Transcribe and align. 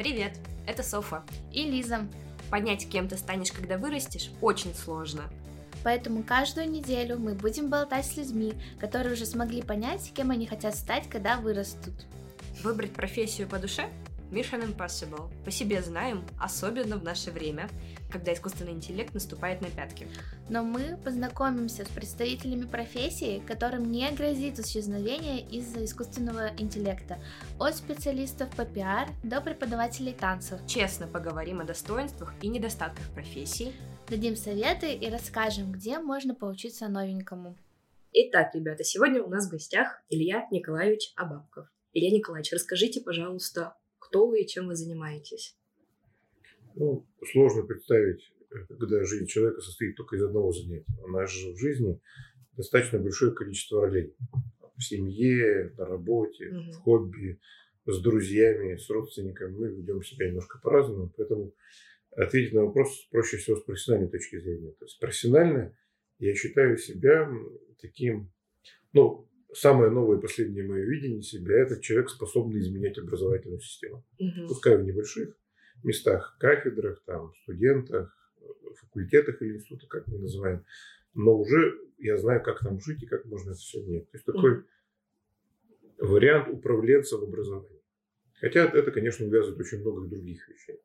Привет, 0.00 0.32
это 0.66 0.82
Софа. 0.82 1.22
И 1.52 1.62
Лиза. 1.62 2.08
Понять, 2.48 2.88
кем 2.88 3.06
ты 3.06 3.18
станешь, 3.18 3.52
когда 3.52 3.76
вырастешь, 3.76 4.30
очень 4.40 4.74
сложно. 4.74 5.24
Поэтому 5.84 6.22
каждую 6.22 6.70
неделю 6.70 7.18
мы 7.18 7.34
будем 7.34 7.68
болтать 7.68 8.06
с 8.06 8.16
людьми, 8.16 8.54
которые 8.78 9.12
уже 9.12 9.26
смогли 9.26 9.60
понять, 9.60 10.10
кем 10.14 10.30
они 10.30 10.46
хотят 10.46 10.74
стать, 10.74 11.06
когда 11.10 11.36
вырастут. 11.36 11.92
Выбрать 12.62 12.94
профессию 12.94 13.46
по 13.46 13.58
душе 13.58 13.90
Mission 14.30 14.64
Impossible. 14.64 15.30
По 15.44 15.50
себе 15.50 15.82
знаем, 15.82 16.24
особенно 16.38 16.96
в 16.96 17.02
наше 17.02 17.30
время, 17.30 17.68
когда 18.10 18.32
искусственный 18.32 18.72
интеллект 18.72 19.12
наступает 19.12 19.60
на 19.60 19.70
пятки. 19.70 20.06
Но 20.48 20.62
мы 20.62 20.96
познакомимся 21.04 21.84
с 21.84 21.88
представителями 21.88 22.66
профессии, 22.66 23.42
которым 23.46 23.90
не 23.90 24.10
грозит 24.12 24.58
исчезновение 24.58 25.40
из-за 25.40 25.84
искусственного 25.84 26.50
интеллекта. 26.58 27.18
От 27.58 27.76
специалистов 27.76 28.54
по 28.54 28.64
пиар 28.64 29.08
до 29.24 29.40
преподавателей 29.40 30.12
танцев. 30.12 30.60
Честно 30.66 31.06
поговорим 31.06 31.60
о 31.60 31.64
достоинствах 31.64 32.32
и 32.42 32.48
недостатках 32.48 33.08
профессий. 33.10 33.72
Дадим 34.08 34.36
советы 34.36 34.94
и 34.94 35.08
расскажем, 35.10 35.72
где 35.72 35.98
можно 35.98 36.34
поучиться 36.34 36.88
новенькому. 36.88 37.56
Итак, 38.12 38.54
ребята, 38.54 38.82
сегодня 38.82 39.22
у 39.22 39.28
нас 39.28 39.46
в 39.46 39.50
гостях 39.50 40.02
Илья 40.08 40.46
Николаевич 40.50 41.12
Абабков. 41.16 41.68
Илья 41.92 42.10
Николаевич, 42.10 42.52
расскажите, 42.52 43.00
пожалуйста, 43.00 43.76
кто 44.10 44.26
вы 44.26 44.42
и 44.42 44.46
чем 44.46 44.66
вы 44.66 44.74
занимаетесь? 44.74 45.56
Ну, 46.74 47.06
сложно 47.32 47.62
представить, 47.62 48.32
когда 48.68 49.04
жизнь 49.04 49.26
человека 49.26 49.60
состоит 49.60 49.96
только 49.96 50.16
из 50.16 50.24
одного 50.24 50.52
занятия. 50.52 50.92
У 51.02 51.08
нас 51.08 51.30
же 51.30 51.52
в 51.52 51.58
жизни 51.58 52.00
достаточно 52.56 52.98
большое 52.98 53.32
количество 53.32 53.82
ролей. 53.82 54.14
В 54.76 54.82
семье, 54.82 55.72
на 55.78 55.84
работе, 55.86 56.48
угу. 56.48 56.72
в 56.72 56.76
хобби, 56.78 57.40
с 57.86 58.00
друзьями, 58.00 58.76
с 58.76 58.90
родственниками. 58.90 59.56
Мы 59.56 59.68
ведем 59.68 60.02
себя 60.02 60.26
немножко 60.28 60.58
по-разному. 60.58 61.12
Поэтому 61.16 61.54
ответить 62.16 62.52
на 62.52 62.64
вопрос 62.64 63.06
проще 63.10 63.36
всего 63.36 63.56
с 63.58 63.62
профессиональной 63.62 64.10
точки 64.10 64.40
зрения. 64.40 64.72
То 64.72 64.86
есть 64.86 64.98
профессионально 64.98 65.76
я 66.18 66.34
считаю 66.34 66.76
себя 66.78 67.30
таким, 67.80 68.32
ну, 68.92 69.29
самое 69.52 69.90
новое 69.90 70.18
последнее 70.18 70.64
мое 70.64 70.84
видение 70.84 71.22
себя– 71.22 71.58
это 71.62 71.80
человек, 71.80 72.10
способный 72.10 72.60
изменять 72.60 72.98
образовательную 72.98 73.60
систему. 73.60 74.04
Угу. 74.18 74.48
Пускай 74.48 74.76
в 74.76 74.84
небольших 74.84 75.36
местах, 75.82 76.36
кафедрах, 76.38 77.02
там, 77.06 77.32
студентах, 77.42 78.16
факультетах 78.76 79.40
или 79.42 79.56
институтах, 79.56 79.88
как 79.88 80.06
мы 80.08 80.18
называем, 80.18 80.64
но 81.14 81.36
уже 81.36 81.78
я 81.98 82.16
знаю, 82.16 82.42
как 82.42 82.60
там 82.60 82.80
жить 82.80 83.02
и 83.02 83.06
как 83.06 83.24
можно 83.24 83.50
это 83.50 83.58
все 83.58 83.82
менять. 83.82 84.10
То 84.10 84.16
есть 84.16 84.26
такой 84.26 84.52
угу. 84.52 84.66
вариант 85.98 86.48
управленца 86.48 87.18
в 87.18 87.24
образовании. 87.24 87.80
Хотя 88.40 88.64
это, 88.64 88.90
конечно, 88.90 89.26
увязывает 89.26 89.60
очень 89.60 89.80
много 89.80 90.08
других 90.08 90.48
вещей. 90.48 90.80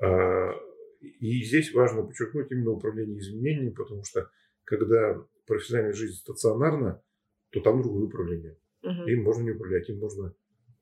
А, 0.00 0.52
и 1.00 1.44
здесь 1.44 1.74
важно 1.74 2.02
подчеркнуть 2.02 2.50
именно 2.50 2.70
управление 2.70 3.18
изменениями, 3.18 3.70
потому 3.70 4.02
что 4.02 4.30
когда 4.64 5.22
профессиональная 5.46 5.92
жизнь 5.92 6.14
стационарна, 6.14 7.02
то 7.56 7.62
там 7.62 7.82
другое 7.82 8.04
управление. 8.04 8.56
Угу. 8.82 9.08
Им 9.08 9.22
можно 9.22 9.42
не 9.42 9.50
управлять, 9.52 9.88
им 9.88 9.98
можно 9.98 10.34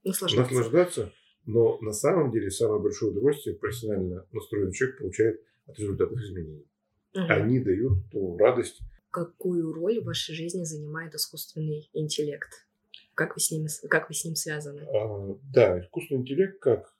наслаждаться. 0.03 0.55
наслаждаться. 0.55 1.12
Но 1.47 1.78
на 1.80 1.92
самом 1.92 2.33
деле 2.33 2.50
самое 2.50 2.80
большое 2.80 3.12
удовольствие 3.12 3.55
профессионально 3.55 4.27
настроенный 4.33 4.72
человек 4.72 4.98
получает 4.98 5.41
от 5.67 5.78
результатов 5.78 6.19
изменений. 6.19 6.67
Угу. 7.14 7.25
Они 7.28 7.61
дают 7.61 8.11
ту 8.11 8.36
радость. 8.39 8.80
Какую 9.11 9.72
роль 9.72 10.00
в 10.00 10.06
вашей 10.06 10.34
жизни 10.34 10.64
занимает 10.64 11.14
искусственный 11.14 11.89
интеллект? 11.92 12.67
Как 13.14 13.36
вы 13.36 13.41
с 13.41 13.50
ним, 13.52 13.67
как 13.89 14.08
вы 14.08 14.14
с 14.14 14.25
ним 14.25 14.34
связаны? 14.34 14.80
А, 14.80 15.39
да, 15.52 15.80
искусственный 15.80 16.22
интеллект, 16.22 16.58
как 16.58 16.92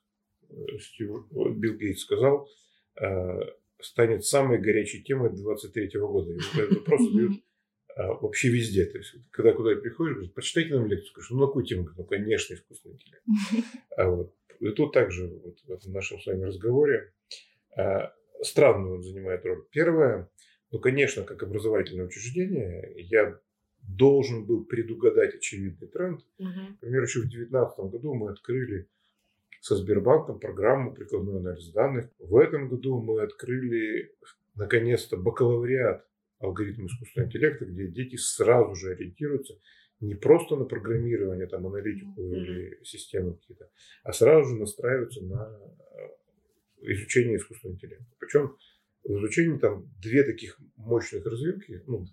э, 0.49 0.55
Стив, 0.79 1.25
Билл 1.31 1.75
Гейтс 1.75 2.03
сказал, 2.03 2.47
а, 2.95 3.39
станет 3.81 4.23
самой 4.23 4.59
горячей 4.59 5.03
темой 5.03 5.31
23 5.31 5.99
года. 5.99 6.31
Этот 6.31 6.77
вопрос 6.77 7.01
задают 7.09 7.33
а, 7.95 8.13
вообще 8.13 8.49
везде. 8.49 8.85
То 8.85 8.97
есть, 8.97 9.15
когда 9.31 9.53
куда 9.53 9.75
приходишь, 9.75 10.15
говорят, 10.15 10.33
прочитайте 10.33 10.75
нам 10.75 10.87
лекцию. 10.87 11.11
Скажу, 11.11 11.35
ну, 11.35 11.41
на 11.41 11.47
какую 11.47 11.65
тему? 11.65 11.89
Ну, 11.95 12.03
конечно, 12.03 12.53
искусственный 12.53 12.95
интеллект. 12.95 13.23
А 13.97 14.09
вот. 14.09 14.33
И 14.59 14.69
тут 14.69 14.93
также 14.93 15.27
вот, 15.27 15.59
в 15.65 15.71
этом 15.71 15.91
нашем 15.91 16.19
с 16.19 16.25
вами 16.25 16.43
разговоре 16.43 17.13
а, 17.77 18.13
странную 18.41 18.95
он 18.95 19.03
занимает 19.03 19.45
роль. 19.45 19.65
Первое, 19.71 20.29
ну, 20.71 20.79
конечно, 20.79 21.23
как 21.23 21.43
образовательное 21.43 22.05
учреждение, 22.05 22.93
я 22.97 23.39
должен 23.81 24.45
был 24.45 24.65
предугадать 24.65 25.35
очевидный 25.35 25.87
тренд. 25.87 26.21
Угу. 26.39 26.59
Например, 26.81 27.03
еще 27.03 27.19
в 27.19 27.29
2019 27.29 27.79
году 27.91 28.13
мы 28.13 28.31
открыли 28.31 28.87
со 29.61 29.75
Сбербанком 29.75 30.39
программу 30.39 30.93
прикладной 30.93 31.37
анализ 31.37 31.69
данных. 31.69 32.09
В 32.19 32.37
этом 32.37 32.67
году 32.67 33.01
мы 33.01 33.21
открыли 33.21 34.11
наконец-то 34.55 35.17
бакалавриат 35.17 36.05
алгоритм 36.39 36.87
искусственного 36.87 37.27
интеллекта, 37.27 37.65
где 37.65 37.87
дети 37.87 38.15
сразу 38.15 38.75
же 38.75 38.91
ориентируются 38.91 39.59
не 40.01 40.15
просто 40.15 40.55
на 40.55 40.65
программирование, 40.65 41.47
там, 41.47 41.65
аналитику 41.67 42.21
mm-hmm. 42.21 42.35
или 42.35 42.83
системы 42.83 43.35
какие-то, 43.35 43.69
а 44.03 44.13
сразу 44.13 44.49
же 44.49 44.55
настраиваются 44.55 45.23
на 45.23 45.57
э, 45.57 46.91
изучение 46.93 47.37
искусственного 47.37 47.75
интеллекта. 47.75 48.05
Причем 48.19 48.57
в 49.03 49.17
изучении 49.17 49.57
там 49.57 49.89
две 50.01 50.23
таких 50.23 50.59
мощных 50.75 51.25
развилки, 51.25 51.81
ну, 51.87 52.05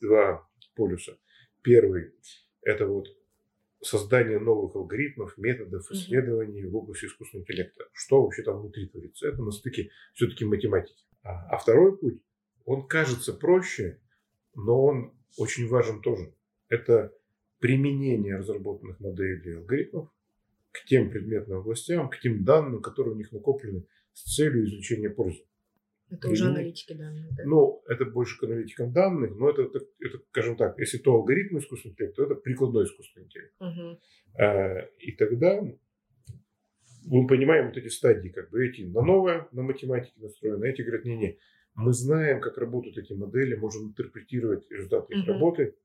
два 0.00 0.48
полюса. 0.74 1.18
Первый– 1.62 2.12
это 2.62 2.86
вот 2.86 3.08
создание 3.82 4.38
новых 4.38 4.76
алгоритмов, 4.76 5.36
методов 5.36 5.90
исследований 5.90 6.62
mm-hmm. 6.62 6.70
в 6.70 6.76
области 6.76 7.06
искусственного 7.06 7.44
интеллекта. 7.44 7.84
Что 7.92 8.22
вообще 8.22 8.42
там 8.42 8.60
внутри 8.60 8.88
творится? 8.88 9.28
Это 9.28 9.42
на 9.42 9.50
стыке 9.50 9.90
все-таки 10.14 10.44
математики. 10.44 11.04
А, 11.22 11.48
а 11.54 11.58
второй 11.58 11.98
путь 11.98 12.22
он 12.70 12.86
кажется 12.86 13.32
проще, 13.32 13.98
но 14.54 14.84
он 14.84 15.12
очень 15.36 15.66
важен 15.66 16.00
тоже. 16.02 16.32
Это 16.68 17.12
применение 17.58 18.36
разработанных 18.36 19.00
моделей 19.00 19.42
и 19.44 19.54
алгоритмов 19.56 20.08
к 20.70 20.84
тем 20.84 21.10
предметным 21.10 21.58
областям, 21.58 22.08
к 22.08 22.20
тем 22.20 22.44
данным, 22.44 22.80
которые 22.80 23.14
у 23.14 23.16
них 23.16 23.32
накоплены 23.32 23.86
с 24.12 24.36
целью 24.36 24.64
извлечения 24.64 25.10
пользы. 25.10 25.42
Это 26.10 26.28
уже 26.28 26.46
аналитики 26.46 26.92
данных, 26.92 27.34
да? 27.34 27.42
Ну, 27.44 27.82
это 27.88 28.04
больше 28.04 28.38
к 28.38 28.44
аналитикам 28.44 28.92
данных, 28.92 29.34
но 29.34 29.50
это, 29.50 29.62
это, 29.62 29.80
это, 29.98 30.18
скажем 30.28 30.56
так, 30.56 30.78
если 30.78 30.98
то 30.98 31.14
алгоритм 31.14 31.58
искусственного 31.58 31.94
интеллекта, 31.94 32.22
то 32.22 32.32
это 32.32 32.34
прикладной 32.36 32.84
искусственный 32.84 33.26
интеллект. 33.26 33.54
Угу. 33.58 34.00
А, 34.38 34.78
и 34.98 35.10
тогда 35.12 35.60
мы 37.04 37.26
понимаем 37.26 37.66
вот 37.66 37.76
эти 37.76 37.88
стадии, 37.88 38.28
как 38.28 38.50
бы 38.50 38.64
эти 38.64 38.82
на 38.82 39.02
новое, 39.02 39.48
на 39.50 39.62
математике 39.62 40.20
настроены, 40.20 40.66
эти 40.66 40.82
говорят, 40.82 41.04
не-не, 41.04 41.36
мы 41.74 41.92
знаем, 41.92 42.40
как 42.40 42.58
работают 42.58 42.98
эти 42.98 43.12
модели, 43.12 43.54
можем 43.54 43.88
интерпретировать 43.88 44.70
результаты 44.70 45.14
их 45.14 45.24
uh-huh. 45.24 45.32
работы, 45.32 45.76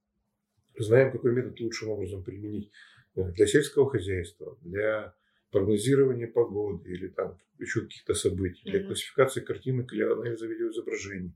знаем, 0.78 1.12
какой 1.12 1.34
метод 1.34 1.60
лучшим 1.60 1.90
образом 1.90 2.24
применить 2.24 2.72
э, 3.16 3.32
для 3.32 3.48
сельского 3.48 3.90
хозяйства, 3.90 4.58
для 4.62 5.14
прогнозирования 5.52 6.28
погоды 6.28 6.90
или 6.90 7.08
там 7.08 7.38
еще 7.60 7.82
каких-то 7.82 8.14
событий, 8.14 8.70
для 8.70 8.82
uh-huh. 8.82 8.88
классификации 8.88 9.42
картинок 9.42 9.94
или 9.94 10.04
анализа 10.04 10.48
видеоизображений. 10.48 11.34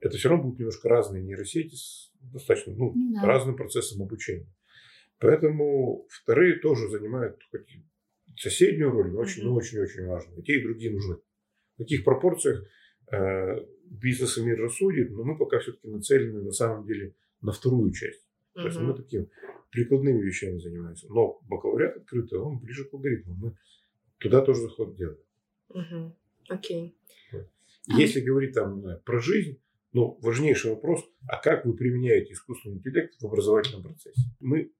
Это 0.00 0.18
все 0.18 0.28
равно 0.28 0.44
будут 0.44 0.58
немножко 0.58 0.88
разные 0.88 1.22
нейросети 1.22 1.74
с 1.74 2.12
достаточно 2.20 2.74
ну, 2.74 2.92
uh-huh. 2.92 3.26
разным 3.26 3.56
процессом 3.56 4.02
обучения. 4.02 4.52
Поэтому 5.18 6.06
вторые 6.10 6.58
тоже 6.58 6.88
занимают 6.90 7.38
соседнюю 8.36 8.90
роль, 8.90 9.12
но 9.12 9.20
очень, 9.20 9.44
uh-huh. 9.44 9.52
очень, 9.52 9.78
очень 9.78 10.04
важно. 10.04 10.34
И 10.38 10.42
те, 10.42 10.58
и 10.58 10.62
другие 10.62 10.92
нужны. 10.92 11.16
В 11.76 11.78
каких 11.78 12.04
пропорциях 12.04 12.66
бизнес 13.84 14.38
и 14.38 14.42
мир 14.42 14.60
рассудит, 14.60 15.10
но 15.10 15.24
мы 15.24 15.36
пока 15.36 15.58
все-таки 15.58 15.88
нацелены 15.88 16.42
на 16.42 16.52
самом 16.52 16.86
деле 16.86 17.14
на 17.40 17.52
вторую 17.52 17.92
часть. 17.92 18.24
То 18.54 18.62
uh-huh. 18.62 18.66
есть 18.66 18.80
мы 18.80 18.94
таким 18.94 19.28
прикладными 19.70 20.22
вещами 20.22 20.58
занимаемся. 20.58 21.06
Но 21.12 21.40
бакалавриат 21.48 21.96
открытый, 21.96 22.38
он 22.38 22.58
ближе 22.58 22.84
к 22.84 22.94
алгоритму. 22.94 23.34
Мы 23.34 23.56
туда 24.18 24.40
тоже 24.42 24.62
заход 24.62 24.96
делаем. 24.96 25.18
Окей. 26.48 26.96
Uh-huh. 27.32 27.40
Okay. 27.40 27.46
Если 27.88 28.22
uh-huh. 28.22 28.26
говорить 28.26 28.54
там 28.54 28.84
про 29.04 29.20
жизнь, 29.20 29.60
ну, 29.92 30.18
важнейший 30.22 30.72
вопрос, 30.72 31.04
а 31.28 31.36
как 31.40 31.64
вы 31.64 31.74
применяете 31.74 32.32
искусственный 32.32 32.76
интеллект 32.76 33.14
в 33.20 33.26
образовательном 33.26 33.82
процессе? 33.84 34.20
Мы 34.40 34.72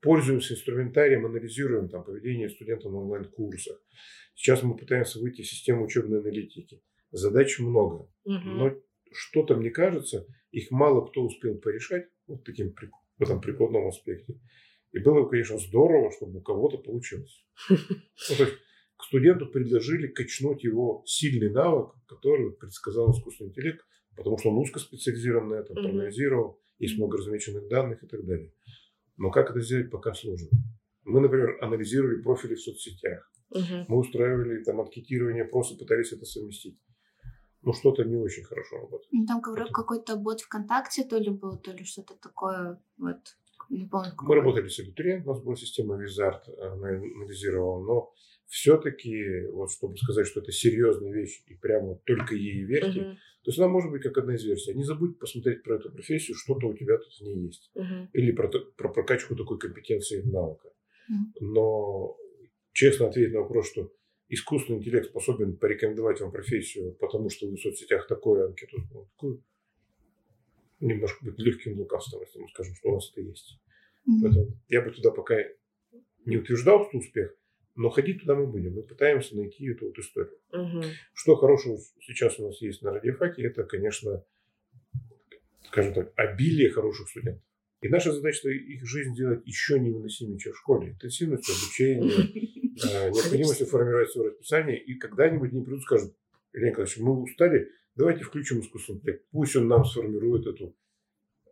пользуемся 0.00 0.54
инструментарием, 0.54 1.26
анализируем 1.26 1.88
там, 1.88 2.04
поведение 2.04 2.48
студентов 2.48 2.92
на 2.92 2.98
онлайн-курсах. 2.98 3.78
Сейчас 4.34 4.62
мы 4.62 4.76
пытаемся 4.76 5.18
выйти 5.20 5.42
в 5.42 5.46
систему 5.46 5.84
учебной 5.84 6.20
аналитики. 6.20 6.82
Задач 7.14 7.60
много. 7.60 8.10
Угу. 8.24 8.44
Но 8.44 8.74
что-то, 9.12 9.54
мне 9.54 9.70
кажется, 9.70 10.26
их 10.50 10.70
мало 10.72 11.06
кто 11.06 11.24
успел 11.24 11.56
порешать 11.58 12.08
вот 12.26 12.44
таким 12.44 12.74
в 13.18 13.22
этом 13.22 13.40
прикладном 13.40 13.86
аспекте. 13.86 14.40
И 14.90 14.98
было 14.98 15.22
бы, 15.22 15.30
конечно, 15.30 15.58
здорово, 15.58 16.10
чтобы 16.10 16.38
у 16.38 16.42
кого-то 16.42 16.78
получилось. 16.78 17.44
Ну, 17.70 18.36
то 18.36 18.44
есть 18.44 18.54
к 18.96 19.04
студенту 19.04 19.46
предложили 19.46 20.08
качнуть 20.08 20.64
его 20.64 21.02
сильный 21.06 21.50
навык, 21.50 21.94
который 22.06 22.52
предсказал 22.52 23.12
искусственный 23.12 23.50
интеллект, 23.50 23.84
потому 24.16 24.38
что 24.38 24.50
он 24.50 24.58
узкоспециализирован 24.58 25.48
на 25.48 25.54
этом, 25.54 25.76
проанализировал, 25.76 26.60
есть 26.78 26.96
много 26.96 27.18
размеченных 27.18 27.68
данных 27.68 28.02
и 28.02 28.06
так 28.06 28.24
далее. 28.24 28.52
Но 29.16 29.30
как 29.30 29.50
это 29.50 29.60
сделать, 29.60 29.90
пока 29.90 30.14
сложно. 30.14 30.48
Мы, 31.04 31.20
например, 31.20 31.58
анализировали 31.60 32.22
профили 32.22 32.54
в 32.54 32.60
соцсетях. 32.60 33.30
Мгм. 33.50 33.84
Мы 33.88 33.98
устраивали 33.98 34.64
там 34.64 34.80
анкетирование, 34.80 35.44
просто 35.44 35.76
пытались 35.76 36.12
это 36.12 36.24
совместить. 36.24 36.78
Ну, 37.64 37.72
что-то 37.72 38.04
не 38.04 38.16
очень 38.16 38.44
хорошо 38.44 38.76
работает. 38.76 39.08
Ну, 39.12 39.26
Там 39.26 39.40
говорю, 39.40 39.66
какой-то 39.72 40.16
бот 40.16 40.40
ВКонтакте 40.40 41.04
то 41.04 41.18
ли 41.18 41.30
был, 41.30 41.56
то 41.58 41.72
ли 41.72 41.84
что-то 41.84 42.14
такое. 42.16 42.80
Вот. 42.98 43.18
Не 43.70 43.86
помню, 43.86 44.10
Мы 44.10 44.16
какой. 44.16 44.36
работали 44.36 44.68
с 44.68 44.78
абитуриентом, 44.78 45.28
у 45.30 45.34
нас 45.34 45.42
была 45.42 45.56
система 45.56 45.96
Wizard, 45.96 46.42
она 46.58 46.88
анализировала, 46.88 47.82
но 47.82 48.12
все-таки, 48.46 49.46
вот 49.52 49.70
чтобы 49.72 49.96
сказать, 49.96 50.26
что 50.26 50.40
это 50.40 50.52
серьезная 50.52 51.10
вещь, 51.12 51.42
и 51.46 51.54
прямо 51.54 51.96
только 52.04 52.34
ей 52.34 52.62
верьте, 52.64 53.00
Мгм. 53.00 53.14
то 53.14 53.50
есть 53.50 53.58
она 53.58 53.68
может 53.68 53.90
быть 53.90 54.02
как 54.02 54.18
одна 54.18 54.34
из 54.34 54.44
версий. 54.44 54.74
Не 54.74 54.84
забудь 54.84 55.18
посмотреть 55.18 55.62
про 55.62 55.76
эту 55.76 55.90
профессию, 55.90 56.36
что-то 56.36 56.66
у 56.66 56.74
тебя 56.74 56.98
тут 56.98 57.12
в 57.12 57.20
ней 57.22 57.46
есть. 57.46 57.70
Мгм. 57.74 58.10
Или 58.12 58.32
про, 58.32 58.48
про 58.48 58.88
прокачку 58.90 59.34
такой 59.34 59.58
компетенции 59.58 60.20
и 60.22 60.26
навыка. 60.30 60.68
Мгм. 61.08 61.32
Но 61.40 62.16
честно 62.72 63.06
ответить 63.08 63.32
на 63.32 63.40
вопрос, 63.40 63.70
что 63.70 63.90
искусственный 64.28 64.78
интеллект 64.78 65.06
способен 65.06 65.56
порекомендовать 65.56 66.20
вам 66.20 66.32
профессию, 66.32 66.94
потому 66.94 67.30
что 67.30 67.46
вы 67.46 67.56
в 67.56 67.60
соцсетях 67.60 68.06
такую 68.06 68.46
анкету, 68.46 68.78
ну, 68.92 69.06
такую, 69.06 69.44
немножко 70.80 71.24
быть 71.24 71.38
легким 71.38 71.78
лукавством, 71.78 72.22
если 72.22 72.38
мы 72.38 72.48
скажем, 72.48 72.74
что 72.74 72.90
у 72.90 72.94
нас 72.94 73.10
это 73.12 73.20
есть. 73.20 73.60
Мгм. 74.06 74.22
Поэтому 74.22 74.60
я 74.68 74.82
бы 74.82 74.90
туда 74.90 75.10
пока 75.10 75.36
не 76.24 76.36
утверждал, 76.36 76.86
что 76.88 76.98
успех, 76.98 77.34
но 77.74 77.90
ходить 77.90 78.20
туда 78.20 78.34
мы 78.34 78.46
будем. 78.46 78.74
Мы 78.74 78.82
пытаемся 78.82 79.36
найти 79.36 79.66
эту 79.68 79.86
вот 79.86 79.98
историю. 79.98 80.38
Мгм. 80.52 80.82
Что 81.12 81.36
хорошего 81.36 81.78
сейчас 82.00 82.38
у 82.38 82.46
нас 82.46 82.60
есть 82.60 82.82
на 82.82 82.92
радиофаке, 82.92 83.42
это, 83.42 83.64
конечно, 83.64 84.24
скажем 85.64 85.94
так, 85.94 86.12
обилие 86.16 86.70
хороших 86.70 87.08
студентов. 87.08 87.42
И 87.82 87.88
наша 87.88 88.12
задача 88.12 88.48
их 88.48 88.86
жизнь 88.86 89.12
сделать 89.12 89.46
еще 89.46 89.78
невыносимее, 89.78 90.38
чем 90.38 90.52
в 90.52 90.58
школе. 90.58 90.92
Интенсивность 90.92 91.48
обучения, 91.50 92.10
необходимостью 92.74 93.66
формировать 93.66 94.10
свое 94.10 94.30
расписание. 94.30 94.78
И 94.78 94.94
когда-нибудь 94.94 95.52
они 95.52 95.62
придут 95.62 95.80
и 95.80 95.82
скажут, 95.82 96.14
Илья 96.52 96.70
Николаевич, 96.70 96.98
мы 96.98 97.20
устали, 97.22 97.68
давайте 97.96 98.24
включим 98.24 98.60
искусственный 98.60 98.98
интеллект. 98.98 99.24
Пусть 99.30 99.56
он 99.56 99.68
нам 99.68 99.84
сформирует 99.84 100.46
эту 100.46 100.74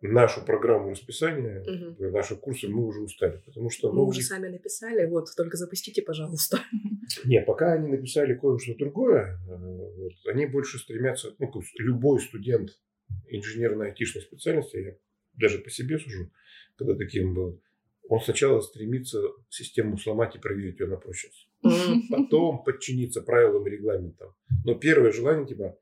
нашу 0.00 0.44
программу 0.44 0.90
расписания, 0.90 1.62
Мгм. 1.64 2.12
наши 2.12 2.34
курсы, 2.36 2.68
мы 2.68 2.84
уже 2.84 3.00
устали. 3.00 3.40
Потому 3.46 3.70
что 3.70 3.90
Мы 3.90 3.96
ну, 3.96 4.06
уже 4.06 4.22
сами 4.22 4.48
написали, 4.48 5.06
вот, 5.06 5.28
только 5.36 5.56
запустите, 5.56 6.02
пожалуйста. 6.02 6.58
Не, 7.24 7.40
пока 7.40 7.72
они 7.74 7.88
написали 7.88 8.34
кое-что 8.34 8.74
другое, 8.74 9.38
э, 9.48 9.56
вот, 9.56 10.12
они 10.26 10.46
больше 10.46 10.78
стремятся, 10.78 11.34
ну, 11.38 11.52
любой 11.78 12.20
студент 12.20 12.80
инженерно-айтишной 13.28 14.22
специальности, 14.22 14.76
я 14.76 14.96
даже 15.34 15.58
по 15.58 15.70
себе 15.70 15.98
сужу, 15.98 16.30
когда 16.76 16.94
таким 16.94 17.34
был, 17.34 17.60
он 18.12 18.20
сначала 18.20 18.60
стремится 18.60 19.22
систему 19.48 19.96
сломать 19.96 20.36
и 20.36 20.38
проверить 20.38 20.78
ее 20.80 20.86
на 20.86 20.96
прочность. 20.96 21.48
Потом 22.10 22.62
подчиниться 22.62 23.22
правилам 23.22 23.66
и 23.66 23.70
регламентам. 23.70 24.34
Но 24.64 24.74
первое 24.74 25.12
желание 25.12 25.46
типа, 25.46 25.78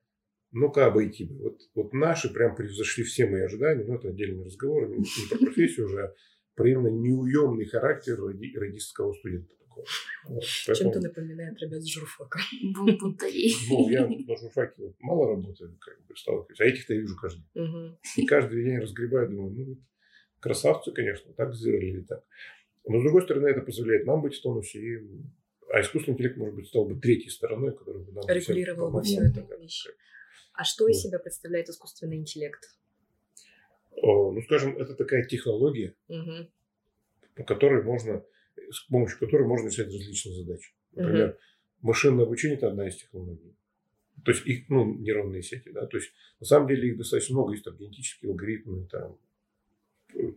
ну-ка 0.53 0.87
обойти 0.87 1.25
бы. 1.25 1.35
Вот, 1.43 1.59
вот 1.75 1.93
наши 1.93 2.33
прям 2.33 2.55
превзошли 2.55 3.03
все 3.03 3.27
мои 3.27 3.43
ожидания, 3.43 3.85
но 3.85 3.97
это 3.97 4.09
отдельный 4.11 4.45
разговор, 4.45 4.89
не, 4.89 4.99
не 4.99 5.29
про 5.29 5.39
профессию 5.39 5.87
уже, 5.87 6.05
а 6.05 6.15
про 6.55 6.69
именно 6.71 6.89
неуемный 6.89 7.65
характер 7.65 8.17
ради- 8.21 8.57
радистского 8.57 9.13
студента. 9.13 9.53
Такого. 9.61 9.85
Вот, 10.29 10.45
поэтому- 10.69 10.93
Чем-то 10.93 11.09
напоминает 11.09 11.61
ребят 11.61 11.83
с 11.83 11.87
журфака. 11.89 12.39
Бунтари. 12.63 13.51
ну, 13.71 13.91
я 13.91 14.07
на 14.07 14.37
журфаке 14.37 14.75
вот 14.79 14.95
мало 15.01 15.29
работаю, 15.35 15.77
как 15.81 15.99
бы 16.07 16.15
сталкиваюсь, 16.17 16.61
а 16.61 16.65
этих-то 16.65 16.95
я 16.95 17.01
вижу 17.01 17.17
каждый 17.17 17.43
день. 17.55 17.97
И 18.19 18.27
каждый 18.27 18.63
день 18.65 18.79
разгребаю, 18.79 19.29
думаю, 19.31 19.51
ну, 19.53 19.65
вот 19.65 19.79
красавцы, 20.41 20.93
конечно, 20.93 21.33
так 21.35 21.55
сделали 21.55 21.87
или 21.87 22.01
так. 22.03 22.25
Но, 22.87 22.99
с 23.01 23.03
другой 23.03 23.23
стороны, 23.23 23.49
это 23.49 23.61
позволяет 23.61 24.07
нам 24.07 24.23
быть 24.23 24.35
в 24.35 24.43
тонусе, 24.43 24.79
и, 24.81 24.99
а 25.73 25.81
искусственный 25.81 26.15
интеллект, 26.15 26.37
может 26.39 26.55
быть, 26.57 26.67
стал 26.67 26.87
бы 26.87 26.99
третьей 26.99 27.31
стороной, 27.31 27.77
которая 27.77 28.03
бы 28.03 28.13
нам 28.13 28.25
Регулировала 28.29 28.91
бы 28.91 29.03
вещь. 29.07 29.85
да. 29.87 29.93
А 30.55 30.65
что 30.65 30.89
из 30.89 31.01
себя 31.01 31.19
представляет 31.19 31.69
искусственный 31.69 32.17
интеллект? 32.17 32.75
Ну, 34.03 34.41
скажем, 34.43 34.77
это 34.79 34.95
такая 34.95 35.25
технология, 35.25 35.95
Мгм. 36.09 36.49
по 37.35 37.45
которой 37.45 37.83
можно, 37.83 38.25
с 38.71 38.81
помощью 38.89 39.19
которой 39.19 39.47
можно 39.47 39.69
решать 39.69 39.87
различные 39.87 40.35
задачи. 40.37 40.73
Например, 40.93 41.39
машинное 41.83 42.25
обучение– 42.25 42.57
это 42.59 42.69
одна 42.69 42.89
из 42.89 42.97
технологий. 42.97 43.55
То 44.25 44.33
есть 44.33 44.47
их, 44.47 44.69
ну, 44.69 44.95
нейронные 44.95 45.43
сети, 45.43 45.71
да, 45.71 45.87
то 45.87 45.97
есть 45.97 46.13
на 46.41 46.47
самом 46.47 46.69
деле 46.69 46.89
их 46.91 46.99
достаточно 46.99 47.35
много, 47.35 47.53
есть 47.53 47.65
там 47.65 47.77
генетические 47.77 48.31
алгоритмы, 48.31 48.87
там, 48.87 49.19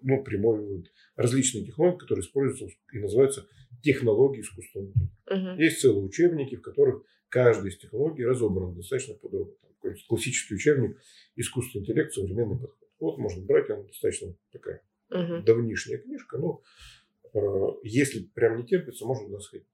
ну, 0.03 0.23
прямой 0.23 0.59
вывод, 0.59 0.91
различные 1.15 1.65
технологии, 1.65 1.97
которые 1.97 2.23
используются 2.23 2.77
и 2.91 2.99
называются 2.99 3.47
технологии 3.81 4.41
искусственного 4.41 4.89
интеллекта. 4.89 5.35
Мгм. 5.35 5.59
Есть 5.59 5.81
целые 5.81 6.05
учебники, 6.05 6.55
в 6.55 6.61
которых 6.61 7.03
каждая 7.29 7.71
из 7.71 7.77
технологий 7.77 8.25
разобрана 8.25 8.75
достаточно 8.75 9.15
подробно. 9.15 9.53
Там 9.61 9.71
какой-нибудь 9.73 10.07
классический 10.07 10.55
учебник 10.55 10.97
«Искусственный 11.35 11.83
интеллект. 11.83 12.13
Современный 12.13 12.59
подход». 12.59 12.89
Вот 12.99 13.17
можно 13.17 13.43
брать, 13.43 13.69
она 13.69 13.83
достаточно 13.83 14.35
такая 14.51 14.81
Мгм. 15.09 15.43
давнишняя 15.43 15.97
книжка, 15.97 16.37
но 16.37 16.61
э, 17.33 17.39
если 17.83 18.23
прям 18.23 18.57
не 18.57 18.65
терпится, 18.65 19.05
можно 19.05 19.27
туда 19.27 19.39
сходить. 19.39 19.67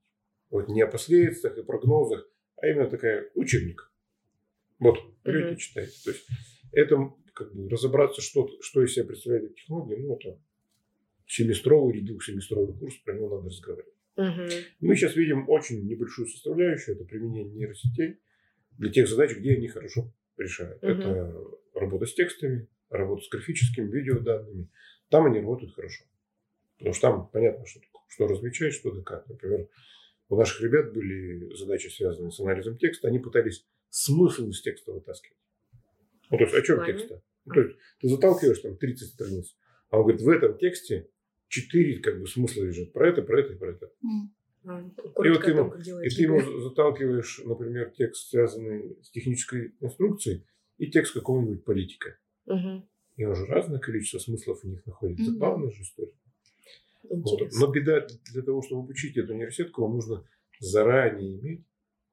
Вот 0.50 0.68
не 0.68 0.82
о 0.82 0.88
последствиях 0.88 1.58
и 1.58 1.64
прогнозах, 1.64 2.28
а 2.58 2.68
именно 2.68 2.90
такая 2.90 3.30
учебник. 3.36 3.92
Вот, 4.80 4.98
берете 5.24 5.54
и 5.54 5.58
читаете. 5.58 5.94
То 6.04 6.12
есть 6.12 6.26
это 6.72 7.14
как 7.40 7.56
бы 7.56 7.70
разобраться, 7.70 8.22
что, 8.22 8.50
что 8.62 8.84
из 8.84 8.94
себя 8.94 9.06
представляет 9.06 9.46
эта 9.46 9.54
технология, 9.56 9.98
ну, 9.98 10.16
это 10.16 10.38
семестровый 11.26 11.98
или 11.98 12.06
двухсеместровый 12.06 12.78
курс, 12.78 12.96
про 12.98 13.16
него 13.16 13.30
надо 13.38 13.48
разговаривать. 13.48 13.94
Мгм. 14.18 14.50
Мы 14.82 14.96
сейчас 14.98 15.16
видим 15.16 15.48
очень 15.48 15.88
небольшую 15.88 16.28
составляющую, 16.28 16.96
это 16.96 17.06
применение 17.06 17.54
нейросетей 17.54 18.20
для 18.78 18.92
тех 18.92 19.08
задач, 19.08 19.36
где 19.38 19.54
они 19.54 19.70
хорошо 19.70 20.14
решают. 20.38 20.84
Мгм. 20.84 21.00
Это 21.00 21.42
работа 21.74 22.06
с 22.06 22.14
текстами, 22.14 22.68
работа 22.90 23.24
с 23.24 23.30
графическими 23.30 23.90
видеоданными. 23.90 24.70
Там 25.10 25.26
они 25.26 25.40
работают 25.40 25.74
хорошо. 25.74 26.04
Потому 26.78 26.94
что 26.94 27.02
там 27.08 27.30
понятно, 27.30 27.66
что, 27.66 27.80
что 28.10 28.28
различать, 28.28 28.74
что 28.74 28.92
да 28.92 29.02
как. 29.02 29.28
Например, 29.30 29.70
у 30.28 30.36
наших 30.36 30.62
ребят 30.62 30.94
были 30.94 31.54
задачи, 31.56 31.88
связанные 31.88 32.32
с 32.32 32.40
анализом 32.40 32.78
текста. 32.78 33.08
Они 33.08 33.20
пытались 33.20 33.66
смысл 33.90 34.50
из 34.50 34.62
текста 34.62 34.92
вытаскивать. 34.92 35.38
Ну, 36.30 36.38
то 36.38 36.44
есть, 36.44 36.56
о 36.56 36.62
чем 36.62 36.78
плане? 36.78 37.22
Ну, 37.50 37.54
то 37.54 37.62
есть, 37.62 37.78
ты 38.00 38.10
заталкиваешь 38.10 38.60
там 38.60 38.78
30 38.78 39.10
страниц, 39.10 39.58
а 39.90 39.98
он 39.98 40.04
говорит, 40.04 40.22
в 40.22 40.30
этом 40.30 40.58
тексте 40.58 41.10
4 41.48 42.00
как 42.00 42.20
бы 42.20 42.28
смысла 42.28 42.64
лежит. 42.64 42.94
Про 42.94 43.10
это, 43.10 43.22
про 43.22 43.42
это 43.42 43.54
и 43.54 43.58
про 43.58 43.72
это. 43.72 43.92
А, 44.66 44.82
И 44.82 45.30
вот 45.30 45.44
ты 45.44 45.52
ему, 45.52 45.72
как 45.72 45.82
и 45.82 46.10
ты 46.10 46.24
ему 46.24 46.62
заталкиваешь, 46.62 47.42
например, 47.46 47.92
текст, 47.92 48.30
связанный 48.30 48.98
с 49.02 49.10
технической 49.10 49.74
инструкцией, 49.80 50.46
и 50.78 50.88
текст 50.88 51.14
какого-нибудь 51.14 51.66
политика. 51.66 52.18
Мгм. 52.46 52.88
И 53.18 53.26
уже 53.26 53.46
разное 53.46 53.80
количество 53.80 54.20
смыслов 54.20 54.64
у 54.64 54.68
них 54.68 54.86
находится. 54.86 55.24
Мгм. 55.24 55.34
Забавная 55.34 55.72
же 55.72 55.82
история. 55.82 56.14
Вот. 57.04 57.52
Но 57.54 57.68
беда 57.72 58.08
для 58.32 58.42
того, 58.42 58.62
чтобы 58.62 58.84
обучить 58.84 59.18
эту 59.18 59.34
нейросетку, 59.34 59.82
вам 59.82 59.96
нужно 59.96 60.26
заранее 60.60 61.40
иметь 61.40 61.66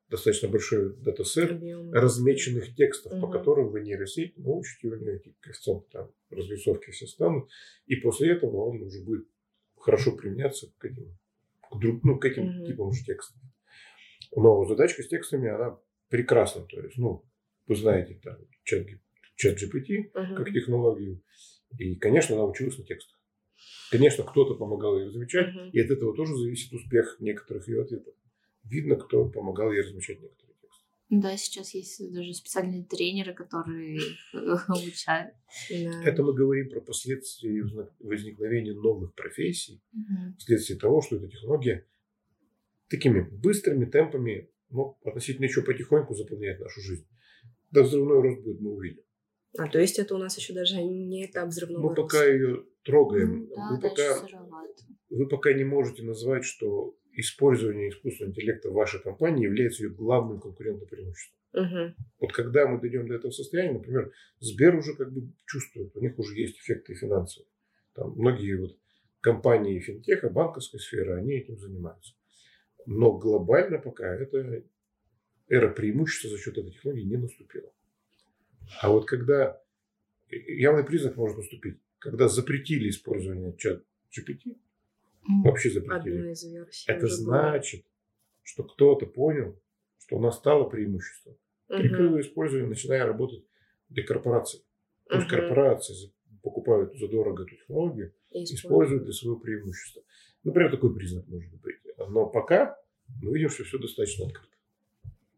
достаточно 0.09 0.49
большой 0.49 0.95
датасет 0.97 1.51
Объем. 1.53 1.93
размеченных 1.93 2.75
текстов, 2.75 3.13
по 3.13 3.27
Мгм. 3.27 3.33
которым 3.33 3.69
вы 3.71 3.81
нейросеть 3.81 4.37
научите, 4.39 4.89
у 4.89 4.95
нее 4.97 5.17
эти 5.17 5.35
коэффициенты 5.41 5.87
там, 5.91 6.11
разрисовки 6.31 6.91
все 6.91 7.07
станут, 7.07 7.49
и 7.87 7.97
после 7.97 8.33
этого 8.33 8.57
он 8.69 8.83
уже 8.83 9.03
будет 9.03 9.27
хорошо 9.77 10.17
применяться 10.17 10.73
к 10.79 10.85
этим, 10.85 11.17
к, 11.71 11.79
друг- 11.79 12.03
ну, 12.05 12.19
к 12.19 12.25
этим 12.25 12.45
Мгм. 12.45 12.65
типам 12.67 12.93
же 12.93 13.05
текстов. 13.05 13.41
Но 14.35 14.65
задачка 14.67 15.03
с 15.03 15.09
текстами, 15.09 15.49
она 15.49 15.79
прекрасна. 16.09 16.63
То 16.67 16.81
есть, 16.81 16.99
ну, 16.99 17.25
вы 17.67 17.75
знаете, 17.77 18.19
там, 18.23 18.37
чат, 18.65 18.87
чат 19.37 19.57
GPT 19.61 20.11
Мгм. 20.15 20.35
как 20.37 20.53
технологию, 20.53 21.23
и, 21.79 21.97
конечно, 21.97 22.37
она 22.37 22.45
училась 22.45 22.79
на 22.79 22.85
текстах. 22.85 23.19
Конечно, 23.91 24.25
кто-то 24.25 24.55
помогал 24.55 24.99
ей 24.99 25.07
размечать, 25.07 25.55
Мгм. 25.55 25.71
и 25.71 25.81
от 25.81 25.91
этого 25.91 26.15
тоже 26.15 26.35
зависит 26.37 26.73
успех 26.73 27.17
некоторых 27.21 27.67
ее 27.69 27.83
ответов. 27.83 28.15
Видно, 28.69 28.97
кто 28.97 29.29
помогал 29.29 29.73
ей 29.73 29.83
размечать 29.83 30.21
некоторые 30.21 30.55
тексты. 30.61 30.85
Да, 31.11 31.37
сейчас 31.37 31.75
есть 31.75 32.13
даже 32.13 32.35
специальные 32.35 32.85
тренеры, 32.85 33.33
которые 33.35 34.01
обучают. 34.33 35.35
Это 35.71 36.23
мы 36.23 36.35
говорим 36.35 36.69
про 36.71 36.81
последствия 36.81 37.63
возник- 37.63 37.93
возникновения 38.01 38.73
новых 38.75 39.15
профессий, 39.15 39.81
Мгм. 39.93 40.37
вследствие 40.39 40.79
того, 40.79 41.01
что 41.03 41.17
эта 41.17 41.29
технология 41.29 41.87
такими 42.89 43.21
быстрыми 43.21 43.85
темпами, 43.85 44.51
ну, 44.71 44.97
относительно 45.05 45.45
еще 45.47 45.63
потихоньку 45.63 46.15
заполняет 46.15 46.61
нашу 46.61 46.81
жизнь. 46.81 47.07
Да, 47.71 47.83
взрывной 47.83 48.21
рост 48.21 48.43
будет, 48.43 48.61
мы 48.61 48.73
увидим. 48.73 49.03
А, 49.59 49.69
то 49.69 49.79
есть 49.81 49.99
это 49.99 50.15
у 50.15 50.19
нас 50.19 50.37
еще 50.37 50.53
даже 50.53 50.83
не 50.83 51.25
этап 51.27 51.49
взрывного 51.49 51.89
Мы 51.89 51.95
пока 51.95 52.19
роста. 52.19 52.33
ее 52.33 52.65
трогаем. 52.85 53.49
Да, 53.49 53.69
вы, 53.71 53.81
пока, 53.81 54.27
вы 55.09 55.29
пока 55.29 55.53
не 55.53 55.65
можете 55.65 56.03
назвать, 56.03 56.45
что 56.45 56.97
использование 57.17 57.89
искусственного 57.89 58.33
интеллекта 58.33 58.71
в 58.71 58.75
вашей 58.75 59.01
компании 59.01 59.45
является 59.45 59.83
ее 59.83 59.91
главным 59.91 60.41
конкурентным 60.41 60.89
преимуществом. 60.89 61.39
Мгм. 61.53 61.95
Вот 62.21 62.33
когда 62.33 62.67
мы 62.67 62.81
дойдем 62.81 63.09
до 63.09 63.15
этого 63.15 63.31
состояния, 63.31 63.73
например, 63.73 64.13
Сбер 64.41 64.77
уже 64.77 64.95
как 64.95 65.13
бы 65.13 65.33
чувствует, 65.47 65.97
у 65.97 66.01
них 66.01 66.19
уже 66.19 66.39
есть 66.39 66.59
эффекты 66.59 66.95
финансовые. 66.95 67.49
Там 67.95 68.13
многие 68.13 68.55
вот 68.57 68.77
компании 69.21 69.81
финтеха, 69.81 70.29
банковской 70.29 70.79
сферы, 70.79 71.15
они 71.15 71.35
этим 71.35 71.59
занимаются. 71.59 72.15
Но 72.85 73.17
глобально 73.17 73.79
пока 73.79 74.07
это 74.07 74.63
эра 75.49 75.71
преимущества 75.71 76.31
за 76.31 76.39
счет 76.39 76.59
этой 76.59 76.73
технологии 76.73 77.05
не 77.05 77.17
наступила. 77.17 77.73
А 78.83 78.91
вот 78.91 79.07
когда 79.07 79.61
явный 80.29 80.85
признак 80.85 81.17
может 81.17 81.39
наступить, 81.39 81.79
когда 81.99 82.29
запретили 82.29 82.91
использование 82.91 83.57
чат 83.57 83.83
GPT, 84.11 84.57
вообще 85.45 85.71
запретили, 85.71 86.19
Одна 86.19 86.33
из 86.33 86.45
версий. 86.45 86.91
это 86.91 87.07
уже 87.07 87.25
была. 87.25 87.51
значит, 87.51 87.85
что 88.43 88.65
кто-то 88.65 89.07
понял, 89.07 89.61
что 89.99 90.17
у 90.17 90.21
нас 90.21 90.37
стало 90.37 90.69
преимущество. 90.69 91.37
Мгм. 91.69 91.81
Прикрыло 91.81 92.21
использование, 92.21 92.69
начиная 92.69 93.07
работать 93.07 93.45
для 93.89 94.05
корпораций. 94.05 94.61
То 95.09 95.17
есть 95.17 95.29
Мгм. 95.31 95.37
корпорации 95.41 95.95
за- 95.95 96.13
покупают 96.43 96.97
задорого 96.99 97.43
эту 97.45 97.57
технологию, 97.57 98.13
И 98.31 98.45
используют 98.45 99.05
для 99.05 99.13
своего 99.13 99.39
преимущества. 99.39 100.03
Например, 100.45 100.71
такой 100.71 100.95
признак 100.95 101.27
может 101.27 101.53
быть. 101.61 101.77
Но 101.99 102.27
пока 102.27 102.77
мы 103.23 103.33
видим, 103.35 103.49
что 103.49 103.65
все 103.65 103.79
достаточно 103.79 104.27
открыто. 104.27 104.49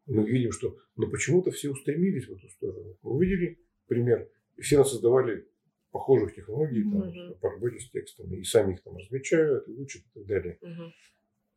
Мы 0.06 0.28
видим, 0.28 0.52
что 0.52 0.76
но 0.96 1.08
почему-то 1.08 1.50
все 1.50 1.70
устремились 1.70 2.26
в 2.28 2.32
эту 2.32 2.48
сторону. 2.50 2.96
Мы 3.02 3.10
увидели 3.12 3.58
пример. 3.86 4.28
И 4.56 4.62
все 4.62 4.76
нас 4.78 4.90
создавали 4.90 5.46
похожих 5.98 6.34
технологий 6.34 6.82
там, 6.84 7.08
Мгм. 7.08 7.34
по 7.40 7.50
работе 7.50 7.80
с 7.80 7.90
текстами. 7.90 8.36
И 8.36 8.44
сами 8.44 8.74
их 8.74 8.82
там 8.82 8.96
размечают, 8.96 9.68
и 9.68 9.72
учат 9.72 10.02
и 10.02 10.18
так 10.18 10.26
далее. 10.26 10.58
Мгм. 10.62 10.92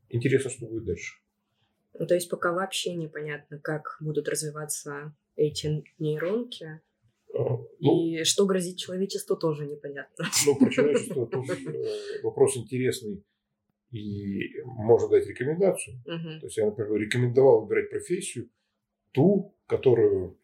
Интересно, 0.09 0.49
что 0.49 0.65
будет 0.65 0.85
дальше. 0.85 1.19
Ну, 1.99 2.05
то 2.07 2.15
есть 2.15 2.29
пока 2.29 2.51
вообще 2.53 2.95
непонятно, 2.95 3.59
как 3.59 3.97
будут 4.01 4.27
развиваться 4.27 5.13
эти 5.35 5.83
нейронки. 5.99 6.81
А, 7.33 7.39
Ну, 7.79 8.03
И 8.05 8.23
что 8.23 8.45
грозит 8.45 8.77
человечеству, 8.77 9.35
тоже 9.37 9.65
непонятно. 9.67 10.25
Ну, 10.45 10.55
про 10.57 10.69
человечество 10.71 11.27
тоже 11.27 11.53
э, 11.53 12.21
вопрос 12.23 12.57
интересный. 12.57 13.23
И 13.91 14.61
можно 14.63 15.09
дать 15.09 15.27
рекомендацию. 15.27 16.01
То 16.05 16.45
есть 16.47 16.57
я, 16.57 16.65
например, 16.65 16.95
рекомендовал 16.95 17.61
выбирать 17.61 17.89
профессию, 17.89 18.49
ту, 19.11 19.53
которую 19.67 20.37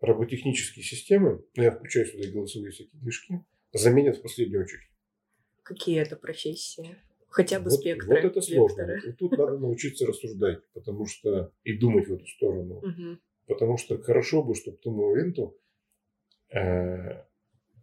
роботехнические 0.00 0.84
системы, 0.84 1.44
ну, 1.56 1.62
я 1.62 1.70
включаю 1.70 2.06
сюда 2.06 2.28
и 2.28 2.32
голосовые 2.32 2.70
всякие 2.70 3.00
движки, 3.00 3.40
заменят 3.72 4.18
в 4.18 4.22
последнюю 4.22 4.62
очередь. 4.62 4.88
Какие 5.62 6.00
это 6.00 6.16
профессии? 6.16 6.96
Хотя 7.28 7.58
бы 7.58 7.70
вот, 7.70 7.80
спектры. 7.80 8.08
вот 8.08 8.24
это 8.24 8.40
сложно. 8.40 8.82
векторы. 8.82 9.02
Вот 9.06 9.18
тут 9.18 9.32
надо 9.32 9.58
научиться 9.58 10.06
рассуждать, 10.06 10.60
потому 10.72 11.06
что 11.06 11.52
и 11.64 11.76
думать 11.76 12.08
в 12.08 12.14
эту 12.14 12.26
сторону. 12.26 12.80
Мгм. 12.82 13.20
Потому 13.46 13.76
что 13.76 13.98
хорошо 13.98 14.42
бы, 14.42 14.54
чтобы 14.54 14.78
к 14.78 14.80
тому 14.80 15.10
моменту 15.10 15.58
э, 16.54 17.24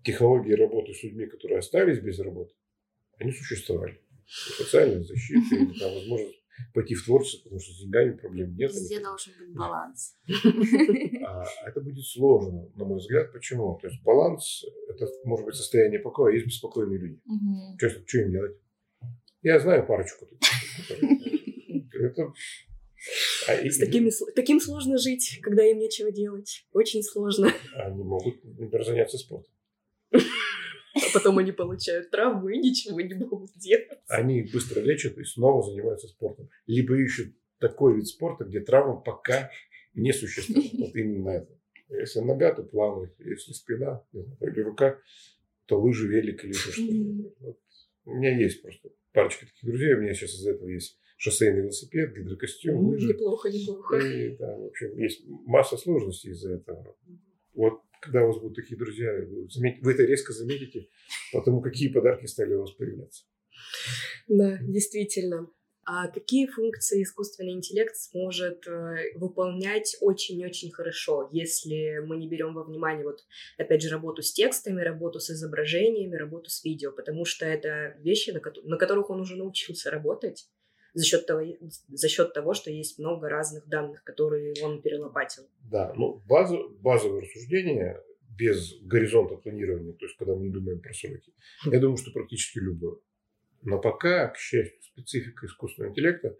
технологии 0.03 0.53
работы 0.53 0.93
с 0.93 1.03
людьми, 1.03 1.27
которые 1.27 1.59
остались 1.59 1.99
без 1.99 2.19
работы, 2.19 2.53
они 3.19 3.31
существовали. 3.31 4.01
Социальная 4.25 5.03
защита, 5.03 5.79
там 5.79 5.93
возможность 5.93 6.42
пойти 6.73 6.95
в 6.95 7.03
творчество, 7.05 7.43
потому 7.43 7.59
что 7.59 7.73
с 7.73 7.79
деньгами 7.79 8.11
проблем 8.17 8.55
нет. 8.55 8.71
Везде 8.71 8.99
должен 8.99 9.33
быть 9.39 9.53
баланс. 9.55 10.15
А 11.25 11.43
это 11.67 11.81
будет 11.81 12.05
сложно, 12.05 12.69
на 12.75 12.85
мой 12.85 12.97
взгляд. 12.99 13.31
Почему? 13.31 13.77
То 13.81 13.87
есть 13.87 14.01
баланс– 14.03 14.63
это 14.89 15.07
может 15.25 15.45
быть 15.45 15.55
состояние 15.55 15.99
покоя, 15.99 16.31
а 16.31 16.35
есть 16.35 16.47
беспокойные 16.47 16.99
люди. 16.99 17.21
Что, 17.77 18.17
им 18.19 18.31
делать? 18.31 18.57
Я 19.41 19.59
знаю 19.59 19.85
парочку. 19.85 20.25
Это... 21.93 22.33
а 23.49 23.55
и- 23.55 23.69
С 23.69 23.77
такими, 23.77 24.07
сл- 24.09 24.31
таким 24.35 24.59
сложно 24.59 24.97
жить, 24.97 25.39
когда 25.41 25.63
им 25.65 25.77
нечего 25.79 26.11
делать. 26.11 26.65
Очень 26.71 27.03
сложно. 27.03 27.51
Они 27.75 28.03
могут, 28.03 28.43
например, 28.43 28.85
заняться 28.85 29.17
спортом. 29.17 29.51
Потом 31.13 31.37
они 31.37 31.51
получают 31.51 32.09
травму 32.09 32.49
и 32.49 32.57
ничего 32.57 32.99
не 33.01 33.13
могут 33.13 33.51
делать. 33.55 33.99
Они 34.07 34.41
их 34.41 34.51
быстро 34.51 34.81
лечат 34.81 35.17
и 35.17 35.23
снова 35.23 35.63
занимаются 35.63 36.07
спортом. 36.07 36.49
Либо 36.65 36.95
ищут 36.97 37.33
такой 37.59 37.95
вид 37.95 38.07
спорта, 38.07 38.43
где 38.45 38.59
травма 38.59 38.99
пока 38.99 39.51
не 39.93 40.11
существует. 40.13 40.73
Вот 40.79 40.95
именно 40.95 41.29
это. 41.29 41.57
Если 41.89 42.19
нога, 42.19 42.53
то 42.53 42.63
плавает. 42.63 43.13
Если 43.19 43.53
спина 43.53 44.03
или 44.13 44.59
рука, 44.61 44.99
то 45.65 45.79
лыжи, 45.79 46.07
велик 46.07 46.43
или 46.43 46.51
еще 46.51 46.71
что-то. 46.71 47.33
Вот. 47.39 47.59
У 48.05 48.15
меня 48.15 48.37
есть 48.37 48.61
просто 48.61 48.89
парочка 49.13 49.45
таких 49.45 49.69
друзей. 49.69 49.93
У 49.93 50.01
меня 50.01 50.13
сейчас 50.13 50.33
из-за 50.33 50.51
этого 50.51 50.67
есть 50.67 50.99
шоссейный 51.17 51.61
велосипед, 51.61 52.15
гидрокостюм, 52.15 52.87
лыжи. 52.87 53.09
Неплохо, 53.09 53.49
неплохо. 53.49 53.97
И, 53.97 54.35
да, 54.35 54.57
в 54.57 54.65
общем, 54.65 54.97
есть 54.97 55.23
масса 55.27 55.77
сложностей 55.77 56.31
из-за 56.31 56.55
этого. 56.55 56.97
Вот 57.53 57.81
когда 58.03 58.23
у 58.23 58.27
вас 58.27 58.39
будут 58.39 58.55
такие 58.55 58.77
друзья, 58.77 59.11
вы, 59.81 59.91
это 59.93 60.03
резко 60.03 60.33
заметите, 60.33 60.89
потому 61.31 61.61
какие 61.61 61.91
подарки 61.91 62.25
стали 62.25 62.53
у 62.53 62.61
вас 62.61 62.71
появляться. 62.71 63.23
Да, 64.27 64.57
действительно. 64.61 65.49
А 65.85 66.07
какие 66.07 66.47
функции 66.47 67.03
искусственный 67.03 67.51
интеллект 67.51 67.93
сможет 67.97 68.65
э, 68.67 69.17
выполнять 69.17 69.97
очень-очень 69.99 70.71
хорошо, 70.71 71.29
если 71.33 71.99
мы 72.05 72.15
не 72.15 72.29
берем 72.29 72.53
во 72.53 72.63
внимание, 72.63 73.03
вот, 73.03 73.19
опять 73.57 73.81
же, 73.81 73.89
работу 73.89 74.21
с 74.21 74.31
текстами, 74.31 74.81
работу 74.81 75.19
с 75.19 75.29
изображениями, 75.29 76.15
работу 76.15 76.49
с 76.49 76.63
видео, 76.63 76.93
потому 76.93 77.25
что 77.25 77.45
это 77.45 77.97
вещи, 77.99 78.29
на, 78.31 78.39
кото- 78.39 78.61
на 78.63 78.77
которых 78.77 79.09
он 79.09 79.19
уже 79.19 79.35
научился 79.35 79.91
работать 79.91 80.47
за 80.93 81.05
счет, 81.05 81.25
того, 81.25 81.41
за 81.89 82.07
счет 82.07 82.33
того, 82.33 82.53
что 82.53 82.71
есть 82.71 82.99
много 82.99 83.29
разных 83.29 83.67
данных, 83.67 84.03
которые 84.03 84.53
он 84.63 84.81
перелопатил. 84.81 85.43
Да, 85.71 85.93
ну 85.95 86.21
базу, 86.27 86.69
базовое 86.81 87.21
рассуждение 87.21 88.01
без 88.37 88.75
горизонта 88.81 89.35
планирования, 89.35 89.93
то 89.93 90.05
есть 90.05 90.17
когда 90.17 90.35
мы 90.35 90.43
не 90.43 90.49
думаем 90.51 90.79
про 90.81 90.93
сроки, 90.93 91.33
я 91.65 91.79
думаю, 91.79 91.97
что 91.97 92.11
практически 92.11 92.59
любое. 92.59 92.97
Но 93.61 93.79
пока, 93.79 94.27
к 94.27 94.37
счастью, 94.37 94.81
специфика 94.81 95.45
искусственного 95.45 95.91
интеллекта 95.91 96.35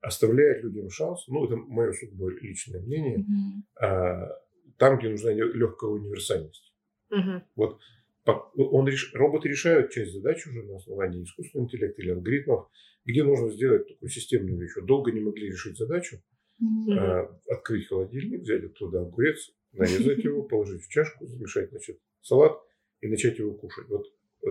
оставляет 0.00 0.64
людям 0.64 0.90
шанс, 0.90 1.26
ну 1.28 1.44
это 1.44 1.56
мое 1.56 1.92
сугубо 1.92 2.30
личное 2.30 2.80
мнение, 2.80 3.18
Мгм. 3.18 3.64
а, 3.80 4.28
там, 4.76 4.98
где 4.98 5.08
нужна 5.08 5.32
легкая 5.32 5.90
универсальность. 5.90 6.72
Мгм. 7.10 7.44
Вот 7.56 7.80
он, 8.24 8.86
реш- 8.88 9.10
роботы 9.14 9.48
решают 9.48 9.90
часть 9.90 10.12
задач 10.12 10.46
уже 10.46 10.62
на 10.62 10.76
основании 10.76 11.22
искусственного 11.24 11.66
интеллекта 11.66 12.02
или 12.02 12.10
алгоритмов, 12.10 12.68
где 13.04 13.24
нужно 13.24 13.50
сделать 13.50 13.88
такую 13.88 14.10
системную 14.10 14.58
вещь. 14.60 14.72
Долго 14.82 15.12
не 15.12 15.20
могли 15.20 15.46
решить 15.48 15.76
задачу. 15.78 16.18
Мгм. 16.60 16.98
а, 16.98 17.40
открыть 17.50 17.86
холодильник, 17.86 18.40
взять 18.40 18.64
оттуда 18.64 19.02
огурец, 19.02 19.52
нарезать 19.72 20.24
его, 20.24 20.42
положить 20.48 20.82
в 20.82 20.88
чашку, 20.88 21.24
замешать 21.26 21.70
значит, 21.70 22.00
салат 22.20 22.58
и 23.00 23.06
начать 23.06 23.38
его 23.38 23.54
кушать. 23.54 23.86
Вот 23.88 24.06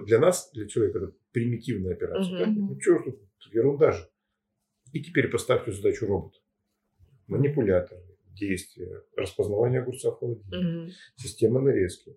для 0.05 0.17
нас, 0.19 0.49
для 0.53 0.67
человека, 0.69 0.99
это 0.99 1.13
примитивная 1.33 1.93
операция. 1.93 2.45
Мгм. 2.47 2.55
так? 2.67 2.75
Ну, 2.75 2.79
что 2.79 2.97
ж 2.99 3.03
тут, 3.03 3.53
ерунда 3.53 3.91
же. 3.91 4.09
И 4.93 5.01
теперь 5.03 5.27
поставьте 5.27 5.73
задачу 5.73 6.05
робота. 6.07 6.39
Манипулятор, 7.27 7.97
действия, 8.39 9.03
распознавание 9.17 9.81
огурца 9.81 10.11
в 10.11 10.19
холодильнике, 10.19 10.57
Мгм. 10.57 10.89
система 11.17 11.59
нарезки. 11.59 12.15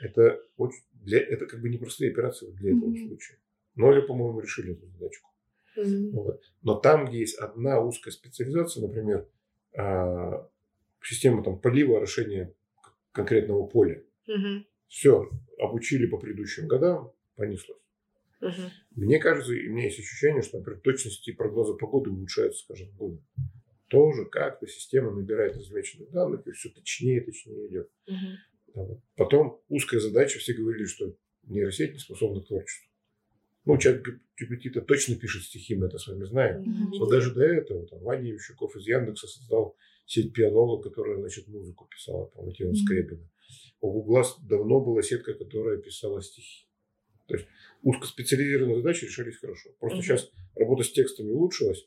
Это, 0.00 0.40
очень, 0.56 0.82
для, 0.92 1.20
это 1.20 1.46
как 1.46 1.60
бы 1.60 1.68
непростые 1.68 2.10
операции 2.10 2.50
для 2.52 2.70
этого 2.70 2.90
Мгм. 2.90 3.08
случая. 3.08 3.38
Но 3.74 3.90
они, 3.90 4.02
по-моему, 4.06 4.40
решили 4.40 4.72
эту 4.72 4.86
задачку. 4.86 5.30
Мгм. 5.76 6.10
Вот. 6.10 6.42
Но 6.62 6.74
там, 6.74 7.06
где 7.06 7.20
есть 7.20 7.38
одна 7.38 7.80
узкая 7.80 8.12
специализация, 8.12 8.86
например, 8.86 9.28
а, 9.76 10.48
система 11.02 11.42
там, 11.44 11.60
полива, 11.60 11.98
орошения 11.98 12.54
конкретного 13.12 13.66
поля, 13.66 14.02
Мгм. 14.26 14.66
все, 14.88 15.30
обучили 15.58 16.06
по 16.06 16.18
предыдущим 16.18 16.66
годам, 16.66 17.12
понеслось. 17.36 17.78
Мгм. 18.40 18.70
Мне 18.94 19.18
кажется, 19.18 19.52
и 19.52 19.68
у 19.68 19.72
меня 19.72 19.84
есть 19.84 19.98
ощущение, 19.98 20.42
что, 20.42 20.58
например, 20.58 20.80
точности 20.80 21.32
прогноза 21.32 21.74
погоды 21.74 22.10
улучшаются 22.10 22.62
с 22.62 22.66
каждым 22.66 22.90
годом. 22.96 23.24
Тоже 23.88 24.26
как-то 24.26 24.66
система 24.66 25.10
набирает 25.10 25.56
размеченных 25.56 26.10
данных, 26.10 26.46
и 26.46 26.52
все 26.52 26.68
точнее 26.68 27.18
и 27.18 27.24
точнее 27.24 27.68
идет. 27.68 27.90
Да, 28.06 28.12
вот. 28.12 28.38
Потом 29.16 29.60
узкая 29.68 30.00
задача, 30.00 30.38
все 30.38 30.54
говорили, 30.54 30.84
что 30.86 31.14
нейросеть 31.44 31.92
не 31.92 31.98
способна 31.98 32.42
к 32.42 32.46
творчеству. 32.46 32.88
Ну, 33.64 33.76
чат 33.76 34.02
GPT-то 34.40 34.80
точно 34.80 35.16
пишет 35.16 35.42
стихи, 35.42 35.74
мы 35.74 35.86
это 35.86 35.98
с 35.98 36.06
вами 36.06 36.24
знаем. 36.24 36.62
Мгм. 36.62 36.90
Но 36.98 37.06
даже 37.06 37.34
до 37.34 37.42
этого 37.44 37.86
там, 37.86 37.98
Ваня 38.00 38.30
Ющуков 38.32 38.74
из 38.76 38.86
Яндекса 38.86 39.26
создал 39.26 39.76
сеть 40.06 40.32
пианола, 40.32 40.80
которая, 40.80 41.18
значит, 41.18 41.48
музыку 41.48 41.86
писала, 41.86 42.26
по-моему, 42.26 42.52
Тима 42.54 42.70
Мгм. 42.70 42.76
Скрябина. 42.76 43.30
У 43.80 43.92
Гугла 43.92 44.24
давно 44.42 44.80
была 44.80 45.02
сетка, 45.02 45.34
которая 45.34 45.78
писала 45.78 46.22
стихи. 46.22 46.66
То 47.26 47.34
есть 47.34 47.46
узкоспециализированные 47.82 48.76
задачи 48.78 49.04
решались 49.04 49.36
хорошо. 49.36 49.70
Просто 49.80 49.98
Мгм. 49.98 50.04
сейчас 50.04 50.30
работа 50.54 50.82
с 50.82 50.92
текстами 50.92 51.30
улучшилась, 51.30 51.86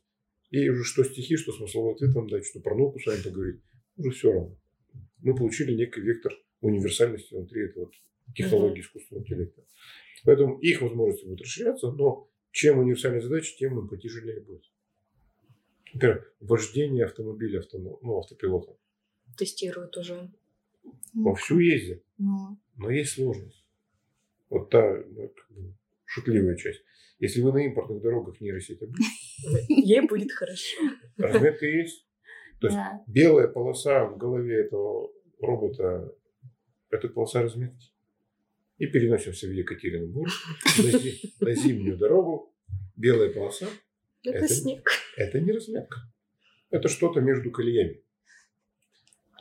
и 0.51 0.69
уже 0.69 0.83
что 0.83 1.03
стихи, 1.03 1.35
что 1.37 1.51
смысловой 1.51 1.93
ответ 1.95 2.13
вам 2.13 2.27
дать, 2.29 2.45
что 2.45 2.59
про 2.59 2.75
науку 2.75 2.99
с 2.99 3.05
вами 3.07 3.23
поговорить, 3.23 3.61
уже 3.97 4.11
все 4.11 4.31
равно. 4.31 4.57
Мы 5.19 5.35
получили 5.35 5.73
некий 5.73 6.01
вектор 6.01 6.33
универсальности 6.61 7.33
внутри 7.33 7.65
этого 7.65 7.85
вот 7.85 7.93
технологии 8.35 8.81
искусственного 8.81 9.23
интеллекта. 9.23 9.63
Поэтому 10.23 10.59
их 10.59 10.81
возможности 10.81 11.25
будут 11.25 11.41
расширяться, 11.41 11.91
но 11.91 12.29
чем 12.51 12.79
универсальнее 12.79 13.21
задача, 13.21 13.55
тем 13.57 13.79
им 13.79 13.87
потяжелее 13.87 14.39
будет. 14.41 14.63
Например, 15.93 16.31
вождение 16.39 17.05
автомобиля 17.05 17.59
автомо- 17.61 17.97
ну, 18.01 18.19
автопилотом. 18.19 18.75
Тестируют 19.37 19.97
уже. 19.97 20.31
Вовсю 21.13 21.59
ездят, 21.59 22.03
Ну, 22.17 22.57
но 22.77 22.89
есть 22.89 23.13
сложность. 23.13 23.65
Вот 24.49 24.69
та, 24.69 25.03
ну, 25.09 25.27
как 25.29 25.51
бы, 25.51 25.73
шутливая 26.05 26.55
часть. 26.55 26.81
Если 27.19 27.41
вы 27.41 27.51
на 27.53 27.59
импортных 27.65 28.01
дорогах 28.01 28.39
нейросеть 28.41 28.81
обычно, 28.81 29.05
ей 29.67 30.01
будет 30.01 30.31
хорошо. 30.31 30.77
Разметка 31.17 31.65
есть. 31.65 32.07
То 32.59 32.67
есть 32.67 32.77
белая 33.07 33.47
полоса 33.47 34.05
в 34.05 34.17
голове 34.17 34.61
этого 34.65 35.11
робота, 35.39 36.13
это 36.91 37.07
полоса 37.09 37.41
разметки. 37.41 37.87
И 38.77 38.87
переносимся 38.87 39.47
в 39.47 39.51
Екатеринбург 39.51 40.31
на, 40.77 40.99
зи- 40.99 41.33
на 41.39 41.53
зимнюю 41.55 41.97
дорогу. 41.97 42.53
Белая 42.95 43.31
полоса 43.33 43.67
Это, 44.23 44.37
Это- 44.39 44.53
снег.– 44.53 44.89
это 45.17 45.39
не 45.39 45.51
разметка. 45.51 45.99
Это 46.69 46.87
что-то 46.87 47.19
между 47.21 47.51
колеями. 47.51 48.01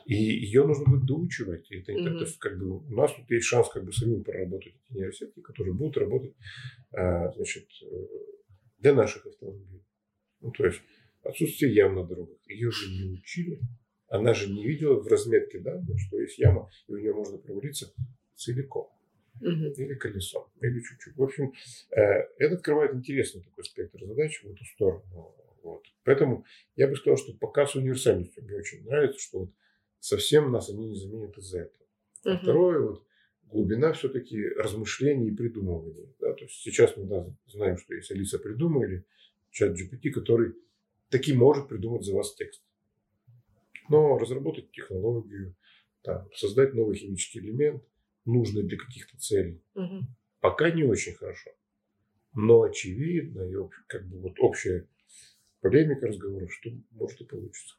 И 0.05 0.15
ее 0.15 0.65
нужно 0.65 0.85
будет 0.85 1.05
доучивать. 1.05 1.71
Это 1.71 1.93
не 1.93 2.03
так, 2.03 2.09
Мгм. 2.13 2.19
то 2.19 2.25
есть, 2.25 2.37
как 2.39 2.57
бы, 2.57 2.77
у 2.79 2.95
нас 2.95 3.13
тут 3.15 3.29
есть 3.31 3.45
шанс 3.45 3.69
как 3.69 3.85
бы 3.85 3.93
самим 3.93 4.23
проработать 4.23 4.73
эти 4.73 4.97
нейросетки, 4.97 5.39
которые 5.41 5.73
будут 5.73 5.97
работать 5.97 6.33
а, 6.91 7.31
значит, 7.33 7.67
э, 7.83 7.87
для 8.79 8.93
наших 8.93 9.25
автомобилей. 9.27 9.83
Ну, 10.41 10.51
то 10.51 10.65
есть 10.65 10.81
отсутствие 11.23 11.73
ям 11.73 11.95
на 11.95 12.03
дорогах. 12.05 12.37
Ее 12.47 12.71
же 12.71 12.89
не 12.91 13.11
учили. 13.13 13.59
Она 14.11 14.33
же 14.33 14.51
не 14.51 14.67
видела 14.67 14.99
в 14.99 15.07
разметке 15.07 15.57
данных, 15.59 15.97
что 15.97 16.19
есть 16.19 16.37
яма, 16.37 16.69
и 16.87 16.93
в 16.93 16.99
нее 16.99 17.13
можно 17.13 17.37
провалиться 17.37 17.93
целиком. 18.35 18.89
Мгм. 19.39 19.71
Или 19.71 19.95
колесом, 19.95 20.43
или 20.59 20.81
чуть-чуть. 20.81 21.15
В 21.15 21.23
общем, 21.23 21.53
э, 21.91 22.01
это 22.37 22.55
открывает 22.55 22.93
интересный 22.93 23.41
такой 23.41 23.63
спектр 23.63 24.05
задач 24.05 24.43
в 24.43 24.51
эту 24.51 24.65
сторону. 24.65 25.33
Вот. 25.63 25.85
Поэтому 26.03 26.43
я 26.75 26.89
бы 26.89 26.97
сказал, 26.97 27.15
что 27.15 27.33
пока 27.33 27.65
с 27.65 27.75
универсальностью 27.75 28.43
мне 28.43 28.57
очень 28.57 28.83
нравится, 28.83 29.17
что 29.17 29.39
вот 29.39 29.51
совсем 30.01 30.51
нас 30.51 30.69
они 30.69 30.89
не 30.89 30.95
заменят 30.95 31.37
из-за 31.37 31.59
этого. 31.61 31.85
А 32.25 32.29
Мгм. 32.31 32.39
второе, 32.39 32.79
вот, 32.81 33.05
глубина 33.43 33.93
все-таки 33.93 34.45
размышлений 34.49 35.29
и 35.29 35.35
придумывания. 35.35 36.07
Да? 36.19 36.33
То 36.33 36.43
есть 36.43 36.55
сейчас 36.55 36.97
мы 36.97 37.05
да, 37.05 37.33
знаем, 37.47 37.77
что 37.77 37.93
есть 37.93 38.11
Алиса 38.11 38.39
придумай 38.39 38.87
или 38.89 39.05
чат 39.51 39.71
GPT, 39.71 40.09
который 40.09 40.53
таки 41.09 41.33
может 41.33 41.69
придумать 41.69 42.03
за 42.03 42.13
вас 42.13 42.35
текст. 42.35 42.61
Но 43.91 44.17
разработать 44.17 44.71
технологию, 44.71 45.53
там, 46.01 46.29
создать 46.33 46.73
новый 46.73 46.95
химический 46.95 47.41
элемент, 47.41 47.83
нужный 48.23 48.63
для 48.63 48.77
каких-то 48.77 49.17
целей, 49.17 49.61
Мгм. 49.75 50.07
пока 50.39 50.71
не 50.71 50.83
очень 50.85 51.13
хорошо. 51.13 51.51
Но 52.33 52.61
очевидно, 52.61 53.41
и 53.41 53.55
как 53.87 54.07
бы 54.07 54.19
вот 54.19 54.39
общая 54.39 54.87
полемика 55.59 56.07
разговоров, 56.07 56.53
что 56.53 56.69
может 56.91 57.19
и 57.19 57.25
получится. 57.25 57.75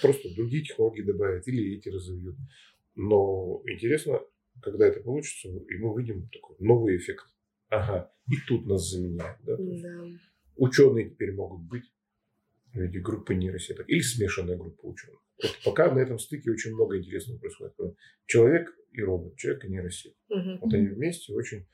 Просто 0.00 0.32
другие 0.36 0.62
технологии 0.62 1.02
добавят 1.02 1.48
или 1.48 1.76
эти 1.76 1.88
разовьют. 1.88 2.36
Но 2.94 3.62
интересно, 3.66 4.20
когда 4.62 4.86
это 4.86 5.00
получится, 5.00 5.48
и 5.48 5.78
мы 5.78 5.92
увидим 5.92 6.28
такой 6.28 6.54
новый 6.60 6.96
эффект. 6.96 7.26
Ага, 7.70 8.12
и 8.30 8.36
тут 8.46 8.66
нас 8.66 8.88
заменяют. 8.88 9.40
Да? 9.42 9.56
Да. 9.58 10.06
Ученые 10.54 11.10
теперь 11.10 11.32
могут 11.32 11.62
быть 11.62 11.84
в 12.76 12.82
виде 12.82 13.00
группы 13.00 13.34
нейросеток 13.34 13.88
или 13.88 14.00
смешанная 14.00 14.56
группа 14.56 14.86
ученых. 14.86 15.20
Вот 15.42 15.58
пока 15.64 15.92
на 15.92 15.98
этом 15.98 16.18
стыке 16.18 16.50
очень 16.50 16.72
много 16.74 16.98
интересного 16.98 17.38
происходит. 17.38 17.74
Человек 18.26 18.74
и 18.92 19.02
робот, 19.02 19.36
человек 19.36 19.64
и 19.64 19.68
нейросеть. 19.68 20.14
Мгм. 20.28 20.58
Вот 20.60 20.72
они 20.72 20.86
вместе 20.86 21.32
очень 21.34 21.66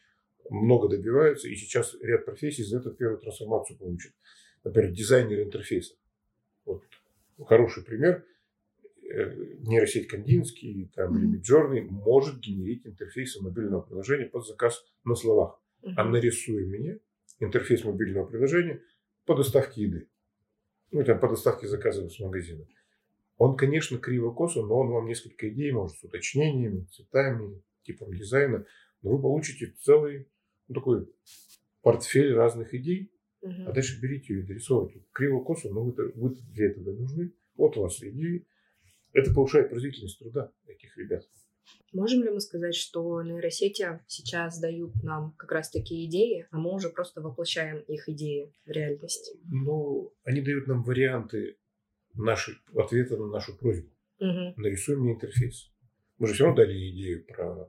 много 0.50 0.88
добиваются, 0.88 1.48
и 1.48 1.54
сейчас 1.54 1.94
ряд 2.00 2.24
профессий 2.24 2.64
за 2.64 2.78
это 2.78 2.90
первую 2.90 3.20
трансформацию 3.20 3.78
получит. 3.78 4.12
Например, 4.64 4.90
дизайнер 4.92 5.42
интерфейсов. 5.42 5.96
Вот 6.64 6.82
хороший 7.46 7.84
пример. 7.84 8.24
Э, 9.10 9.34
Нейросеть 9.60 10.08
Кандинский 10.08 10.90
там, 10.94 11.16
или. 11.16 11.38
Midjourney 11.38 11.82
может 11.82 12.40
генерить 12.40 12.86
интерфейсы 12.86 13.42
мобильного 13.42 13.82
приложения 13.82 14.26
под 14.26 14.46
заказ 14.46 14.84
на 15.04 15.14
словах. 15.14 15.60
Мгм. 15.82 15.94
А 15.96 16.04
нарисуй 16.04 16.64
мне 16.66 16.98
интерфейс 17.40 17.84
мобильного 17.84 18.26
приложения 18.26 18.82
по 19.24 19.34
доставке 19.34 19.82
еды. 19.82 20.08
Ну, 20.92 21.04
там, 21.04 21.18
по 21.18 21.28
доставке 21.28 21.66
заказов 21.66 22.12
с 22.12 22.20
магазина. 22.20 22.66
Он, 23.38 23.56
конечно, 23.56 23.98
криво-косо, 23.98 24.62
но 24.62 24.78
он 24.78 24.88
вам 24.90 25.06
несколько 25.06 25.48
идей 25.48 25.72
может 25.72 25.96
с 25.96 26.04
уточнениями, 26.04 26.86
цветами, 26.92 27.62
типом 27.82 28.14
дизайна. 28.14 28.66
Но 29.00 29.10
вы 29.10 29.20
получите 29.20 29.74
целый 29.80 30.28
ну, 30.68 30.74
такой 30.74 31.08
портфель 31.80 32.34
разных 32.34 32.74
идей, 32.74 33.10
Мгм. 33.40 33.68
а 33.68 33.72
дальше 33.72 34.00
берите 34.00 34.34
ее 34.34 34.42
и 34.42 34.46
дорисовывайте. 34.46 35.02
Криво-косо, 35.12 35.70
но 35.70 35.82
вы, 35.82 36.12
вы 36.14 36.36
для 36.54 36.70
этого 36.70 36.92
нужны. 36.92 37.32
Вот 37.56 37.76
у 37.76 37.82
вас 37.82 38.00
идеи. 38.00 38.46
Это 39.12 39.34
повышает 39.34 39.68
производительность 39.70 40.18
труда 40.18 40.52
этих 40.66 40.96
ребят. 40.96 41.28
Можем 41.92 42.22
ли 42.22 42.30
мы 42.30 42.40
сказать, 42.40 42.74
что 42.74 43.22
нейросети 43.22 44.00
сейчас 44.06 44.58
дают 44.58 44.94
нам 45.02 45.32
как 45.36 45.52
раз 45.52 45.70
такие 45.70 46.06
идеи, 46.06 46.46
а 46.50 46.58
мы 46.58 46.72
уже 46.72 46.88
просто 46.88 47.20
воплощаем 47.20 47.80
их 47.80 48.08
идеи 48.08 48.52
в 48.64 48.70
реальность? 48.70 49.36
Но 49.44 50.10
они 50.24 50.40
дают 50.40 50.66
нам 50.66 50.82
варианты 50.82 51.58
нашей, 52.14 52.54
ответа 52.74 53.16
на 53.16 53.26
нашу 53.26 53.56
просьбу. 53.56 53.90
Мгм. 54.22 54.54
нарисуй 54.56 54.96
мне 54.96 55.14
интерфейс. 55.14 55.72
Мы 56.18 56.28
же 56.28 56.34
все 56.34 56.44
равно 56.44 56.62
дали 56.62 56.90
идею 56.90 57.24
про 57.24 57.68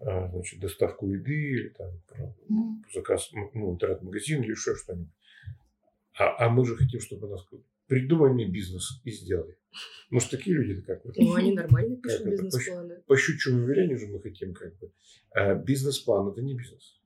а, 0.00 0.28
значит, 0.28 0.58
доставку 0.58 1.10
еды 1.10 1.34
или 1.34 1.68
там, 1.70 2.00
про 2.08 2.34
заказ 2.94 3.30
ну, 3.32 3.50
ну, 3.52 3.72
интернет-магазин 3.74 4.42
или 4.42 4.52
еще 4.52 4.74
что-нибудь. 4.74 5.12
А, 6.18 6.46
а 6.46 6.48
мы 6.48 6.64
же 6.64 6.76
хотим, 6.76 7.00
чтобы 7.00 7.28
нас 7.28 7.44
придумай 7.86 8.32
мне 8.32 8.48
бизнес 8.48 9.00
и 9.04 9.10
сделай. 9.10 9.56
Может, 10.10 10.30
такие 10.30 10.56
люди 10.56 10.80
как 10.82 11.04
вот. 11.04 11.16
Ну, 11.16 11.34
они 11.34 11.52
нормально 11.52 11.96
пишут 11.96 12.26
бизнес-планы. 12.26 13.02
По 13.06 13.16
щучьему 13.16 13.66
велению 13.66 13.98
же 13.98 14.06
мы 14.06 14.20
хотим 14.20 14.54
как 14.54 14.76
бы. 14.78 14.90
А 15.30 15.54
бизнес-план– 15.54 16.28
это 16.32 16.42
не 16.42 16.54
бизнес. 16.54 17.00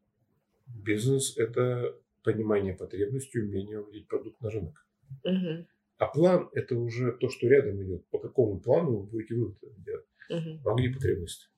Бизнес– 0.66 1.37
это 1.38 1.97
понимание 2.23 2.75
потребностей, 2.75 3.40
умение 3.40 3.79
выводить 3.79 4.07
продукт 4.07 4.40
на 4.40 4.51
рынок. 4.51 4.87
Мгм. 5.25 5.66
А 5.99 6.07
план– 6.07 6.49
это 6.55 6.77
уже 6.77 7.12
то, 7.12 7.29
что 7.29 7.49
рядом 7.49 7.83
идет. 7.83 8.07
По 8.07 8.19
какому 8.19 8.61
плану 8.61 8.99
вы 8.99 9.07
будете 9.07 9.35
вывод 9.35 9.59
делать. 9.79 10.07
Мгм. 10.29 10.61
А 10.64 10.75
где 10.75 10.90
потребность? 10.90 11.51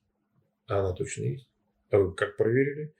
А 0.67 0.79
она 0.79 0.93
точно 0.93 1.23
есть. 1.25 1.47
А 1.91 1.97
вы 1.99 2.13
как 2.15 2.37
проверили? 2.37 2.93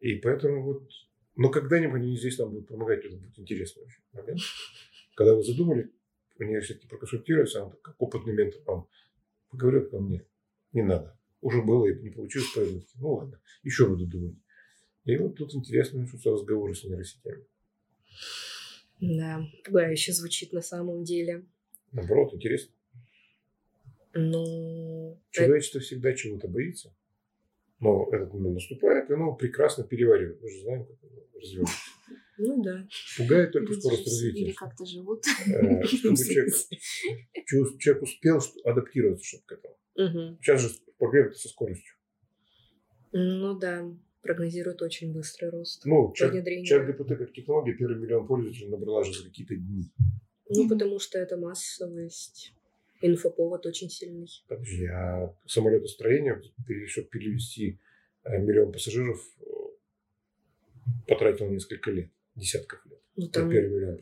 И 0.00 0.16
поэтому 0.16 0.62
вот... 0.64 0.90
Но 1.36 1.50
когда-нибудь 1.50 2.00
они 2.00 2.16
здесь 2.16 2.38
нам 2.38 2.50
будут 2.50 2.68
помогать. 2.68 3.04
Это 3.04 3.16
будет 3.16 3.38
интересный 3.38 3.84
очень 3.84 4.02
момент. 4.12 4.40
Когда 5.20 5.34
вы 5.34 5.42
задумали, 5.42 5.92
в 6.38 6.40
университете 6.40 6.88
проконсультироваться, 6.88 7.60
она 7.60 7.72
так, 7.72 7.82
как 7.82 7.96
опытный 7.98 8.32
ментор 8.32 8.62
вам 8.64 8.88
поговорил 9.50 9.86
ко 9.90 9.98
мне. 10.00 10.24
Не 10.72 10.80
надо. 10.80 11.14
Уже 11.42 11.60
было 11.60 11.88
и 11.88 12.02
не 12.02 12.08
получилось 12.08 12.50
повернуть. 12.54 12.88
Ну 12.94 13.12
ладно, 13.12 13.38
еще 13.62 13.86
буду 13.86 14.06
думать. 14.06 14.36
И 15.04 15.14
вот 15.18 15.36
тут 15.36 15.54
интересно 15.54 16.00
начнутся 16.00 16.30
разговоры 16.30 16.74
с 16.74 16.84
нейросетями. 16.84 17.44
Да, 19.02 19.46
пугающе 19.66 20.14
звучит 20.14 20.54
на 20.54 20.62
самом 20.62 21.04
деле. 21.04 21.44
Наоборот, 21.92 22.32
интересно. 22.32 22.72
Ну, 24.14 25.20
Человечество 25.32 25.82
всегда 25.82 26.14
чего-то 26.14 26.48
боится. 26.48 26.96
Но 27.78 28.08
этот 28.10 28.32
момент 28.32 28.54
наступает, 28.54 29.10
и 29.10 29.12
оно 29.12 29.34
прекрасно 29.34 29.84
переваривает. 29.84 30.40
Мы 30.40 30.48
же 30.48 30.60
знаем, 30.62 30.86
как 30.86 30.96
оно 31.02 31.20
развивается. 31.38 31.76
Ну 32.40 32.62
да. 32.62 32.86
Пугает 33.16 33.52
только 33.52 33.72
Или 33.72 33.80
скорость 33.80 34.04
жить, 34.04 34.22
Или 34.22 34.28
развития. 34.30 34.54
как-то 34.56 34.86
живут. 34.86 35.24
Э, 35.46 35.82
Чтобы 35.84 36.16
человек, 37.44 37.78
человек 37.78 38.02
успел 38.02 38.40
адаптироваться 38.64 39.24
чтобы 39.26 39.44
к 39.46 39.52
этому. 39.52 39.76
Мгм. 39.96 40.38
Сейчас 40.40 40.60
же 40.62 40.68
проблема 40.98 41.32
со 41.32 41.48
скоростью. 41.48 41.94
Ну 43.12 43.58
да, 43.58 43.84
прогнозируют 44.22 44.82
очень 44.82 45.12
быстрый 45.12 45.50
рост. 45.50 45.84
Ну, 45.84 46.12
чат, 46.14 46.32
ГПТ 46.32 47.18
как 47.18 47.32
технология 47.32 47.74
первый 47.74 47.98
миллион 47.98 48.26
пользователей 48.26 48.68
набрала 48.68 49.02
же 49.04 49.12
за 49.12 49.24
какие-то 49.24 49.56
дни. 49.56 49.90
Ну, 50.48 50.68
потому 50.68 50.98
что 50.98 51.18
это 51.18 51.36
массовость. 51.36 52.54
Инфоповод 53.02 53.64
очень 53.66 53.88
сильный. 53.88 54.28
Подожди, 54.46 54.84
а 54.86 55.34
самолетостроение, 55.46 56.42
чтобы 56.86 57.08
перевести 57.08 57.78
э, 58.24 58.38
миллион 58.38 58.72
пассажиров, 58.72 59.24
э, 59.40 59.42
потратило 61.08 61.48
несколько 61.48 61.90
лет, 61.90 62.10
десятков 62.40 62.84
лет. 62.86 62.98
Ну, 63.16 63.28
там, 63.28 63.50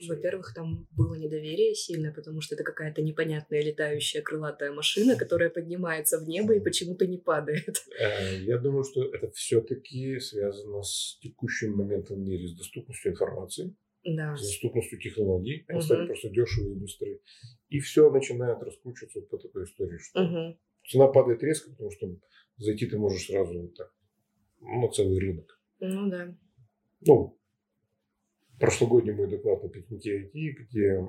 во-первых, 0.08 0.54
там 0.54 0.86
было 0.96 1.14
недоверие 1.14 1.74
сильное, 1.74 2.12
потому 2.12 2.40
что 2.40 2.54
это 2.54 2.62
какая-то 2.62 3.02
непонятная 3.02 3.62
летающая 3.62 4.22
крылатая 4.22 4.70
машина, 4.72 5.16
которая 5.16 5.50
поднимается 5.50 6.18
в 6.20 6.28
небо 6.28 6.54
и 6.54 6.60
почему-то 6.60 7.06
не 7.06 7.18
падает. 7.18 7.76
Э, 8.00 8.36
Я 8.44 8.58
думаю, 8.58 8.84
что 8.84 9.02
это 9.12 9.30
все-таки 9.32 10.20
связано 10.20 10.82
с 10.82 11.18
текущим 11.20 11.72
моментом 11.76 12.16
в 12.18 12.20
мире, 12.28 12.46
с 12.48 12.54
доступностью 12.54 13.12
информации, 13.12 13.74
Да. 14.04 14.36
с 14.36 14.40
доступностью 14.42 15.00
технологий. 15.00 15.64
Они 15.68 15.78
Мгм. 15.78 15.84
стали 15.86 16.06
просто 16.06 16.28
дешевые 16.30 16.76
и 16.76 16.78
быстрые. 16.78 17.20
И 17.70 17.80
все 17.80 18.10
начинает 18.10 18.62
раскручиваться 18.62 19.20
вот 19.20 19.30
по 19.30 19.38
такой 19.38 19.64
истории, 19.64 19.98
что 19.98 20.22
Мгм. 20.22 20.58
цена 20.86 21.08
падает 21.08 21.42
резко, 21.42 21.70
потому 21.70 21.90
что 21.90 22.06
зайти 22.58 22.86
ты 22.86 22.98
можешь 22.98 23.26
сразу 23.26 23.58
вот 23.62 23.74
так 23.74 23.92
на 24.60 24.88
целый 24.90 25.18
рынок. 25.18 25.60
Ну 25.80 26.08
да. 26.10 26.36
Ну, 27.00 27.37
прошлогодний 28.58 29.12
мой 29.12 29.28
доклад 29.28 29.62
на 29.62 29.68
пикнике 29.68 30.24
IT, 30.24 30.32
где 30.32 31.06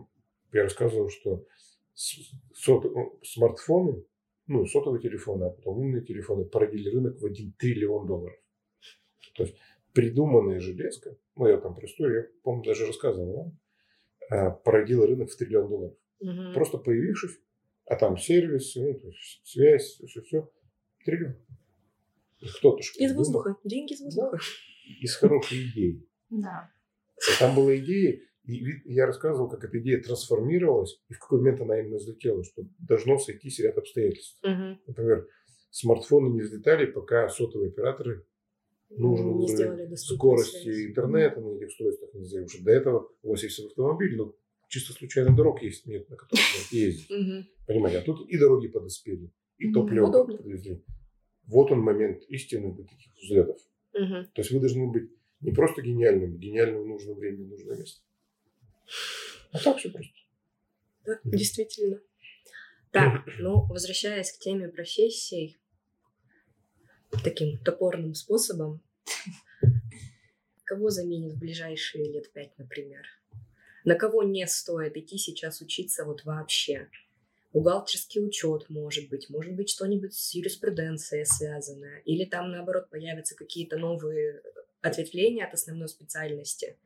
я 0.53 0.63
рассказывал, 0.63 1.09
что 1.09 1.45
сот- 1.93 2.93
смартфоны, 3.23 4.03
ну, 4.47 4.65
сотовые 4.65 5.01
телефоны, 5.01 5.45
а 5.45 5.49
потом 5.49 5.79
умные 5.79 6.03
телефоны 6.03 6.45
породили 6.45 6.89
рынок 6.89 7.19
в 7.19 7.25
1 7.25 7.53
триллион 7.57 8.07
долларов. 8.07 8.37
То 9.35 9.43
есть 9.43 9.55
придуманная 9.93 10.59
железка, 10.59 11.15
ну, 11.35 11.47
я 11.47 11.57
там 11.57 11.75
про 11.75 11.85
историю, 11.85 12.17
я, 12.23 12.27
помню, 12.43 12.63
даже 12.63 12.85
рассказывал 12.85 13.33
вам, 13.35 13.59
а, 14.29 14.49
породила 14.51 15.05
рынок 15.07 15.29
в 15.29 15.37
триллион 15.37 15.69
долларов. 15.69 15.97
Мгм. 16.19 16.53
Просто 16.53 16.77
появившись, 16.77 17.39
а 17.85 17.95
там 17.95 18.17
сервис, 18.17 18.75
ну, 18.75 18.93
то 18.93 19.07
есть 19.07 19.41
связь, 19.43 19.99
все, 20.07 20.21
все, 20.21 20.51
триллион. 21.05 21.35
Кто-то 22.59 22.79
Из 22.79 23.13
воздуха. 23.15 23.57
Деньги 23.63 23.93
из 23.93 24.01
воздуха. 24.01 24.37
Из 25.01 25.15
хорошей 25.15 25.69
идеи. 25.69 26.07
Да. 26.29 26.71
Там 27.39 27.55
была 27.55 27.75
идея, 27.77 28.19
и 28.43 28.63
я 28.85 29.05
рассказывал, 29.05 29.49
как 29.49 29.63
эта 29.63 29.79
идея 29.79 30.01
трансформировалась, 30.01 30.99
и 31.09 31.13
в 31.13 31.19
какой 31.19 31.39
момент 31.39 31.61
она 31.61 31.79
именно 31.79 31.97
взлетела, 31.97 32.43
что 32.43 32.63
должно 32.79 33.17
сойтись 33.19 33.59
ряд 33.59 33.77
обстоятельств. 33.77 34.39
Мгм. 34.43 34.79
Например, 34.87 35.27
смартфоны 35.69 36.33
не 36.33 36.41
взлетали, 36.41 36.85
пока 36.85 37.29
сотовые 37.29 37.69
операторы 37.69 38.25
нужный 38.89 39.33
Не 39.33 39.43
уровень 39.43 39.97
скорости 39.97 40.63
связи. 40.63 40.87
интернета 40.87 41.41
на 41.41 41.55
этих 41.55 41.67
устройствах 41.67 42.13
не 42.15 42.23
сделали. 42.23 42.45
Потому 42.45 42.57
что 42.57 42.65
до 42.65 42.71
этого 42.71 43.09
у 43.21 43.29
вас 43.31 43.43
есть 43.43 43.59
автомобиль, 43.59 44.15
но 44.15 44.35
чисто 44.67 44.93
случайно 44.93 45.35
дорог 45.35 45.61
есть, 45.61 45.85
нет, 45.85 46.09
на 46.09 46.15
которых 46.15 46.43
можно 46.57 46.75
ездить. 46.75 47.07
Понимаете, 47.67 47.99
а 47.99 48.01
тут 48.01 48.27
и 48.27 48.37
дороги 48.37 48.67
подоспели, 48.67 49.31
и 49.57 49.71
топливо 49.71 50.25
подвезли. 50.25 50.83
Вот 51.45 51.71
он 51.71 51.79
момент 51.81 52.23
истины 52.29 52.75
таких 52.75 53.13
взлетов. 53.21 53.57
То 53.91 54.41
есть 54.41 54.51
вы 54.51 54.59
должны 54.59 54.91
быть 54.91 55.11
не 55.41 55.51
просто 55.51 55.81
гениальным, 55.81 56.37
гениальным 56.37 56.83
в 56.83 56.87
нужное 56.87 57.15
время, 57.15 57.45
в 57.45 57.47
нужное 57.47 57.77
место. 57.77 58.01
А 59.51 59.59
так 59.59 59.77
все 59.77 59.89
просто. 59.89 60.13
Да, 61.05 61.19
действительно. 61.23 62.01
Так, 62.91 63.23
ну, 63.39 63.65
возвращаясь 63.67 64.31
к 64.31 64.39
теме 64.39 64.67
профессий, 64.67 65.59
таким 67.23 67.57
топорным 67.59 68.13
способом, 68.15 68.81
кого 70.63 70.89
заменит 70.89 71.33
в 71.33 71.39
ближайшие 71.39 72.11
лет 72.11 72.31
пять, 72.31 72.57
например? 72.57 73.05
На 73.85 73.95
кого 73.95 74.23
не 74.23 74.45
стоит 74.47 74.97
идти 74.97 75.17
сейчас 75.17 75.61
учиться 75.61 76.03
вот 76.05 76.25
вообще? 76.25 76.89
Бухгалтерский 77.53 78.23
учет, 78.23 78.69
может 78.69 79.09
быть, 79.09 79.29
может 79.29 79.55
быть, 79.55 79.69
что-нибудь 79.69 80.13
с 80.13 80.35
юриспруденцией 80.35 81.25
связанное, 81.25 82.01
или 82.05 82.25
там, 82.25 82.51
наоборот, 82.51 82.89
появятся 82.91 83.35
какие-то 83.35 83.77
новые 83.77 84.43
ответвления 84.81 85.45
от 85.45 85.53
основной 85.53 85.87
специальности. 85.87 86.77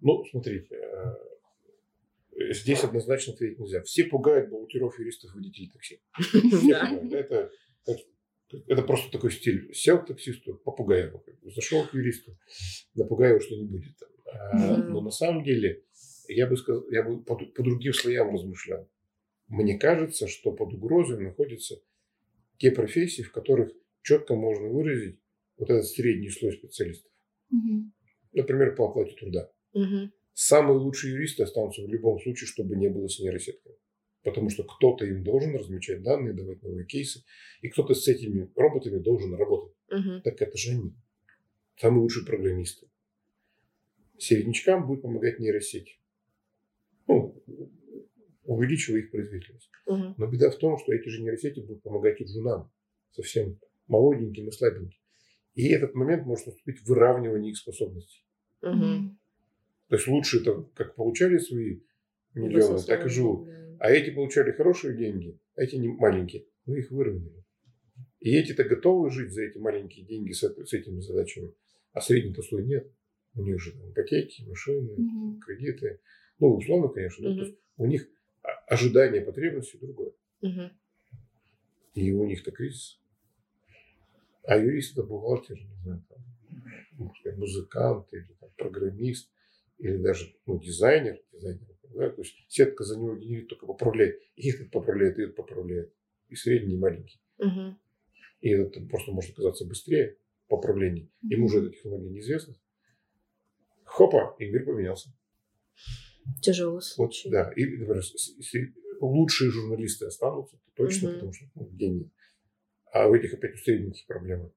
Ну, 0.00 0.24
смотрите, 0.30 0.74
э, 0.74 2.52
здесь 2.52 2.84
однозначно 2.84 3.32
ответить 3.32 3.58
нельзя. 3.58 3.82
Все 3.82 4.04
пугают 4.04 4.50
бухгалтеров, 4.50 4.98
юристов, 4.98 5.34
водителей 5.34 5.70
такси. 5.70 6.00
Это, 7.88 8.02
это, 8.68 8.82
просто 8.82 9.10
такой 9.10 9.32
стиль. 9.32 9.72
Сел 9.74 10.02
к 10.02 10.06
таксисту, 10.06 10.54
попугай 10.64 11.06
его. 11.06 11.24
Зашел 11.42 11.86
к 11.86 11.94
юристу, 11.94 12.36
напугай 12.94 13.30
его, 13.30 13.40
что 13.40 13.56
не 13.56 13.64
будет. 13.64 13.96
А. 14.24 14.76
Но 14.76 15.00
на 15.00 15.10
самом 15.10 15.44
деле, 15.44 15.84
я 16.28 16.46
бы, 16.46 16.56
сказал, 16.56 16.88
я 16.90 17.02
бы 17.02 17.22
по, 17.22 17.36
по 17.36 17.62
другим 17.62 17.92
слоям 17.92 18.32
размышлял. 18.32 18.88
Мне 19.48 19.78
кажется, 19.78 20.26
что 20.26 20.52
под 20.52 20.72
угрозой 20.74 21.20
находятся 21.20 21.76
те 22.58 22.70
профессии, 22.70 23.22
в 23.22 23.32
которых 23.32 23.70
четко 24.02 24.34
можно 24.34 24.68
выразить 24.68 25.20
вот 25.58 25.70
этот 25.70 25.86
средний 25.86 26.30
слой 26.30 26.52
специалистов. 26.52 27.10
Мгм. 27.50 27.92
Например, 28.32 28.74
по 28.74 28.88
оплате 28.88 29.14
труда. 29.16 29.50
Мгм. 29.72 30.12
Самые 30.34 30.78
лучшие 30.78 31.14
юристы 31.14 31.44
останутся 31.44 31.82
в 31.82 31.88
любом 31.88 32.20
случае, 32.20 32.46
чтобы 32.46 32.76
не 32.76 32.88
было 32.88 33.08
с 33.08 33.18
нейросетками. 33.18 33.76
Потому 34.22 34.50
что 34.50 34.64
кто-то 34.64 35.06
им 35.06 35.22
должен 35.22 35.54
размечать 35.54 36.02
данные, 36.02 36.34
давать 36.34 36.62
новые 36.62 36.84
кейсы, 36.84 37.24
и 37.62 37.68
кто-то 37.68 37.94
с 37.94 38.06
этими 38.08 38.50
роботами 38.54 38.98
должен 38.98 39.34
работать. 39.34 39.74
Мгм. 39.90 40.22
Так 40.22 40.42
это 40.42 40.58
же 40.58 40.72
они. 40.72 40.94
Самые 41.76 42.02
лучшие 42.02 42.26
программисты. 42.26 42.88
Середнячкам 44.18 44.86
будет 44.86 45.02
помогать 45.02 45.38
нейросеть. 45.38 46.00
Ну, 47.06 47.42
увеличивая 48.44 49.00
их 49.00 49.10
производительность. 49.10 49.70
Мгм. 49.86 50.14
Но 50.18 50.26
беда 50.26 50.50
в 50.50 50.56
том, 50.56 50.78
что 50.78 50.92
эти 50.92 51.08
же 51.08 51.22
нейросети 51.22 51.60
будут 51.60 51.82
помогать 51.82 52.20
и 52.20 52.24
джунам. 52.24 52.70
Совсем 53.12 53.58
молоденьким 53.86 54.48
и 54.48 54.52
слабеньким. 54.52 54.98
И 55.56 55.68
этот 55.68 55.94
момент 55.94 56.26
может 56.26 56.46
наступить 56.46 56.80
в 56.80 56.86
выравнивании 56.86 57.50
их 57.50 57.56
способностей. 57.56 58.24
Мгм. 58.62 59.18
То 59.88 59.96
есть 59.96 60.06
лучшие 60.06 60.44
там 60.44 60.66
как 60.74 60.94
получали 60.94 61.38
свои 61.38 61.80
миллионы, 62.34 62.78
так 62.82 63.06
и 63.06 63.08
живут. 63.08 63.46
Да. 63.46 63.76
А 63.80 63.90
эти 63.90 64.10
получали 64.10 64.52
хорошие 64.52 64.96
деньги, 64.96 65.38
а 65.56 65.62
эти 65.62 65.76
не 65.76 65.88
маленькие. 65.88 66.44
Мы 66.66 66.80
их 66.80 66.90
выровняли. 66.90 67.42
И 68.20 68.36
эти-то 68.36 68.64
готовы 68.64 69.10
жить 69.10 69.32
за 69.32 69.42
эти 69.42 69.56
маленькие 69.56 70.04
деньги 70.04 70.32
с, 70.32 70.42
с 70.42 70.72
этими 70.72 71.00
задачами, 71.00 71.52
а 71.92 72.00
средний-то 72.00 72.42
слой 72.42 72.64
нет. 72.64 72.90
У 73.34 73.42
них 73.42 73.60
же 73.60 73.72
там 73.72 73.90
ипотеки, 73.90 74.42
машины, 74.42 74.94
Мгм. 74.96 75.40
кредиты. 75.40 76.00
Ну, 76.38 76.54
условно, 76.54 76.88
конечно. 76.88 77.34
то 77.34 77.42
есть 77.44 77.56
у 77.78 77.86
них 77.86 78.06
ожидание 78.66 79.22
потребностей 79.22 79.78
другое. 79.78 80.12
Мгм. 80.42 80.70
И 81.94 82.12
у 82.12 82.26
них-то 82.26 82.50
кризис. 82.50 83.00
А 84.46 84.56
юрист 84.56 84.92
это 84.92 85.02
бухгалтер, 85.02 85.58
не 85.58 85.76
знаю, 85.82 86.04
там, 86.08 86.18
ну, 86.98 87.12
музыкант 87.36 88.06
или 88.12 88.26
там, 88.40 88.50
программист, 88.56 89.30
или 89.78 89.96
даже 89.98 90.34
ну, 90.46 90.58
дизайнер, 90.60 91.20
дизайнер 91.32 91.66
да? 91.96 92.10
то 92.10 92.22
есть 92.22 92.34
сетка 92.48 92.84
за 92.84 92.98
него 92.98 93.16
генерит, 93.16 93.48
только 93.48 93.66
поправляет. 93.66 94.20
И 94.36 94.50
этот 94.50 94.70
поправляет, 94.70 95.18
и 95.18 95.22
этот 95.22 95.36
поправляет. 95.36 95.92
И 96.28 96.34
средний, 96.36 96.74
и 96.74 96.78
маленький. 96.78 97.20
Мгм. 97.38 97.78
И 98.40 98.50
этот 98.50 98.88
просто 98.88 99.12
может 99.12 99.32
оказаться 99.32 99.64
быстрее 99.64 100.16
в 100.44 100.48
поправлении. 100.48 101.10
Ему 101.22 101.46
уже 101.46 101.60
эта 101.60 101.70
технология 101.70 102.10
неизвестна. 102.10 102.54
Хопа, 103.84 104.36
и 104.38 104.50
мир 104.50 104.64
поменялся. 104.64 105.10
Тяжелый 106.42 106.82
Вот, 106.96 107.12
да. 107.26 107.52
И, 107.54 107.64
например, 107.64 108.04
с- 108.04 108.36
лучшие 109.00 109.50
журналисты 109.50 110.06
останутся, 110.06 110.56
это 110.56 110.76
точно, 110.76 111.08
Мгм. 111.08 111.14
потому 111.14 111.32
что 111.32 111.46
ну, 111.54 111.68
деньги. 111.70 112.10
А 112.96 113.08
у 113.08 113.14
этих 113.14 113.34
опять 113.34 113.54
у 113.54 113.58
средненьких 113.58 114.06
проблемы. 114.06 114.50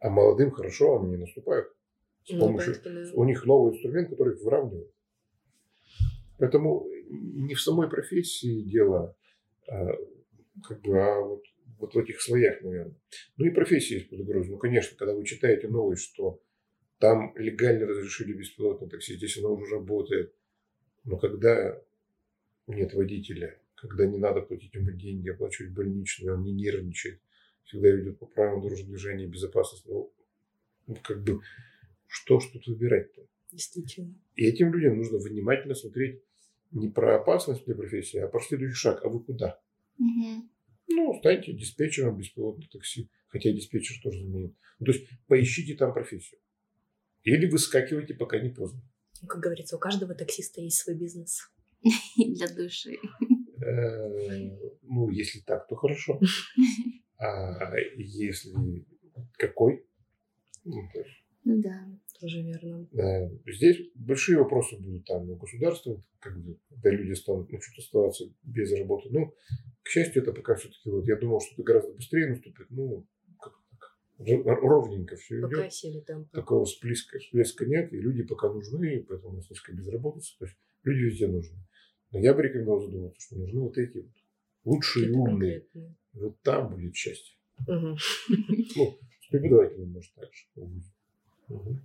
А 0.00 0.10
молодым 0.10 0.50
хорошо, 0.50 0.98
они 0.98 1.10
не 1.10 1.16
наступают. 1.16 1.68
С 2.24 2.32
Ну, 2.32 2.40
помощью, 2.40 2.74
да. 2.82 3.10
у 3.14 3.24
них 3.24 3.44
новый 3.46 3.72
инструмент, 3.72 4.10
который 4.10 4.34
их 4.34 4.42
выравнивает. 4.42 4.90
Поэтому 6.38 6.88
не 7.08 7.54
в 7.54 7.60
самой 7.60 7.88
профессии 7.88 8.62
дело, 8.62 9.16
а, 9.68 9.92
как 10.64 10.80
бы, 10.80 11.00
а 11.00 11.20
вот, 11.20 11.44
вот 11.78 11.94
в 11.94 11.98
этих 11.98 12.20
слоях, 12.20 12.62
наверное. 12.62 12.96
Ну 13.36 13.46
и 13.46 13.50
профессия 13.50 13.96
есть 13.96 14.10
под 14.10 14.20
угрозой. 14.20 14.50
Ну, 14.50 14.58
конечно, 14.58 14.96
когда 14.96 15.14
вы 15.14 15.24
читаете 15.24 15.68
новость, 15.68 16.02
что 16.02 16.40
там 16.98 17.32
легально 17.36 17.86
разрешили 17.86 18.32
беспилотное 18.32 18.88
такси, 18.88 19.14
здесь 19.14 19.38
оно 19.38 19.54
уже 19.54 19.76
работает. 19.76 20.34
Но 21.04 21.16
когда 21.16 21.80
нет 22.66 22.92
водителя, 22.94 23.60
когда 23.76 24.04
не 24.06 24.18
надо 24.18 24.40
платить 24.40 24.74
ему 24.74 24.90
деньги, 24.90 25.28
оплачивать 25.28 25.72
больничные, 25.72 26.34
он 26.34 26.42
не 26.42 26.52
нервничает, 26.52 27.20
всегда 27.64 27.88
ведет 27.90 28.18
по 28.18 28.26
правилам 28.26 28.62
дорожного 28.62 28.88
движения 28.90 29.24
и 29.24 29.28
безопасности. 29.28 29.88
Ну, 29.88 30.12
ну, 30.86 30.96
как 31.02 31.22
бы, 31.22 31.40
что 32.06 32.40
ж 32.40 32.48
тут 32.52 32.66
выбирать-то? 32.66 33.22
Действительно. 33.50 34.14
И 34.34 34.44
этим 34.46 34.72
людям 34.72 34.96
нужно 34.96 35.18
внимательно 35.18 35.74
смотреть 35.74 36.22
не 36.70 36.88
про 36.88 37.16
опасность 37.16 37.64
для 37.66 37.74
профессии, 37.74 38.18
а 38.18 38.28
про 38.28 38.40
следующий 38.40 38.74
шаг. 38.74 39.04
А 39.04 39.08
вы 39.08 39.22
куда? 39.22 39.60
Мгм. 39.98 40.50
Ну, 40.88 41.14
станьте 41.18 41.52
диспетчером 41.52 42.16
беспилотного 42.16 42.68
такси. 42.70 43.08
Хотя 43.28 43.52
диспетчер 43.52 44.02
тоже 44.02 44.20
заменит. 44.20 44.54
Ну, 44.78 44.86
то 44.86 44.92
есть 44.92 45.06
поищите 45.26 45.74
там 45.74 45.92
профессию. 45.92 46.40
Или 47.22 47.46
выскакивайте, 47.46 48.14
пока 48.14 48.38
не 48.40 48.50
поздно. 48.50 48.82
Как 49.26 49.40
говорится, 49.40 49.76
у 49.76 49.78
каждого 49.78 50.14
таксиста 50.14 50.60
есть 50.60 50.78
свой 50.78 50.96
бизнес. 50.96 51.50
Для 52.16 52.48
души. 52.48 52.96
Э, 53.64 54.50
Ну, 54.82 55.10
если 55.10 55.40
так, 55.40 55.68
то 55.68 55.76
хорошо. 55.76 56.20
А 57.22 57.76
если 57.96 58.84
какой? 59.38 59.86
Ну, 60.64 60.82
Ну 61.44 61.62
да. 61.62 61.86
Тоже 62.20 62.42
верно. 62.42 62.88
Здесь 63.46 63.90
большие 63.94 64.38
вопросы 64.38 64.76
будут 64.78 65.04
там 65.06 65.28
у 65.30 65.36
государства, 65.36 66.00
как 66.20 66.40
бы, 66.40 66.56
когда 66.68 66.90
люди 66.90 67.12
станут 67.14 67.50
начнут 67.50 67.78
оставаться 67.78 68.24
без 68.44 68.72
работы. 68.72 69.08
Ну, 69.10 69.34
к 69.82 69.88
счастью, 69.88 70.22
это 70.22 70.32
пока 70.32 70.54
все-таки 70.54 70.88
вот 70.88 71.06
я 71.06 71.16
думал, 71.16 71.40
что 71.40 71.54
это 71.54 71.62
гораздо 71.64 71.92
быстрее 71.94 72.28
наступит. 72.28 72.66
Ну, 72.70 73.06
ровненько 74.18 75.16
все 75.16 75.40
Пока 75.40 75.62
идет. 75.62 75.72
сели 75.72 76.00
темпы. 76.00 76.30
Такого 76.32 76.64
всплеска, 76.64 77.18
всплеска 77.18 77.66
нет, 77.66 77.92
и 77.92 77.96
люди 77.98 78.22
пока 78.22 78.52
нужны, 78.52 78.96
и 78.96 79.02
поэтому 79.02 79.32
у 79.32 79.36
нас 79.36 79.50
низкая 79.50 79.74
безработица. 79.76 80.38
То 80.38 80.44
есть 80.44 80.56
люди 80.84 81.04
везде 81.04 81.26
нужны. 81.26 81.58
Но 82.12 82.20
я 82.20 82.34
бы 82.34 82.42
рекомендовал 82.42 82.82
задуматься, 82.82 83.20
что 83.20 83.36
нужны 83.36 83.60
вот 83.60 83.78
эти 83.78 83.98
вот 83.98 84.12
лучшие 84.64 85.10
и 85.10 85.12
конкретные. 85.12 85.94
Вот 86.14 86.40
там 86.42 86.70
будет 86.70 86.94
счастье. 86.94 87.36
Мгм. 87.66 87.96
Ну, 88.76 88.98
с 89.20 89.28
преподавателем 89.30 89.92
может 89.92 90.12
так 90.14 90.28
же. 90.32 90.44
Мгм. 91.48 91.80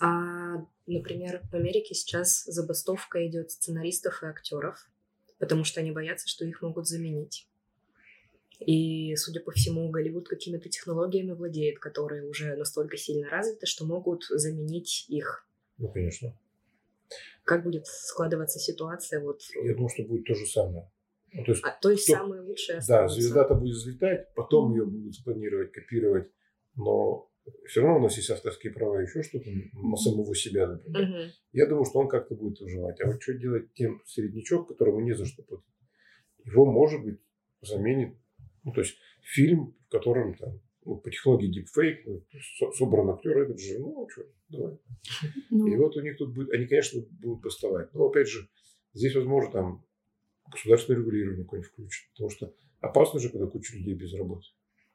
А, 0.00 0.66
например, 0.86 1.42
в 1.50 1.54
Америке 1.54 1.94
сейчас 1.94 2.44
забастовка 2.44 3.26
идет 3.26 3.50
сценаристов 3.50 4.22
и 4.22 4.26
актеров, 4.26 4.90
потому 5.38 5.64
что 5.64 5.80
они 5.80 5.90
боятся, 5.92 6.28
что 6.28 6.44
их 6.44 6.60
могут 6.62 6.86
заменить. 6.86 7.48
И, 8.60 9.14
судя 9.16 9.40
по 9.40 9.52
всему, 9.52 9.90
Голливуд 9.90 10.28
какими-то 10.28 10.68
технологиями 10.68 11.32
владеет, 11.32 11.78
которые 11.78 12.26
уже 12.26 12.56
настолько 12.56 12.96
сильно 12.96 13.28
развиты, 13.28 13.66
что 13.66 13.84
могут 13.84 14.24
заменить 14.24 15.06
их. 15.08 15.46
Ну, 15.78 15.88
конечно. 15.88 16.38
Как 17.44 17.64
будет 17.64 17.86
складываться 17.86 18.58
ситуация? 18.58 19.20
Вот... 19.20 19.42
Я 19.62 19.74
думаю, 19.74 19.90
что 19.90 20.04
будет 20.04 20.24
то 20.26 20.34
же 20.34 20.46
самое. 20.46 20.90
Ну, 21.32 21.44
то 21.44 21.52
есть, 21.52 21.64
а, 21.64 21.78
то 21.80 21.90
есть 21.90 22.04
кто... 22.04 22.14
самые 22.14 22.42
лучшие 22.42 22.80
Да, 22.86 23.08
звезда-то 23.08 23.54
будет 23.54 23.74
взлетать, 23.74 24.32
потом 24.34 24.72
ее 24.72 24.86
будут 24.86 25.14
спланировать, 25.14 25.72
копировать, 25.72 26.30
но 26.76 27.30
все 27.66 27.82
равно 27.82 27.98
у 27.98 28.02
нас 28.02 28.16
есть 28.16 28.30
авторские 28.30 28.72
права, 28.72 29.00
еще 29.00 29.22
что-то 29.22 29.48
на 29.74 29.96
самого 29.96 30.34
себя, 30.34 30.66
например. 30.66 31.08
Мгм. 31.08 31.30
Я 31.52 31.66
думаю, 31.66 31.84
что 31.84 31.98
он 31.98 32.08
как-то 32.08 32.34
будет 32.34 32.60
выживать. 32.60 33.00
А 33.00 33.06
вот 33.06 33.22
что 33.22 33.34
делать 33.34 33.72
тем 33.74 34.02
среднячок, 34.06 34.68
которому 34.68 35.00
не 35.00 35.14
за 35.14 35.26
что 35.26 35.42
платить? 35.42 35.66
Его, 36.44 36.66
может 36.66 37.04
быть, 37.04 37.20
заменит, 37.60 38.16
ну, 38.62 38.72
то 38.72 38.80
есть 38.80 38.96
фильм, 39.22 39.76
в 39.86 39.90
котором 39.90 40.34
там, 40.34 40.60
ну, 40.84 40.96
по 40.96 41.10
технологии 41.10 41.50
deepfake, 41.50 42.02
ну, 42.06 42.72
собран 42.72 43.10
актер, 43.10 43.36
этот 43.38 43.58
же, 43.58 43.78
ну, 43.78 44.08
что, 44.08 44.22
давай. 44.48 44.78
Ну, 45.50 45.66
И 45.66 45.76
вот 45.76 45.96
у 45.96 46.00
них 46.00 46.16
тут 46.16 46.34
будет, 46.34 46.50
они, 46.52 46.66
конечно, 46.66 47.02
будут 47.20 47.42
бастовать. 47.42 47.92
Но, 47.94 48.06
опять 48.06 48.28
же, 48.28 48.48
здесь, 48.94 49.14
возможно, 49.16 49.50
там 49.50 49.85
государственное 50.50 51.00
регулирование 51.00 51.44
какое-нибудь 51.44 51.72
включит. 51.72 52.10
Потому 52.12 52.30
что 52.30 52.54
опасно 52.80 53.20
же, 53.20 53.30
когда 53.30 53.46
куча 53.46 53.76
людей 53.76 53.94
без 53.94 54.14
работы. 54.14 54.46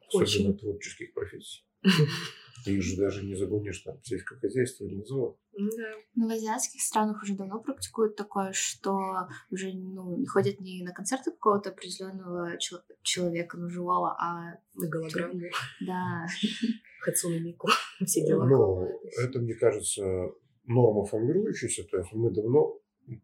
Особенно 0.07 0.49
Очень. 0.49 0.57
творческих 0.57 1.13
профессий. 1.13 1.65
Их 2.65 2.83
же 2.83 2.95
даже 2.95 3.25
не 3.25 3.35
загонишь 3.35 3.79
там 3.79 3.99
в 3.99 4.07
сельское 4.07 4.37
хозяйство 4.39 4.85
или 4.85 5.01
завод. 5.03 5.37
Да. 5.57 5.93
ну, 6.15 6.27
в 6.27 6.31
азиатских 6.31 6.81
странах 6.81 7.23
уже 7.23 7.35
давно 7.35 7.59
практикуют 7.59 8.15
такое, 8.15 8.51
что 8.53 9.27
уже 9.49 9.73
ну, 9.73 10.17
не 10.17 10.27
ходят 10.27 10.59
не 10.59 10.83
на 10.83 10.93
концерты 10.93 11.31
какого-то 11.31 11.71
определенного 11.71 12.57
чел- 12.57 12.83
человека, 13.01 13.57
ну, 13.57 13.67
живого, 13.67 14.15
а 14.19 14.59
На 14.75 14.87
голограмму, 14.87 15.41
да, 15.81 16.27
Хацуна 17.01 17.39
Мику, 17.39 17.67
все 18.05 18.25
дела. 18.25 18.45
Но 18.45 18.87
это, 19.23 19.39
мне 19.39 19.55
кажется, 19.55 20.31
норма 20.65 21.05
формирующаяся. 21.05 21.83
То 21.85 21.97
есть 21.97 22.13
мы 22.13 22.31
давно, 22.31 22.79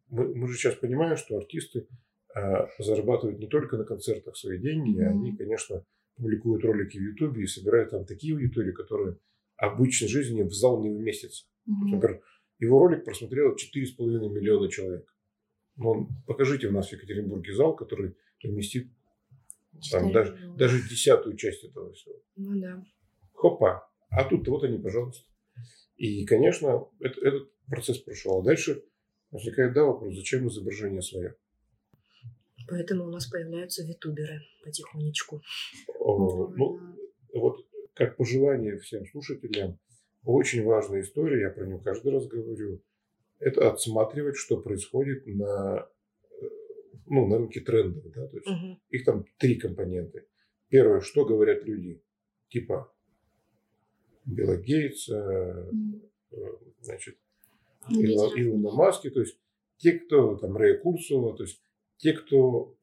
мы, 0.10 0.34
мы 0.34 0.48
же 0.48 0.58
сейчас 0.58 0.76
понимаем, 0.76 1.16
что 1.16 1.38
артисты 1.38 1.88
зарабатывают 2.80 3.40
не 3.40 3.48
только 3.48 3.78
на 3.78 3.84
концертах 3.86 4.36
свои 4.38 4.60
деньги, 4.60 5.00
Мгм. 5.00 5.10
они, 5.10 5.36
конечно, 5.38 5.84
публикуют 6.16 6.64
ролики 6.64 6.98
в 6.98 7.02
Ютубе 7.02 7.44
и 7.44 7.48
собирают 7.48 7.92
там 7.92 8.06
такие 8.06 8.34
аудитории, 8.36 8.72
которые 8.72 9.18
обычной 9.56 10.08
жизни 10.08 10.44
в 10.44 10.52
зал 10.54 10.82
не 10.82 10.90
вместятся. 10.90 11.46
Мгм. 11.66 11.92
Например, 11.92 12.22
его 12.60 12.80
ролик 12.80 13.06
просмотрело 13.06 13.56
4,5 13.56 14.30
миллиона 14.30 14.70
человек. 14.70 15.14
Ну, 15.76 16.10
покажите 16.26 16.68
у 16.68 16.72
нас 16.72 16.90
в 16.90 16.94
Екатеринбурге 16.94 17.54
зал, 17.54 17.76
который 17.76 18.16
вместит 18.44 18.88
там, 19.92 20.12
даже, 20.12 20.34
миллиона. 20.34 20.58
даже 20.58 20.82
десятую 20.90 21.38
часть 21.38 21.64
этого 21.64 21.94
всего. 21.94 22.16
Ну 22.36 22.60
да. 22.60 22.84
Хопа. 23.34 23.88
А 24.10 24.24
тут 24.28 24.48
вот 24.48 24.64
они, 24.64 24.80
пожалуйста. 24.80 25.24
И, 25.98 26.26
конечно, 26.26 26.88
это- 27.00 27.20
этот 27.22 27.52
процесс 27.68 28.00
прошел. 28.00 28.40
А 28.40 28.44
дальше 28.44 28.84
возникает 29.30 29.74
да, 29.74 29.84
вопрос, 29.86 30.16
зачем 30.16 30.48
изображение 30.48 31.02
свое? 31.02 31.36
Поэтому 32.68 33.06
у 33.06 33.10
нас 33.10 33.28
появляются 33.28 33.84
витуберы 33.84 34.42
потихонечку. 34.64 35.42
О, 36.00 36.50
Ну, 36.56 36.80
Вот. 37.34 37.66
как 37.94 38.18
пожелание 38.18 38.78
всем 38.78 39.06
слушателям, 39.06 39.80
очень 40.24 40.64
важная 40.64 41.02
история, 41.02 41.42
я 41.42 41.50
про 41.50 41.66
нее 41.66 41.80
каждый 41.80 42.12
раз 42.12 42.28
говорю, 42.28 42.82
это 43.40 43.72
отсматривать, 43.72 44.36
что 44.36 44.58
происходит 44.58 45.26
на, 45.28 45.88
э, 46.42 46.46
ну, 47.06 47.28
на 47.28 47.38
рынке 47.38 47.62
трендов. 47.62 48.04
Да? 48.12 48.28
То 48.28 48.38
есть 48.38 48.48
Мгм. 48.48 48.80
их 48.90 49.06
там 49.06 49.26
три 49.38 49.56
компонента. 49.56 50.24
Первое, 50.70 51.00
что 51.02 51.24
говорят 51.26 51.64
люди, 51.66 52.02
типа 52.50 52.92
Билла 54.26 54.58
Гейтса, 54.58 55.70
э, 56.32 56.38
значит, 56.82 57.18
Илона. 57.90 58.72
Маски, 58.76 59.10
то 59.10 59.22
есть 59.22 59.40
те, 59.78 59.94
кто 59.94 60.36
там 60.36 60.58
Рэя 60.58 60.78
Курсова, 60.80 61.38
то 61.38 61.44
есть 61.44 61.62
те, 61.98 62.14
кто 62.14 62.76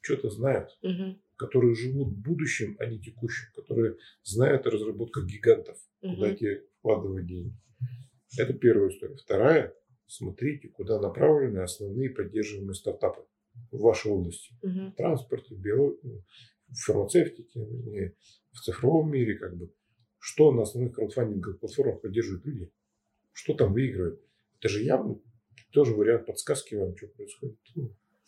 что-то 0.00 0.30
знают, 0.30 0.76
Мгм. 0.82 1.20
которые 1.36 1.74
живут 1.74 2.08
будущим, 2.16 2.76
а 2.78 2.86
не 2.86 2.98
текущим, 3.00 3.48
которые 3.54 3.96
знают 4.22 4.66
о 4.66 4.70
разработках 4.70 5.26
гигантов, 5.26 5.78
куда 6.00 6.28
Мгм. 6.28 6.36
те 6.36 6.62
вкладывать 6.78 7.26
деньги. 7.26 7.56
Это 8.38 8.52
первая 8.54 8.90
история. 8.90 9.16
Вторая, 9.16 9.74
смотрите, 10.06 10.68
куда 10.68 11.00
направлены 11.00 11.58
основные 11.58 12.10
поддерживаемые 12.10 12.74
стартапы 12.74 13.24
в 13.70 13.78
вашей 13.80 14.10
области. 14.12 14.54
Мгм. 14.62 14.92
В 14.92 14.94
транспорте, 14.96 15.54
в 15.54 15.60
био- 15.60 15.96
ну, 16.02 16.22
в 16.68 16.74
фармацевтике, 16.84 18.14
в 18.52 18.60
цифровом 18.60 19.10
мире, 19.10 19.36
как 19.38 19.56
бы. 19.56 19.72
Что 20.18 20.50
на 20.52 20.62
основных 20.62 20.94
краудфандинговых 20.96 21.60
платформах 21.60 22.00
поддерживают 22.00 22.44
люди? 22.46 22.72
Что 23.32 23.54
там 23.54 23.72
выигрывает? 23.72 24.20
Это 24.58 24.68
же 24.68 24.82
явно 24.82 25.20
тоже 25.72 25.94
вариант 25.94 26.26
подсказки 26.26 26.74
вам, 26.74 26.96
что 26.96 27.06
происходит. 27.08 27.58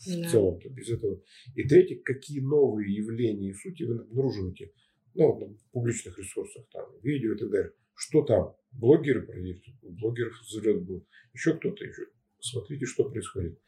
Ну, 0.07 0.13
в 0.19 0.23
Да. 0.23 0.29
целом-то 0.31 0.69
без 0.71 0.89
этого. 0.91 1.23
И 1.55 1.63
третье, 1.67 2.01
какие 2.05 2.41
новые 2.41 2.95
явления 2.95 3.51
и 3.51 3.55
сути 3.55 3.83
вы 3.85 3.99
обнаруживаете 4.01 4.73
ну, 5.15 5.33
вот 5.33 5.41
на 5.49 5.57
публичных 5.73 6.17
ресурсах, 6.19 6.67
там, 6.71 6.87
видео 7.03 7.33
и 7.35 7.39
так 7.39 7.51
далее. 7.51 7.73
Что 7.95 8.23
там? 8.23 8.55
Блогеры, 8.71 9.23
проверьте. 9.27 9.73
Блогеров 9.83 10.35
взлет 10.43 10.85
был. 10.85 11.05
Еще 11.35 11.55
кто-то 11.57 11.85
еще. 11.85 12.03
Смотрите, 12.39 12.85
что 12.87 13.11
происходит. 13.11 13.59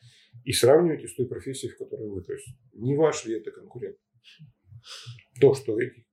И 0.44 0.52
сравнивайте 0.52 1.08
с 1.08 1.14
той 1.16 1.26
профессией, 1.26 1.72
в 1.72 1.78
которой 1.78 2.08
вы. 2.08 2.22
То 2.22 2.32
есть 2.34 2.46
не 2.74 2.94
ваш 2.96 3.24
ли 3.26 3.34
это 3.34 3.50
конкурент. 3.50 3.96
То, 5.40 5.54
что 5.54 5.80
эти 5.80 6.06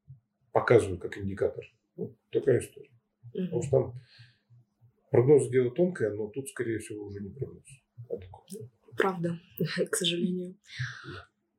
показывают 0.52 1.02
как 1.02 1.18
индикатор. 1.20 1.64
Ну, 1.96 2.18
такая 2.32 2.60
история. 2.60 2.90
Потому 3.32 3.58
Мгм. 3.58 3.62
что 3.62 3.72
там 3.72 3.94
прогноз 5.12 5.50
дело 5.50 5.70
тонкое, 5.72 6.14
но 6.16 6.28
тут, 6.30 6.50
скорее 6.50 6.80
всего, 6.80 7.06
уже 7.06 7.20
не 7.22 7.30
прогноз. 7.30 7.64
а 8.10 8.18
такой. 8.18 8.70
Правда, 8.98 9.40
к 9.92 9.96
сожалению. 9.96 10.56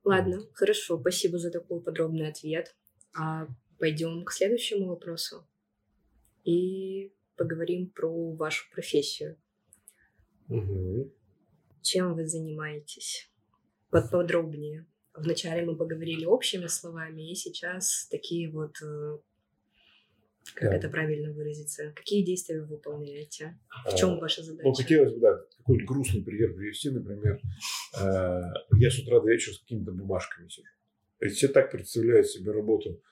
Ладно, 0.04 0.42
хорошо, 0.54 0.98
спасибо 0.98 1.38
за 1.38 1.50
такой 1.50 1.80
подробный 1.80 2.28
ответ. 2.28 2.74
А 3.14 3.46
пойдем 3.78 4.24
к 4.24 4.32
следующему 4.32 4.88
вопросу 4.88 5.46
и 6.44 7.12
поговорим 7.36 7.90
про 7.90 8.32
вашу 8.32 8.70
профессию. 8.70 9.36
Мгм. 10.48 11.12
Чем 11.82 12.14
вы 12.14 12.26
занимаетесь? 12.26 13.30
Подподробнее. 13.90 14.86
Вначале 15.14 15.64
мы 15.64 15.76
поговорили 15.76 16.24
общими 16.24 16.66
словами, 16.66 17.30
и 17.30 17.34
сейчас 17.34 18.08
такие 18.10 18.50
вот, 18.50 18.76
э, 18.82 19.18
как 20.54 20.70
Да. 20.70 20.76
это 20.76 20.88
правильно 20.88 21.32
выразиться, 21.32 21.92
какие 21.94 22.24
действия 22.24 22.60
вы 22.60 22.66
выполняете? 22.66 23.58
В 23.84 23.88
А, 23.92 23.96
чем 23.96 24.18
ваша 24.18 24.40
Ну, 24.42 24.46
задача? 24.46 24.82
хотелось 24.82 25.12
бы, 25.14 25.20
да, 25.20 25.44
какой-то 25.58 25.84
грустный 25.84 26.22
пример 26.22 26.54
привести, 26.54 26.90
например, 26.90 27.40
э, 28.00 28.40
я 28.78 28.90
с 28.90 28.98
утра 28.98 29.20
до 29.20 29.28
вечера 29.30 29.54
с 29.54 29.58
какими-то 29.60 29.92
бумажками 29.92 30.48
сижу. 30.48 30.66
Ведь 31.20 31.34
все 31.34 31.48
так 31.48 31.70
представляют 31.70 32.26
себе 32.28 32.52
работу 32.52 33.02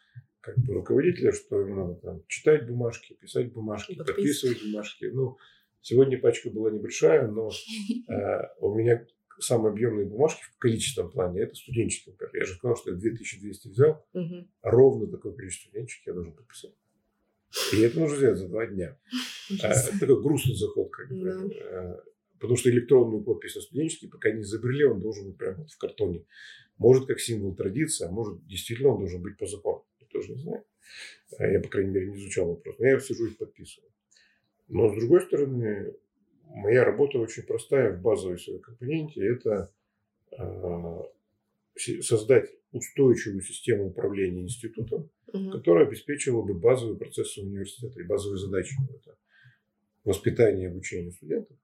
как 0.41 0.57
бы 0.59 0.75
руководителя, 0.75 1.33
что 1.33 1.61
им 1.61 1.77
надо 1.77 1.95
там 1.97 2.23
читать 2.29 2.67
бумажки, 2.69 3.15
писать 3.15 3.53
бумажки, 3.53 3.95
Подписывать. 3.97 4.17
подписывать 4.17 4.63
бумажки. 4.63 5.05
Ну, 5.07 5.39
сегодня 5.81 6.21
пачка 6.21 6.51
была 6.51 6.71
небольшая, 6.71 7.27
но 7.27 7.51
э, 8.09 8.43
у 8.61 8.75
меня 8.75 9.05
самые 9.39 9.73
объемные 9.73 10.07
бумажки 10.07 10.43
в 10.45 10.57
количественном 10.59 11.11
плане 11.11 11.43
это 11.43 11.55
студенческий. 11.57 12.13
например. 12.13 12.37
Я 12.37 12.45
же 12.47 12.55
сказал, 12.55 12.77
что 12.77 12.91
я 12.91 12.97
2200 12.97 13.69
взял, 13.69 14.07
Мгм. 14.15 14.49
ровно 14.63 15.09
такое 15.11 15.33
количество 15.35 15.69
студенческих 15.69 16.07
я 16.07 16.13
должен 16.15 16.33
подписать. 16.33 16.73
И 17.73 17.81
это 17.81 17.99
нужно 17.99 18.17
сделать 18.17 18.39
за 18.39 18.49
два 18.49 18.67
дня. 18.67 18.99
А, 19.63 19.69
это 19.69 19.99
такой 19.99 20.23
грустный 20.23 20.55
заход, 20.55 20.91
как 20.91 21.09
бы. 21.11 21.25
Да. 21.25 21.55
Э, 21.55 21.97
Потому 22.39 22.57
что 22.59 22.71
электронную 22.71 23.23
подпись 23.23 23.55
на 23.55 23.63
студенческий 23.63 24.11
пока 24.11 24.31
не 24.31 24.43
изобрели, 24.43 24.85
он 24.85 25.01
должен 25.01 25.29
быть 25.29 25.39
прямо 25.39 25.59
вот 25.59 25.71
в 25.71 25.79
картоне. 25.79 26.27
Может, 26.77 27.07
как 27.07 27.19
символ 27.19 27.55
традиции, 27.55 28.07
а 28.07 28.11
может, 28.11 28.47
действительно 28.47 28.91
он 28.91 28.99
должен 28.99 29.23
быть 29.23 29.39
по 29.39 29.47
закону. 29.47 29.87
Я 30.01 30.07
тоже 30.09 30.33
не 30.33 30.43
знаю. 30.43 30.65
Э, 31.39 31.53
Я, 31.53 31.61
по 31.61 31.69
крайней 31.69 31.93
мере, 31.93 32.11
не 32.11 32.17
изучал 32.17 32.49
вопрос. 32.49 32.77
Но 32.79 32.87
я 32.87 33.01
сижу 33.01 33.27
и 33.27 33.35
подписываю. 33.35 33.91
Но, 34.69 34.93
с 34.93 34.97
другой 34.97 35.23
стороны, 35.23 35.95
моя 36.45 36.85
работа 36.85 37.19
очень 37.19 37.45
простая 37.45 37.97
в 37.97 38.03
базовой 38.03 38.39
своей 38.39 38.61
компоненте. 38.61 39.25
Это 39.25 39.73
создать 41.77 42.51
устойчивую 42.73 43.43
систему 43.43 43.87
управления 43.87 44.43
институтом, 44.43 45.09
Мгм. 45.33 45.53
которая 45.53 45.87
обеспечивала 45.87 46.43
бы 46.43 46.55
базовые 46.55 46.97
процессы 46.99 47.41
университета 47.41 48.01
и 48.01 48.05
базовые 48.05 48.39
задачи. 48.39 48.77
Это 48.95 49.17
воспитание 50.05 50.65
и 50.65 50.71
обучение 50.71 51.13
студентов, 51.13 51.57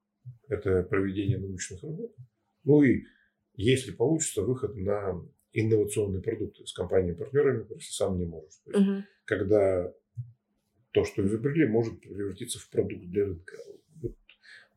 это 0.49 0.83
проведение 0.83 1.39
научных 1.39 1.83
работ, 1.83 2.13
ну 2.65 2.83
и, 2.83 3.05
если 3.55 3.93
получится, 3.93 4.43
выход 4.43 4.75
на 4.77 5.21
инновационные 5.53 6.23
продукты 6.23 6.67
с 6.67 6.73
компаниями-партнерами, 6.73 7.67
если 7.71 7.93
сам 7.93 8.19
не 8.19 8.25
можешь. 8.25 8.57
То 8.65 8.71
есть, 8.73 8.87
Мгм. 8.87 9.05
когда 9.25 9.93
то, 10.93 11.05
что 11.05 11.25
изобрели, 11.25 11.67
может 11.67 12.01
превратиться 12.01 12.59
в 12.59 12.69
продукт 12.71 13.05
для 13.07 13.25
рынка. 13.25 13.57
Вот, 14.03 14.17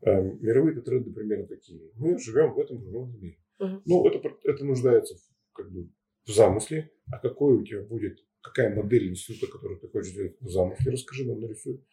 э, 0.04 0.21
мировые 0.39 0.82
тренды 0.82 1.12
примерно 1.12 1.48
такие. 1.48 1.91
Мы 1.95 2.17
живем 2.19 2.54
в 2.54 2.60
этом 2.60 2.82
же 2.82 2.89
новом 2.89 3.19
мире. 3.19 3.38
Мгм. 3.60 3.82
Ну, 3.86 4.08
это, 4.08 4.36
это 4.43 4.65
нуждается 4.65 5.15
в 5.15 5.54
как 5.54 5.71
бы, 5.71 5.89
в 6.26 6.32
замысле, 6.32 6.91
а 7.12 7.19
какой 7.19 7.56
у 7.56 7.65
тебя 7.65 7.82
будет, 7.82 8.24
какая 8.45 8.75
модель 8.75 9.10
института, 9.10 9.51
которую 9.51 9.79
ты 9.79 9.88
хочешь 9.88 10.12
сделать 10.12 10.36
в 10.39 10.49
замысле, 10.49 10.91
расскажи 10.91 11.25
нам, 11.25 11.41
нарисуй. 11.41 11.84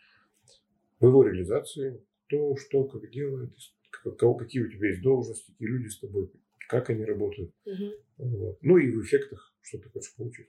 В 1.00 1.06
его 1.06 1.24
реализации, 1.24 2.04
кто, 2.26 2.56
что, 2.56 2.84
как 2.84 3.10
делает, 3.10 3.52
кого, 3.90 4.34
какие 4.34 4.62
у 4.62 4.70
тебя 4.70 4.90
есть 4.90 5.02
должности, 5.02 5.50
какие 5.50 5.68
люди 5.68 5.88
с 5.88 5.98
тобой, 5.98 6.30
как 6.68 6.90
они 6.90 7.04
работают. 7.04 7.52
Мгм. 7.64 7.92
Вот. 8.18 8.58
Ну 8.60 8.76
и 8.76 8.90
в 8.90 9.02
эффектах, 9.02 9.54
что 9.62 9.78
ты 9.78 9.88
хочешь 9.88 10.14
получить. 10.14 10.48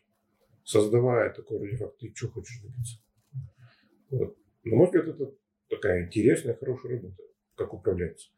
Создавая 0.65 1.33
такой 1.33 1.59
артефакт, 1.59 1.97
ты 1.99 2.11
что 2.13 2.27
хочешь 2.29 2.61
добиться. 2.61 2.97
Вот. 4.09 4.37
На 4.65 4.75
мой 4.75 4.85
взгляд, 4.87 5.07
это 5.07 5.33
такая 5.69 6.05
интересная, 6.05 6.55
хорошая 6.55 6.97
работа, 6.97 7.23
как 7.55 7.73
управляется. 7.73 8.29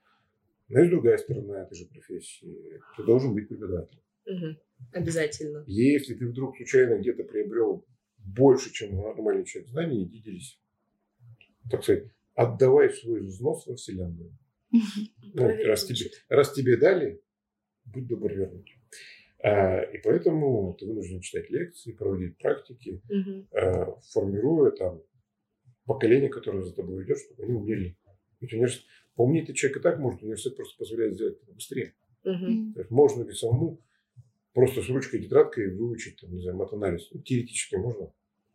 Но 0.69 0.79
есть 0.79 0.91
другая 0.91 1.17
сторона 1.17 1.63
этой 1.63 1.75
же 1.75 1.85
профессии. 1.87 2.79
Ты 2.95 3.03
должен 3.03 3.33
быть 3.33 3.47
преподавателем. 3.47 4.01
Мгм. 4.25 4.57
Обязательно. 4.93 5.63
Если 5.67 6.13
ты 6.15 6.27
вдруг 6.27 6.55
случайно 6.57 6.99
где-то 6.99 7.23
приобрел 7.23 7.85
больше, 8.17 8.71
чем 8.73 8.95
нормальный 8.95 9.45
человек 9.45 9.69
знаний, 9.71 10.03
иди 10.05 10.21
делись. 10.21 10.59
Так 11.69 11.83
сказать, 11.83 12.05
отдавай 12.35 12.89
свой 12.89 13.21
взнос 13.21 13.67
во 13.67 13.75
Вселенную. 13.75 14.37
Ну, 15.33 15.41
Правильно 15.41 15.67
раз, 15.67 15.83
тебе, 15.85 16.09
раз 16.29 16.53
тебе 16.53 16.77
дали, 16.77 17.21
будь 17.85 18.07
добр 18.07 18.31
вернуть. 18.33 18.71
А, 19.43 19.81
и 19.81 19.97
поэтому 20.01 20.73
ты 20.79 20.85
вынужден 20.85 21.19
читать 21.19 21.49
лекции, 21.49 21.91
проводить 21.91 22.37
практики, 22.37 23.01
Мгм. 23.09 23.47
а, 23.51 23.99
формируя 24.13 24.71
там 24.71 25.01
поколение, 25.85 26.29
которое 26.29 26.63
за 26.63 26.73
тобой 26.73 27.03
идет, 27.03 27.17
чтобы 27.19 27.43
они 27.43 27.53
умели. 27.53 27.97
Ведь 28.39 28.53
университет, 28.53 28.85
поумнее 29.15 29.45
ты 29.45 29.53
человек 29.53 29.77
и 29.79 29.81
так 29.81 29.99
может, 29.99 30.21
университет 30.23 30.55
просто 30.55 30.77
позволяет 30.77 31.15
сделать 31.15 31.37
это 31.41 31.51
быстрее. 31.51 31.93
Мгм. 32.23 32.73
То 32.73 32.79
есть 32.79 32.91
можно 32.91 33.23
ли 33.23 33.33
самому 33.33 33.81
просто 34.55 34.81
с 34.81 34.89
ручкой 34.89 35.19
и 35.19 35.23
тетрадкой 35.23 35.75
выучить, 35.75 36.19
там, 36.19 36.33
не 36.33 36.41
знаю, 36.41 36.57
матанализ? 36.57 37.07
Ну, 37.11 37.21
теоретически 37.21 37.75
можно. 37.75 38.11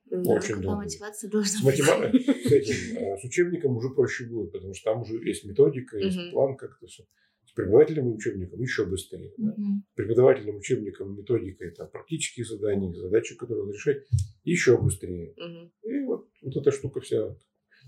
Да. 0.06 0.18
Очень 0.32 0.60
долго. 0.60 0.78
мотивация 0.82 1.30
должна 1.30 1.60
С, 1.60 1.62
быть. 1.62 1.78
матема- 1.80 2.10
с 2.10 2.50
этим, 2.50 2.98
а, 2.98 3.16
с 3.16 3.24
учебником 3.24 3.76
уже 3.76 3.90
проще 3.90 4.24
будет, 4.26 4.50
потому 4.50 4.74
что 4.74 4.90
там 4.90 5.02
уже 5.02 5.14
есть 5.24 5.44
методика, 5.44 5.96
есть 5.98 6.16
Мгм. 6.18 6.30
план, 6.32 6.56
как-то 6.56 6.84
все. 6.88 7.04
С 7.44 7.52
преподавателем 7.52 8.08
и 8.10 8.14
учебником 8.14 8.60
еще 8.60 8.86
быстрее. 8.86 9.32
да. 9.36 9.54
Мгм. 9.56 9.84
Преподавателем, 9.94 10.56
учебником, 10.56 11.16
методикой, 11.16 11.70
там, 11.72 11.88
практические 11.90 12.44
задания, 12.44 12.92
задачи, 12.92 13.36
которые 13.36 13.64
надо 13.66 13.76
решать, 13.76 13.98
еще 14.42 14.80
быстрее. 14.80 15.32
Мгм. 15.36 15.72
И 15.84 16.00
вот, 16.06 16.28
вот 16.42 16.56
эта 16.56 16.72
штука 16.72 17.00
вся, 17.00 17.36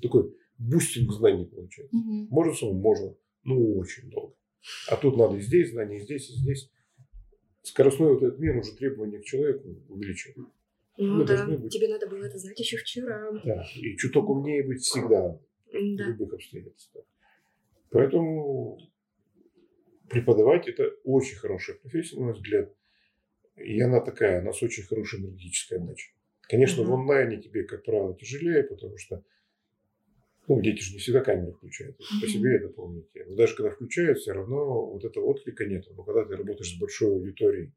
такой 0.01 0.33
boosting 0.59 1.12
знаний 1.12 1.46
получается. 1.46 1.96
Мгм. 1.96 2.29
Можно 2.31 2.55
самому? 2.55 2.81
Можно. 2.81 3.14
Ну, 3.44 3.77
очень 3.79 4.11
долго. 4.11 4.35
А 4.88 4.96
тут 4.96 5.16
надо 5.16 5.37
и 5.38 5.40
здесь 5.40 5.70
знания, 5.72 5.96
и 5.96 6.01
здесь, 6.01 6.31
и 6.31 6.35
здесь. 6.35 6.70
Скоростной 7.62 8.14
вот 8.14 8.22
этот 8.22 8.38
мир 8.38 8.57
уже 8.57 8.75
требования 8.75 9.20
к 9.20 9.25
человеку 9.25 9.68
увеличивает. 9.88 10.37
Ну 10.98 11.14
Мы 11.18 11.25
да, 11.25 11.46
быть. 11.46 11.72
тебе 11.72 11.88
надо 11.88 12.07
было 12.09 12.25
это 12.25 12.38
знать 12.38 12.59
еще 12.59 12.77
вчера. 12.77 13.31
Да. 13.44 13.64
И 13.77 13.96
чуток 13.96 14.29
умнее 14.29 14.62
быть 14.64 14.83
всегда 14.83 15.38
в 15.72 15.96
Да. 15.96 16.09
любых 16.09 16.35
обстоятельствах. 16.35 17.05
Поэтому 17.90 18.79
преподавать 20.11 20.68
это 20.68 20.90
очень 21.05 21.37
хорошая 21.37 21.77
профессия, 21.77 22.16
на 22.16 22.25
мой 22.27 22.33
взгляд. 22.35 22.75
И 23.57 23.81
она 23.81 24.01
такая, 24.01 24.42
у 24.42 24.44
нас 24.44 24.62
очень 24.62 24.83
хорошая 24.83 25.20
энергетическая 25.20 25.79
отдача. 25.79 26.11
Конечно, 26.48 26.83
в 26.83 26.87
Мгм. 26.87 27.01
онлайне 27.03 27.40
тебе, 27.40 27.64
как 27.64 27.85
правило, 27.85 28.14
тяжелее, 28.16 28.64
потому 28.64 28.98
что 28.98 29.25
ну, 30.48 30.61
дети 30.61 30.81
же 30.81 30.92
не 30.94 30.98
всегда 30.98 31.20
камеру 31.20 31.52
включают. 31.52 31.96
По 31.96 32.02
Мгм. 32.02 32.26
себе 32.28 32.57
это 32.57 32.68
помните. 32.68 33.24
Но 33.28 33.37
даже 33.37 33.55
когда 33.55 33.70
включают, 33.70 34.18
все 34.18 34.33
равно 34.33 34.87
вот 34.87 35.05
этого 35.05 35.24
отклика 35.26 35.64
нет. 35.64 35.87
Но 35.96 36.02
когда 36.02 36.24
ты 36.24 36.37
работаешь 36.37 36.74
с 36.74 36.78
большой 36.78 37.11
аудиторией 37.12 37.72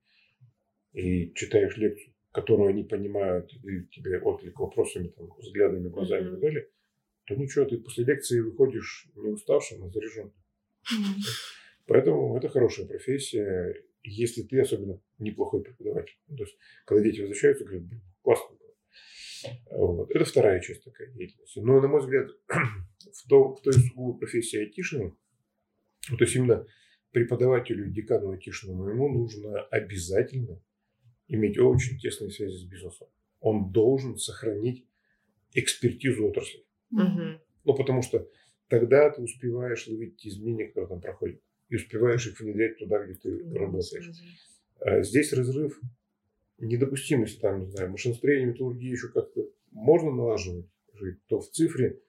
и 0.93 1.33
читаешь 1.33 1.77
лекцию, 1.77 2.13
которую 2.31 2.69
они 2.69 2.83
понимают, 2.83 3.53
и 3.53 3.85
тебе 3.91 4.19
отклик 4.19 4.59
вопросами, 4.59 5.09
там, 5.09 5.31
взглядами, 5.37 5.89
глазами 5.89 6.21
и 6.21 6.25
Мгм. 6.25 6.31
так 6.31 6.41
далее, 6.41 6.69
то 7.25 7.35
ничего, 7.35 7.65
ты 7.65 7.77
после 7.77 8.05
лекции 8.05 8.39
выходишь 8.39 9.07
не 9.15 9.29
уставшим, 9.29 9.83
а 9.83 9.89
заряжен. 9.89 10.33
Мгм. 10.91 11.15
Поэтому 11.87 12.35
это 12.37 12.49
хорошая 12.49 12.87
профессия, 12.87 13.75
если 14.03 14.41
ты 14.43 14.59
особенно 14.59 15.01
неплохой 15.19 15.63
преподаватель. 15.63 16.17
То 16.27 16.43
есть, 16.43 16.57
когда 16.85 17.03
дети 17.03 17.21
возвращаются, 17.21 17.65
говорят, 17.65 17.83
классно. 18.21 18.57
Вот. 19.71 20.11
Это 20.11 20.25
вторая 20.25 20.59
часть 20.61 20.83
такой 20.83 21.11
деятельности. 21.13 21.59
Но, 21.59 21.79
на 21.81 21.87
мой 21.87 22.01
взгляд, 22.01 22.29
в, 22.47 23.27
то, 23.29 23.55
в 23.55 23.61
той 23.61 23.73
сугубой 23.73 24.19
профессии 24.19 24.57
айтишного, 24.59 25.15
то 26.07 26.23
есть 26.23 26.35
именно 26.35 26.65
преподавателю, 27.11 27.89
декану 27.91 28.31
айтишному, 28.31 28.89
ему 28.89 29.09
нужно 29.09 29.61
обязательно 29.71 30.61
иметь 31.27 31.57
очень 31.57 31.97
тесные 31.97 32.29
связи 32.29 32.57
с 32.57 32.65
бизнесом. 32.65 33.07
Он 33.39 33.71
должен 33.71 34.17
сохранить 34.17 34.85
экспертизу 35.53 36.27
отрасли. 36.27 36.65
Мгм. 36.91 37.41
Ну, 37.63 37.73
потому 37.73 38.01
что 38.01 38.29
тогда 38.67 39.09
ты 39.09 39.21
успеваешь 39.21 39.87
ловить 39.87 40.17
те 40.17 40.29
изменения, 40.29 40.67
которые 40.67 40.89
там 40.89 41.01
проходят. 41.01 41.41
И 41.69 41.75
успеваешь 41.75 42.27
их 42.27 42.39
внедрять 42.39 42.77
туда, 42.77 43.03
где 43.03 43.15
ты 43.15 43.43
Да, 43.45 43.59
работаешь. 43.61 44.11
А 44.81 45.01
Здесь 45.01 45.33
разрыв 45.33 45.79
недопустим, 46.57 47.21
если 47.21 47.39
там, 47.39 47.65
не 47.65 47.71
знаю, 47.71 47.91
машиностроение, 47.91 48.47
металлургия 48.47 48.91
еще 48.91 49.09
как-то 49.09 49.47
можно 49.71 50.11
налаживать, 50.11 50.67
жить, 50.93 51.19
то 51.27 51.39
в 51.39 51.49
цифре 51.49 51.99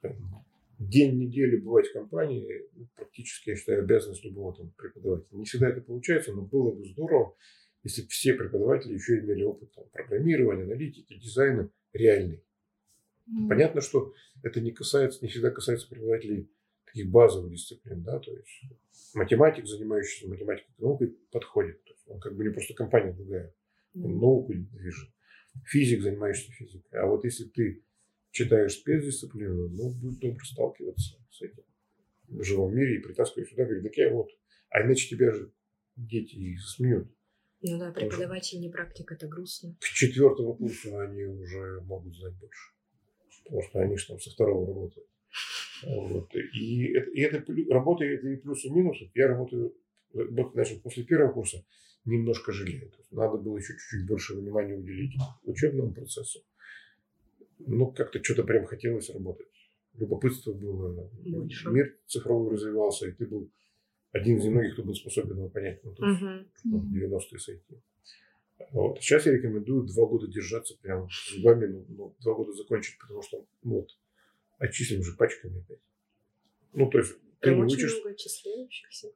там, 0.00 0.44
день 0.78 1.18
недели 1.18 1.56
бывать 1.56 1.88
в 1.88 1.92
компании 1.92 2.64
ну, 2.74 2.88
практически, 2.96 3.50
я 3.50 3.56
считаю, 3.56 3.80
обязанность 3.80 4.24
любого 4.24 4.54
там 4.54 4.72
преподавателя. 4.76 5.38
Не 5.38 5.44
всегда 5.44 5.68
это 5.68 5.80
получается, 5.80 6.32
но 6.32 6.42
было 6.42 6.72
бы 6.72 6.84
здорово, 6.84 7.36
если 7.84 8.02
бы 8.02 8.08
все 8.08 8.34
преподаватели 8.34 8.94
еще 8.94 9.18
имели 9.18 9.42
опыт 9.42 9.72
там, 9.72 9.84
программирования, 9.92 10.64
аналитики, 10.64 11.18
дизайна 11.18 11.70
реальный. 11.92 12.42
Мгм. 13.26 13.48
Понятно, 13.48 13.80
что 13.80 14.12
это 14.42 14.60
не 14.60 14.72
касается, 14.72 15.20
не 15.22 15.28
всегда 15.28 15.50
касается 15.50 15.88
преподавателей 15.88 16.50
таких 16.86 17.10
базовых 17.10 17.50
дисциплин, 17.50 18.02
да, 18.02 18.18
то 18.18 18.32
есть 18.32 18.62
математик, 19.14 19.66
занимающийся 19.66 20.28
математикой 20.28 20.74
наукой, 20.78 21.16
подходит. 21.30 21.80
Он 22.06 22.18
как 22.20 22.34
бы 22.34 22.44
не 22.44 22.50
просто 22.50 22.74
компания 22.74 23.12
другая. 23.12 23.52
Науку 24.06 24.54
движет. 24.54 25.10
Физик, 25.64 26.02
занимающийся 26.02 26.52
физикой. 26.52 27.00
А 27.00 27.06
вот 27.06 27.24
если 27.24 27.44
ты 27.44 27.82
читаешь 28.30 28.74
спецдисциплину, 28.74 29.68
ну, 29.68 29.90
будь 29.90 30.18
добр 30.20 30.44
сталкиваться 30.44 31.16
с 31.30 31.42
этим 31.42 31.64
в 32.28 32.42
живом 32.42 32.74
мире 32.74 32.96
и 32.96 33.02
притаскивать 33.02 33.48
сюда, 33.48 33.64
говорит, 33.64 33.82
так 33.82 33.96
я 33.96 34.12
вот. 34.12 34.28
А 34.70 34.82
иначе 34.82 35.08
тебя 35.08 35.32
же 35.32 35.50
дети 35.96 36.34
и 36.36 36.56
смеют. 36.58 37.08
Ну 37.62 37.78
да, 37.78 37.90
преподаватель 37.90 38.60
не 38.60 38.70
практик, 38.70 39.10
это 39.10 39.26
грустно. 39.26 39.74
К 39.80 39.84
четвертому 39.84 40.54
курсу 40.54 40.96
они 40.98 41.24
уже 41.24 41.80
могут 41.80 42.14
знать 42.16 42.34
больше. 42.34 42.72
Потому 43.44 43.62
что 43.62 43.80
они 43.80 43.96
же 43.96 44.06
там 44.06 44.20
со 44.20 44.30
второго 44.30 44.66
работают. 44.66 45.08
Вот. 45.84 46.34
И 46.34 46.92
это, 46.92 47.10
и 47.10 47.20
это 47.20 47.72
работа, 47.72 48.04
и 48.04 48.08
это 48.08 48.28
и 48.28 48.36
плюсы, 48.36 48.68
и 48.68 48.70
минусы. 48.70 49.10
Я 49.14 49.28
работаю, 49.28 49.74
значит, 50.12 50.82
после 50.82 51.04
первого 51.04 51.32
курса 51.32 51.64
немножко 52.08 52.52
жалею. 52.52 52.90
Надо 53.10 53.38
было 53.38 53.58
еще 53.58 53.74
чуть-чуть 53.74 54.06
больше 54.06 54.34
внимания 54.34 54.74
уделить 54.74 55.14
учебному 55.44 55.92
процессу. 55.92 56.40
Ну, 57.58 57.90
как-то 57.92 58.22
что-то 58.22 58.44
прям 58.44 58.66
хотелось 58.66 59.10
работать. 59.10 59.46
Любопытство 59.94 60.52
было. 60.52 61.10
Больше. 61.24 61.70
Мир 61.70 61.96
цифровой 62.06 62.52
развивался, 62.52 63.08
и 63.08 63.12
ты 63.12 63.26
был 63.26 63.50
один 64.12 64.38
из 64.38 64.44
немногих, 64.44 64.74
кто 64.74 64.84
был 64.84 64.94
способен 64.94 65.36
его 65.36 65.48
понять. 65.48 65.82
Ну, 65.84 65.94
то 65.94 66.06
есть 66.06 66.22
ну, 66.64 66.78
в 66.78 66.92
90-е 66.92 67.38
сойти. 67.38 67.82
Вот. 68.72 69.00
Сейчас 69.00 69.26
я 69.26 69.32
рекомендую 69.32 69.86
два 69.86 70.06
года 70.06 70.26
держаться 70.26 70.76
прям 70.80 71.08
зубами, 71.32 71.66
ну, 71.66 71.84
ну, 71.88 72.16
два 72.20 72.34
года 72.34 72.52
закончить, 72.52 72.98
потому 72.98 73.22
что 73.22 73.46
ну, 73.62 73.76
вот, 73.76 73.90
отчислим 74.58 75.02
же 75.02 75.16
пачками 75.16 75.60
опять. 75.60 75.80
Ну, 76.72 76.90
то 76.90 76.98
есть 76.98 77.14
ты 77.40 77.50
Там 77.50 77.56
не 77.56 77.62
очень 77.62 77.76
учишь, 77.76 77.94
много 77.94 78.10
отчисляющихся. 78.10 79.08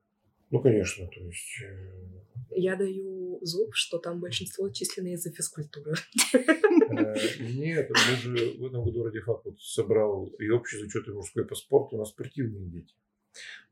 Ну, 0.53 0.61
конечно, 0.61 1.07
то 1.09 1.21
есть 1.21 1.63
э, 1.65 2.57
Я 2.57 2.77
даю 2.77 3.39
зуб, 3.43 3.71
что 3.75 3.99
там 3.99 4.21
большинство 4.21 4.67
отчислены 4.67 5.15
из-за 5.15 5.33
физкультуры. 5.33 5.95
э, 6.35 7.15
нет, 7.41 7.91
мы 7.91 8.17
же 8.17 8.59
в 8.59 8.67
этом 8.67 8.85
году 8.85 9.03
Радифак 9.03 9.45
вот 9.45 9.61
собрал 9.61 10.27
и 10.39 10.49
общий 10.51 10.79
зачет, 10.79 11.09
и 11.09 11.13
мужской 11.13 11.45
по 11.45 11.55
спорту, 11.55 11.97
у 11.97 11.99
нас 11.99 12.11
спортивные 12.11 12.67
дети. 12.71 12.95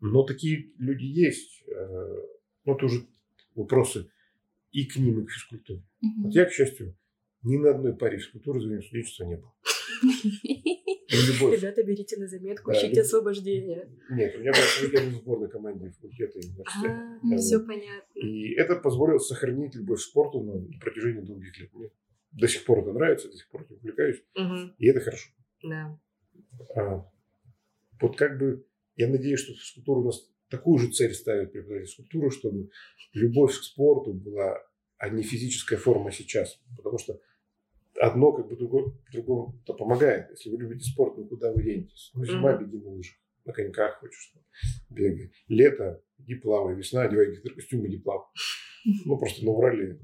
Но 0.01 0.25
такие 0.25 0.73
люди 0.79 1.05
есть. 1.05 1.63
э, 1.69 2.17
Ну, 2.65 2.75
это 2.75 2.87
уже 2.87 3.07
вопросы 3.55 4.11
и 4.73 4.87
к 4.87 4.97
ним, 4.97 5.21
и 5.21 5.27
к 5.27 5.31
физкультуре. 5.31 5.83
Вот 6.23 6.35
я, 6.35 6.47
к 6.47 6.53
счастью, 6.53 6.97
ни 7.43 7.59
на 7.59 7.71
одной 7.71 7.95
паре 7.95 8.19
физкультуры 8.19 8.61
за 8.61 8.69
время 8.69 8.83
студенчества 8.83 9.25
не 9.25 9.37
был. 9.37 9.53
Любовь. 11.11 11.59
Ребята, 11.59 11.83
берите 11.83 12.17
на 12.17 12.27
заметку, 12.29 12.71
Да, 12.71 12.77
ищите 12.79 12.97
люб- 12.97 13.05
освобождение. 13.05 13.89
Нет, 14.11 14.37
у 14.37 14.39
меня 14.41 14.53
был 14.53 14.59
физкультурной 14.61 15.11
сборной 15.13 15.49
команде 15.51 15.91
факультета 15.91 16.39
и 16.39 16.47
университета. 16.47 17.19
А, 17.23 17.37
все 17.39 17.59
вот. 17.59 17.67
понятно. 17.67 18.19
И 18.21 18.55
это 18.55 18.77
позволило 18.77 19.19
сохранить 19.19 19.75
любовь 19.75 19.99
к 19.99 20.03
спорту 20.03 20.41
на 20.43 20.79
протяжении 20.81 21.21
долгих 21.23 21.59
лет. 21.59 21.73
Мне 21.75 21.91
до 22.33 22.47
сих 22.49 22.65
пор 22.65 22.81
это 22.81 22.93
нравится, 22.93 23.29
до 23.29 23.37
сих 23.37 23.49
пор 23.51 23.63
этим 23.63 23.77
увлекаюсь, 23.77 24.23
Мгм. 24.37 24.75
и 24.79 24.87
это 24.87 25.01
хорошо. 25.01 25.31
Да. 25.65 25.99
А, 26.77 27.05
вот 28.01 28.17
как 28.17 28.39
бы 28.39 28.65
я 28.97 29.09
надеюсь, 29.09 29.41
что 29.41 29.53
физкультура 29.55 29.99
у 30.01 30.05
нас 30.05 30.31
такую 30.49 30.79
же 30.79 30.91
цель 30.91 31.13
ставит 31.15 31.53
преподаватель 31.53 31.87
физкультуры, 31.89 32.31
чтобы 32.31 32.71
любовь 33.13 33.53
к 33.59 33.63
спорту 33.63 34.13
была 34.13 34.59
а 34.99 35.09
не 35.09 35.23
физическая 35.23 35.79
форма 35.79 36.13
сейчас. 36.13 36.61
Потому 36.77 36.99
что 36.99 37.19
одно 38.01 38.33
как 38.33 38.49
бы 38.49 38.57
другому 38.57 39.61
то 39.65 39.75
помогает. 39.75 40.31
Если 40.31 40.51
вы 40.51 40.59
любите 40.59 40.85
спорт, 40.85 41.17
ну 41.17 41.27
куда 41.27 41.53
вы 41.53 41.63
денетесь? 41.63 42.11
Ну, 42.15 42.25
зима, 42.25 42.57
беги 42.57 42.79
на 42.79 42.91
лыжах, 42.91 43.17
на 43.45 43.53
коньках 43.53 43.99
хочешь, 44.01 44.35
бегай. 44.89 45.31
Лето, 45.49 46.03
иди 46.19 46.35
плавай, 46.37 46.75
весна, 46.75 47.03
одевай 47.03 47.35
гидрокостюм, 47.35 47.87
иди 47.87 47.99
плавай. 47.99 48.27
Ну, 49.05 49.19
просто 49.19 49.45
на 49.45 49.51
Урале 49.51 50.01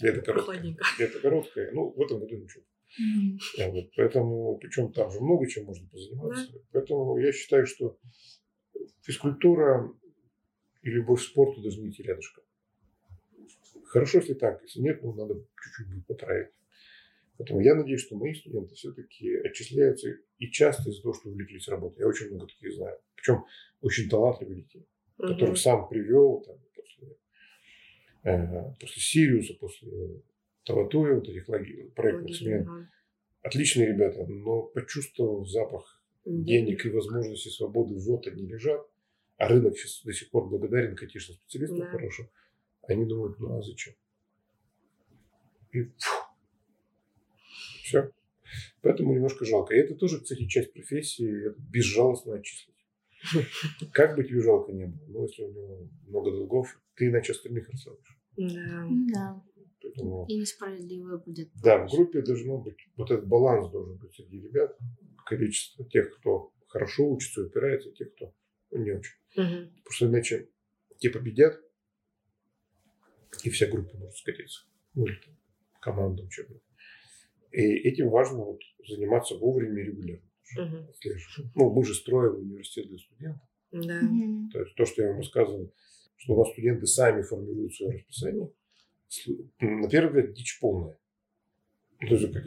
лето 0.00 0.22
короткое. 0.26 0.76
Лето 0.98 1.20
короткое, 1.20 1.72
ну, 1.72 1.90
в 1.90 2.00
этом 2.00 2.20
году 2.20 2.36
ничего. 2.36 2.64
Mm-hmm. 2.92 3.70
Вот, 3.72 3.90
поэтому, 3.96 4.58
причем 4.58 4.92
там 4.92 5.10
же 5.10 5.20
много 5.20 5.46
чем 5.48 5.64
можно 5.64 5.88
позаниматься. 5.88 6.52
Да. 6.52 6.58
Поэтому 6.72 7.18
я 7.18 7.32
считаю, 7.32 7.66
что 7.66 7.98
физкультура 9.00 9.90
и 10.82 10.90
любовь 10.90 11.20
к 11.20 11.24
спорту 11.24 11.62
должны 11.62 11.88
идти 11.88 12.02
рядышком. 12.02 12.44
Хорошо, 13.86 14.18
если 14.18 14.34
так. 14.34 14.62
Если 14.62 14.80
нет, 14.80 15.02
ну, 15.02 15.14
надо 15.14 15.34
чуть-чуть 15.34 15.88
будет 15.88 16.06
поправить. 16.06 16.50
Поэтому 17.42 17.60
я 17.60 17.74
надеюсь, 17.74 18.02
что 18.02 18.16
мои 18.16 18.34
студенты 18.34 18.76
все-таки 18.76 19.34
отчисляются 19.38 20.08
и 20.38 20.48
часто 20.48 20.90
из-за 20.90 21.02
того, 21.02 21.14
что 21.14 21.28
увлеклись 21.28 21.66
работой. 21.66 21.98
Я 21.98 22.06
очень 22.06 22.28
много 22.28 22.46
таких 22.46 22.72
знаю. 22.72 22.96
Причем 23.16 23.44
очень 23.80 24.08
талантливых 24.08 24.58
детей, 24.58 24.86
угу. 25.18 25.26
которых 25.26 25.58
сам 25.58 25.88
привел 25.88 26.40
там, 26.46 26.56
после, 26.72 27.16
э, 28.22 28.74
после 28.78 29.02
Сириуса, 29.02 29.54
после 29.58 30.22
Таватуя, 30.64 31.16
вот 31.16 31.28
этих 31.28 31.46
проектных 31.46 32.36
смен. 32.36 32.68
Угу. 32.68 32.86
Отличные 33.42 33.88
ребята, 33.88 34.24
но 34.24 34.62
почувствовав 34.62 35.50
запах 35.50 36.00
денег 36.24 36.86
и 36.86 36.90
возможности 36.90 37.48
свободы, 37.48 37.96
вот 37.96 38.24
они 38.28 38.46
лежат, 38.46 38.86
а 39.36 39.48
рынок 39.48 39.76
сейчас 39.76 40.02
до 40.04 40.12
сих 40.12 40.30
пор 40.30 40.48
благодарен, 40.48 40.94
конечно, 40.94 41.34
специалистам 41.34 41.80
да. 41.80 41.86
хорошим, 41.86 42.28
они 42.82 43.04
думают, 43.04 43.40
ну 43.40 43.58
а 43.58 43.62
зачем? 43.62 43.94
И 45.72 45.82
фу, 45.82 46.21
все. 47.92 48.10
Поэтому 48.80 49.14
немножко 49.14 49.44
жалко. 49.44 49.74
И 49.74 49.78
это 49.78 49.94
тоже, 49.94 50.20
кстати, 50.20 50.46
часть 50.46 50.72
профессии, 50.72 51.48
это 51.48 51.60
безжалостно 51.60 52.34
отчислить. 52.34 52.74
Как 53.92 54.16
бы 54.16 54.24
тебе 54.24 54.40
жалко 54.40 54.72
не 54.72 54.86
было, 54.86 55.06
но 55.08 55.22
если 55.22 55.44
у 55.44 55.52
него 55.52 55.88
много 56.06 56.30
долгов, 56.32 56.80
ты 56.96 57.06
иначе 57.06 57.32
остальных 57.32 57.68
расслабишь. 57.68 58.18
Да. 58.36 58.88
да. 59.12 59.42
Поэтому, 59.80 60.26
и 60.28 60.38
несправедливо 60.38 61.18
будет. 61.18 61.50
Да, 61.62 61.86
в 61.86 61.90
группе 61.90 62.22
должно 62.22 62.58
быть, 62.58 62.78
вот 62.96 63.10
этот 63.10 63.26
баланс 63.26 63.70
должен 63.70 63.96
быть 63.96 64.14
среди 64.14 64.40
ребят. 64.40 64.76
Количество 65.24 65.84
тех, 65.88 66.16
кто 66.16 66.52
хорошо 66.68 67.08
учится, 67.08 67.42
упирается, 67.42 67.90
и 67.90 67.94
тех, 67.94 68.12
кто 68.14 68.32
не 68.70 68.92
очень. 68.92 69.14
Угу. 69.36 69.70
Потому 69.76 69.90
что 69.90 70.06
иначе 70.06 70.48
те 70.98 71.10
победят, 71.10 71.60
и 73.42 73.50
вся 73.50 73.66
группа 73.66 73.96
может 73.96 74.16
скатиться. 74.16 74.64
Ну, 74.94 75.06
или 75.06 75.18
команда 75.80 76.22
учебная. 76.22 76.60
И 77.52 77.60
этим 77.60 78.08
важно 78.08 78.44
вот 78.44 78.60
заниматься 78.86 79.36
вовремя 79.36 79.82
и 79.82 79.86
регулярно. 79.86 80.28
Угу. 80.56 81.50
Ну, 81.54 81.70
мы 81.70 81.84
же 81.84 81.94
строим 81.94 82.40
университет 82.40 82.88
для 82.88 82.98
студентов. 82.98 83.48
Да. 83.72 84.00
То 84.52 84.60
есть 84.60 84.74
то, 84.74 84.84
что 84.84 85.02
я 85.02 85.08
вам 85.08 85.18
рассказывал, 85.18 85.72
что 86.16 86.34
у 86.34 86.38
нас 86.38 86.52
студенты 86.52 86.86
сами 86.86 87.22
формируют 87.22 87.74
свое 87.74 87.98
расписание, 87.98 88.52
на 89.60 89.88
первый 89.88 90.08
взгляд 90.08 90.34
дичь 90.34 90.58
полная. 90.60 90.98
Ну, 92.00 92.08
то 92.08 92.14
есть 92.14 92.32
как, 92.32 92.44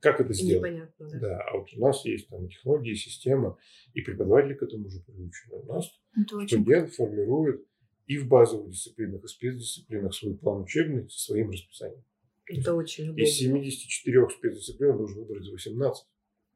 как 0.00 0.20
это 0.20 0.32
сделать? 0.32 0.70
Непонятно, 0.70 1.10
да. 1.10 1.18
да. 1.18 1.42
А 1.42 1.58
вот 1.58 1.68
у 1.74 1.80
нас 1.80 2.04
есть 2.04 2.28
там 2.28 2.48
технологии, 2.48 2.94
система, 2.94 3.56
и 3.92 4.02
преподаватели 4.02 4.54
к 4.54 4.62
этому 4.62 4.86
уже 4.86 5.00
приучены. 5.00 5.58
У 5.62 5.66
нас 5.66 5.90
это 6.16 6.46
студент 6.46 6.88
очень... 6.88 6.96
формирует 6.96 7.66
и 8.06 8.18
в 8.18 8.28
базовых 8.28 8.70
дисциплинах, 8.70 9.22
и 9.22 9.26
в 9.26 9.30
спецдисциплинах 9.30 10.14
свой 10.14 10.36
план 10.36 10.62
учебный 10.62 11.08
со 11.08 11.18
своим 11.18 11.50
расписанием. 11.50 12.04
Это 12.46 12.74
очень 12.74 13.04
удобно. 13.04 13.22
Из 13.22 13.32
74 13.36 14.28
спецдисциплин 14.30 14.96
должен 14.96 15.18
выбрать 15.18 15.44
за 15.44 15.52
18. 15.52 16.06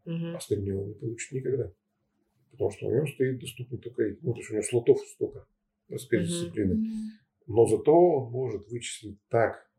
Угу. 0.04 0.36
Остальные 0.36 0.78
он 0.78 0.88
не 0.88 0.94
получит 0.94 1.32
никогда. 1.32 1.72
Потому 2.50 2.70
что 2.70 2.86
у 2.86 2.94
него 2.94 3.06
стоит 3.06 3.38
доступный 3.38 3.78
только 3.78 4.02
эти. 4.02 4.18
Ну, 4.22 4.32
то 4.32 4.38
есть 4.38 4.50
у 4.50 4.54
него 4.54 4.62
слотов 4.62 5.00
столько 5.00 5.46
на 5.88 5.98
спецдисциплины. 5.98 6.74
Угу. 6.74 7.54
Но 7.54 7.66
зато 7.66 7.92
он 7.92 8.30
может 8.30 8.68
вычислить 8.68 9.18
так 9.28 9.70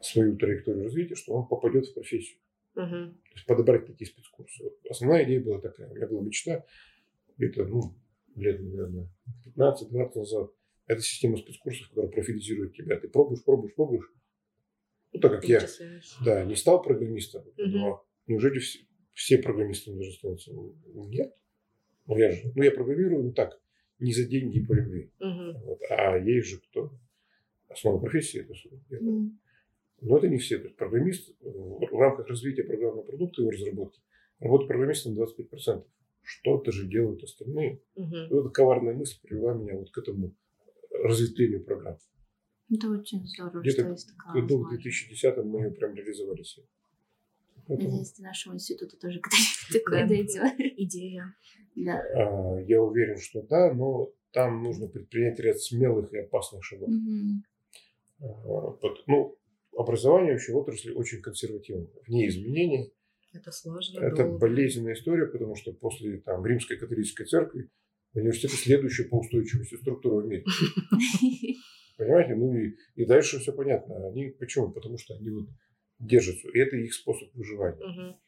свою 0.00 0.36
траекторию 0.36 0.84
развития, 0.84 1.14
что 1.14 1.32
он 1.32 1.48
попадет 1.48 1.86
в 1.86 1.94
профессию. 1.94 2.38
Угу. 2.74 2.88
То 2.88 3.32
есть 3.34 3.46
подобрать 3.46 3.86
такие 3.86 4.06
спецкурсы. 4.06 4.72
Основная 4.88 5.24
идея 5.24 5.40
была 5.40 5.60
такая. 5.60 5.90
У 5.90 5.94
меня 5.94 6.06
была 6.06 6.22
мечта 6.22 6.64
где-то, 7.36 7.64
ну, 7.64 7.94
лет, 8.36 8.60
наверное, 8.60 9.08
15-20 9.56 10.18
назад. 10.18 10.50
Это 10.86 11.00
система 11.00 11.36
спецкурсов, 11.36 11.88
которая 11.88 12.12
профилизирует 12.12 12.74
тебя. 12.74 12.98
Ты 13.00 13.08
пробуешь, 13.08 13.42
пробуешь, 13.42 13.74
пробуешь, 13.74 14.08
ну, 15.16 15.20
так 15.20 15.32
как 15.32 15.44
я 15.48 15.60
да, 16.24 16.44
не 16.44 16.56
стал 16.56 16.82
программистом, 16.82 17.42
угу. 17.42 17.66
но 17.66 18.06
неужели 18.26 18.58
все, 18.58 18.80
все 19.14 19.38
программисты 19.38 19.92
должны 19.92 20.12
становиться? 20.12 20.52
Нет. 20.94 21.34
Ну, 22.06 22.16
я 22.16 22.30
же, 22.30 22.52
ну, 22.54 22.62
я 22.62 22.70
программирую, 22.70 23.24
ну, 23.24 23.32
так, 23.32 23.60
не 23.98 24.12
за 24.12 24.24
деньги 24.24 24.58
и 24.58 24.64
по 24.64 24.72
любви. 24.72 25.10
Угу. 25.20 25.58
Вот. 25.64 25.80
А 25.90 26.16
есть 26.18 26.48
же 26.48 26.58
кто? 26.58 26.92
Основа 27.68 27.98
профессии 27.98 28.40
это 28.40 28.52
угу. 29.04 29.30
Но 30.02 30.18
это 30.18 30.28
не 30.28 30.38
все. 30.38 30.58
То 30.58 30.64
есть 30.64 30.76
программист 30.76 31.34
в 31.40 31.98
рамках 31.98 32.28
развития 32.28 32.64
программного 32.64 33.02
продукта 33.02 33.40
и 33.40 33.44
его 33.44 33.50
разработки 33.50 34.00
работает 34.40 34.68
программистом 34.68 35.14
25%. 35.14 35.84
Что-то 36.22 36.72
же 36.72 36.86
делают 36.86 37.22
остальные. 37.22 37.80
Угу. 37.94 38.16
Вот 38.30 38.40
эта 38.40 38.48
коварная 38.50 38.94
мысль 38.94 39.18
привела 39.22 39.54
меня 39.54 39.76
вот 39.76 39.90
к 39.90 39.98
этому 39.98 40.34
разветвлению 41.02 41.64
программ. 41.64 41.98
Это 42.72 42.90
очень 42.90 43.26
здорово, 43.26 43.60
Где-то 43.60 43.82
что 43.82 43.90
есть 43.90 44.08
такая 44.08 44.42
году 44.42 44.64
в 44.64 44.68
2010 44.70 45.36
мы 45.44 45.60
ее 45.60 45.70
прям 45.70 45.94
реализовали 45.94 46.42
все. 46.42 46.62
Надеюсь, 47.68 48.12
до 48.12 48.22
нашего 48.22 48.54
института 48.54 48.96
тоже 48.96 49.20
когда-нибудь 49.22 49.72
такое 49.72 50.06
дойдет. 50.06 50.54
Идея. 50.76 51.34
Да. 51.74 52.02
А, 52.14 52.60
я 52.60 52.82
уверен, 52.82 53.18
что 53.18 53.42
да, 53.42 53.72
но 53.72 54.12
там 54.32 54.62
нужно 54.62 54.88
предпринять 54.88 55.38
ряд 55.40 55.60
смелых 55.60 56.12
и 56.12 56.18
опасных 56.18 56.64
шагов. 56.64 56.88
Угу. 56.88 57.42
Ну, 59.06 59.38
образование 59.76 60.32
вообще 60.32 60.52
в 60.52 60.56
отрасли 60.56 60.92
очень 60.92 61.20
консервативно. 61.22 61.86
В 62.04 62.08
ней 62.08 62.28
изменения. 62.28 62.90
Это 63.32 63.52
сложно. 63.52 64.00
Это 64.00 64.24
долго. 64.24 64.38
болезненная 64.38 64.94
история, 64.94 65.26
потому 65.26 65.54
что 65.54 65.72
после 65.72 66.18
там, 66.18 66.44
римской 66.44 66.78
католической 66.78 67.26
церкви 67.26 67.68
университет 68.14 68.50
следующая 68.52 69.04
по 69.04 69.18
устойчивости 69.18 69.76
структура 69.76 70.22
в 70.22 70.26
мире. 70.26 70.44
Понимаете? 71.96 72.34
Ну 72.34 72.54
и, 72.54 72.76
и 72.94 73.04
дальше 73.06 73.38
все 73.38 73.52
понятно. 73.52 74.08
Они 74.08 74.30
почему? 74.30 74.70
Потому 74.70 74.98
что 74.98 75.14
они 75.14 75.30
вот 75.30 75.48
держатся. 75.98 76.48
И 76.48 76.58
это 76.58 76.76
их 76.76 76.94
способ 76.94 77.32
выживания. 77.34 77.84
Угу. 77.84 78.20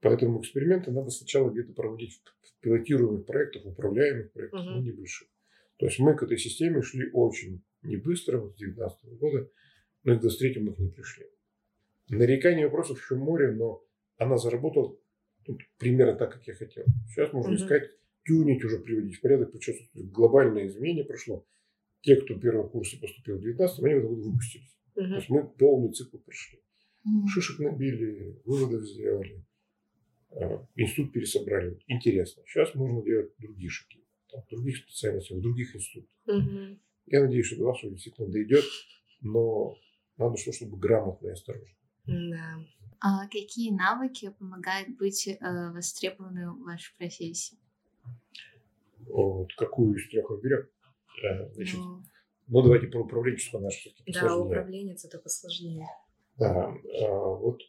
Поэтому 0.00 0.40
эксперименты 0.40 0.90
надо 0.90 1.10
сначала 1.10 1.50
где-то 1.50 1.72
проводить 1.72 2.20
в 2.42 2.60
пилотируемых 2.60 3.24
проектах, 3.24 3.64
управляемых 3.66 4.32
проектах, 4.32 4.60
угу. 4.60 4.70
но 4.70 4.80
не 4.80 4.90
больше. 4.90 5.26
То 5.78 5.86
есть 5.86 5.98
мы 5.98 6.16
к 6.16 6.22
этой 6.22 6.38
системе 6.38 6.82
шли 6.82 7.08
очень 7.12 7.62
не 7.82 7.96
быстро, 7.96 8.38
вот 8.38 8.54
с 8.54 8.58
2019 8.58 9.18
года, 9.18 9.50
но 10.02 10.14
и 10.14 10.18
к 10.18 10.20
23 10.20 10.60
мы 10.60 10.74
к 10.74 10.78
ней 10.78 10.90
пришли. 10.90 11.26
Нарекание 12.08 12.66
вопросов 12.66 12.98
еще 12.98 13.14
море, 13.16 13.52
но 13.52 13.84
она 14.16 14.36
заработала 14.36 14.96
ну, 15.46 15.58
примерно 15.78 16.14
так, 16.14 16.32
как 16.32 16.46
я 16.46 16.54
хотел. 16.54 16.84
Сейчас 17.08 17.32
можно 17.32 17.52
угу. 17.52 17.62
искать, 17.62 17.90
тюнить 18.24 18.64
уже, 18.64 18.78
приводить 18.78 19.16
в 19.16 19.20
порядок, 19.20 19.52
причем 19.52 19.74
глобальное 19.94 20.66
изменение 20.66 21.04
прошло 21.04 21.46
те, 22.04 22.16
кто 22.16 22.34
в 22.34 22.40
первом 22.40 22.68
курсе 22.68 22.98
поступил 22.98 23.38
в 23.38 23.40
19 23.40 23.78
они 23.82 23.94
в 23.94 23.98
этом 23.98 24.14
году 24.14 24.30
выпустились. 24.30 24.76
Uh-huh. 24.96 25.08
То 25.08 25.14
есть 25.16 25.28
мы 25.30 25.48
полный 25.48 25.92
цикл 25.92 26.18
прошли. 26.18 26.58
Uh-huh. 27.06 27.26
Шишек 27.28 27.58
набили, 27.60 28.40
выводов 28.44 28.86
сделали, 28.86 29.44
э, 30.30 30.58
институт 30.76 31.12
пересобрали. 31.12 31.78
Интересно. 31.86 32.42
Сейчас 32.46 32.74
можно 32.74 33.02
делать 33.02 33.32
другие 33.38 33.70
шаги. 33.70 34.04
Там, 34.30 34.42
в 34.42 34.50
других 34.50 34.76
специальностях, 34.76 35.38
в 35.38 35.40
других 35.40 35.74
институтах. 35.74 36.10
Uh-huh. 36.28 36.78
Я 37.06 37.22
надеюсь, 37.22 37.46
что 37.46 37.56
до 37.56 37.64
вас 37.64 37.78
действительно 37.82 38.28
дойдет, 38.28 38.64
но 39.20 39.76
надо, 40.18 40.36
чтобы 40.36 40.76
грамотно 40.76 41.28
и 41.28 41.32
осторожно. 41.32 41.74
Да. 42.06 42.58
А 43.00 43.26
какие 43.28 43.70
навыки 43.70 44.30
помогают 44.38 44.96
быть 44.96 45.26
э, 45.26 45.36
востребованным 45.72 46.60
в 46.60 46.64
вашей 46.64 46.94
профессии? 46.96 47.58
Вот 49.06 49.54
какую 49.56 49.96
из 49.96 50.08
трех 50.08 50.28
мы 50.30 50.40
берем? 50.40 50.66
Значит, 51.54 51.76
ну, 51.76 52.02
ну, 52.48 52.62
давайте 52.62 52.88
про 52.88 53.00
управленческую 53.00 53.62
нашу 53.62 53.78
все-таки 53.78 54.12
Да, 54.12 54.36
управление 54.36 54.96
это 55.02 55.18
посложнее. 55.18 55.86
Да, 56.38 56.68
а, 56.68 57.08
вот 57.08 57.60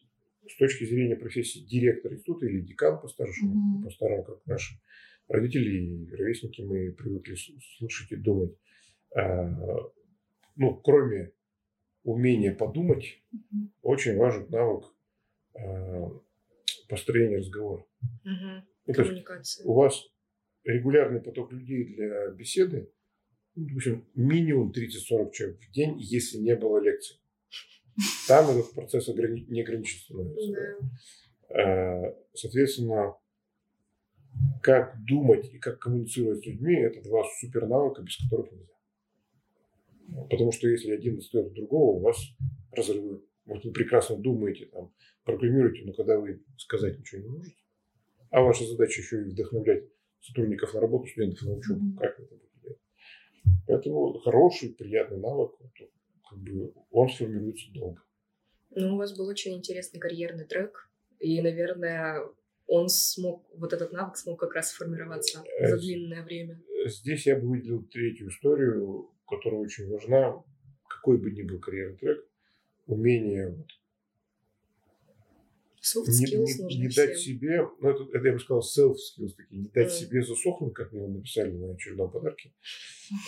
с 0.48 0.58
точки 0.58 0.86
зрения 0.86 1.16
профессии 1.16 1.60
директор 1.60 2.14
института 2.14 2.46
или 2.46 2.62
декан 2.62 3.00
по-старшему, 3.00 3.54
mm-hmm. 3.54 3.84
по-старому, 3.84 4.24
как 4.24 4.46
наши 4.46 4.80
родители 5.28 6.06
и 6.06 6.12
ровесники, 6.12 6.62
мы 6.62 6.92
привыкли 6.92 7.36
слышать 7.78 8.12
и 8.12 8.16
думать. 8.16 8.56
А, 9.16 9.48
ну, 10.56 10.76
кроме 10.84 11.32
умения 12.04 12.54
подумать, 12.54 13.22
mm-hmm. 13.34 13.70
очень 13.82 14.18
важен 14.18 14.48
навык 14.50 14.86
а, 15.56 16.12
построения 16.90 17.38
разговора. 17.38 17.86
Mm-hmm. 18.26 18.62
Ну, 18.88 18.94
Коммуникация. 18.94 19.66
у 19.66 19.74
вас 19.74 20.08
регулярный 20.64 21.22
поток 21.22 21.52
людей 21.52 21.86
для 21.86 22.30
беседы, 22.32 22.92
ну, 23.56 23.74
в 23.74 23.76
общем, 23.78 24.06
минимум 24.16 24.72
30-40 24.72 25.32
человек 25.32 25.60
в 25.62 25.72
день, 25.72 25.98
если 26.00 26.38
не 26.38 26.56
было 26.56 26.80
лекций. 26.80 27.18
Там 28.28 28.50
этот 28.50 28.74
процесс 28.74 29.08
ограни... 29.08 29.46
не 29.48 29.62
ограничен 29.62 30.00
становится. 30.00 30.52
Да. 31.50 31.62
Э, 31.62 32.16
соответственно, 32.34 33.16
как 34.62 34.98
думать 35.06 35.54
и 35.54 35.60
как 35.60 35.80
коммуницировать 35.80 36.40
с 36.40 36.46
людьми– 36.46 36.76
это 36.76 37.02
два 37.02 37.24
супер 37.40 37.68
навыка, 37.68 38.02
без 38.02 38.18
которых 38.18 38.52
нельзя. 38.52 40.28
Потому 40.30 40.52
что 40.52 40.68
если 40.68 40.92
один 40.92 41.16
достает 41.16 41.54
другого, 41.54 41.98
у 41.98 42.00
вас 42.02 42.18
разрывы. 42.72 43.24
Вот 43.46 43.64
вы 43.64 43.72
прекрасно 43.72 44.18
думаете, 44.18 44.66
там, 44.66 44.92
программируете, 45.24 45.86
но 45.86 45.94
когда 45.94 46.20
вы 46.20 46.44
сказать 46.58 46.98
ничего 47.00 47.22
не 47.22 47.30
можете, 47.30 47.58
а 48.32 48.42
ваша 48.42 48.66
задача 48.66 49.02
еще 49.02 49.22
и 49.22 49.30
вдохновлять 49.30 49.86
сотрудников 50.20 50.74
на 50.74 50.82
работу, 50.82 51.08
студентов 51.08 51.44
на 51.44 51.54
учебу, 51.54 51.80
mm-hmm. 51.80 51.98
как 52.00 52.20
это 52.20 52.36
будет. 52.36 52.45
Поэтому 53.68 54.20
хороший, 54.20 54.74
приятный 54.74 55.18
навык, 55.18 55.52
как 56.30 56.40
бы, 56.40 56.74
он 56.92 57.10
сформируется 57.10 57.72
долго. 57.74 58.02
Ну, 58.72 58.96
у 58.96 58.98
вас 58.98 59.18
был 59.18 59.28
очень 59.28 59.56
интересный 59.56 60.00
карьерный 60.00 60.46
трек, 60.46 60.90
и, 61.20 61.42
наверное, 61.42 62.22
он 62.68 62.90
смог, 62.90 63.46
вот 63.56 63.74
этот 63.74 63.92
навык 63.92 64.18
смог 64.18 64.40
как 64.40 64.54
раз 64.54 64.72
сформироваться 64.72 65.44
за 65.60 65.76
э, 65.76 65.80
длинное 65.80 66.24
время. 66.24 66.62
Здесь 66.86 67.26
я 67.26 67.40
бы 67.40 67.48
выделил 67.48 67.84
третью 67.84 68.30
историю, 68.30 69.12
которая 69.28 69.62
очень 69.62 69.90
важна, 69.90 70.44
какой 70.88 71.18
бы 71.18 71.32
ни 71.32 71.44
был 71.44 71.60
карьерный 71.60 71.98
трек, 71.98 72.26
умение 72.88 73.50
вот, 73.50 73.68
Soft 75.82 76.10
skills 76.10 76.46
не, 76.68 76.76
не, 76.76 76.82
не 76.82 76.90
дать 76.90 77.18
себе, 77.18 77.68
ну 77.80 77.90
это, 77.90 78.04
это 78.14 78.28
я 78.28 78.34
бы 78.34 78.40
сказал 78.40 78.62
self 78.62 78.96
skills 78.96 79.34
такие, 79.36 79.62
не 79.62 79.70
дать 79.70 79.88
mm. 79.88 79.96
себе 79.96 80.24
засохнуть, 80.24 80.74
как 80.74 80.92
мне 80.92 81.08
написали 81.08 81.52
на 81.52 81.74
очередном 81.74 82.12
подарке, 82.12 82.54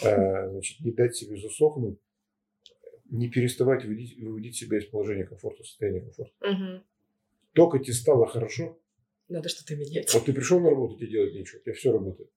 а, 0.03 0.49
значит, 0.49 0.79
не 0.81 0.91
дать 0.91 1.15
себе 1.15 1.37
засохнуть, 1.37 1.99
не 3.09 3.29
переставать 3.29 3.83
выводить, 3.83 4.17
выводить 4.17 4.55
себя 4.55 4.77
из 4.79 4.85
положения 4.85 5.25
комфорта, 5.25 5.63
состояния 5.63 6.01
комфорта. 6.01 6.33
Mm-hmm. 6.41 6.81
Только 7.53 7.79
тебе 7.79 7.93
стало 7.93 8.27
хорошо, 8.27 8.79
надо 9.29 9.49
что-то 9.49 9.75
менять. 9.75 10.13
Вот 10.13 10.25
ты 10.25 10.33
пришел 10.33 10.59
на 10.59 10.69
работу, 10.69 10.97
тебе 10.97 11.09
делать 11.09 11.33
нечего, 11.33 11.59
у 11.59 11.63
тебя 11.63 11.73
все 11.73 11.91
работает. 11.91 12.29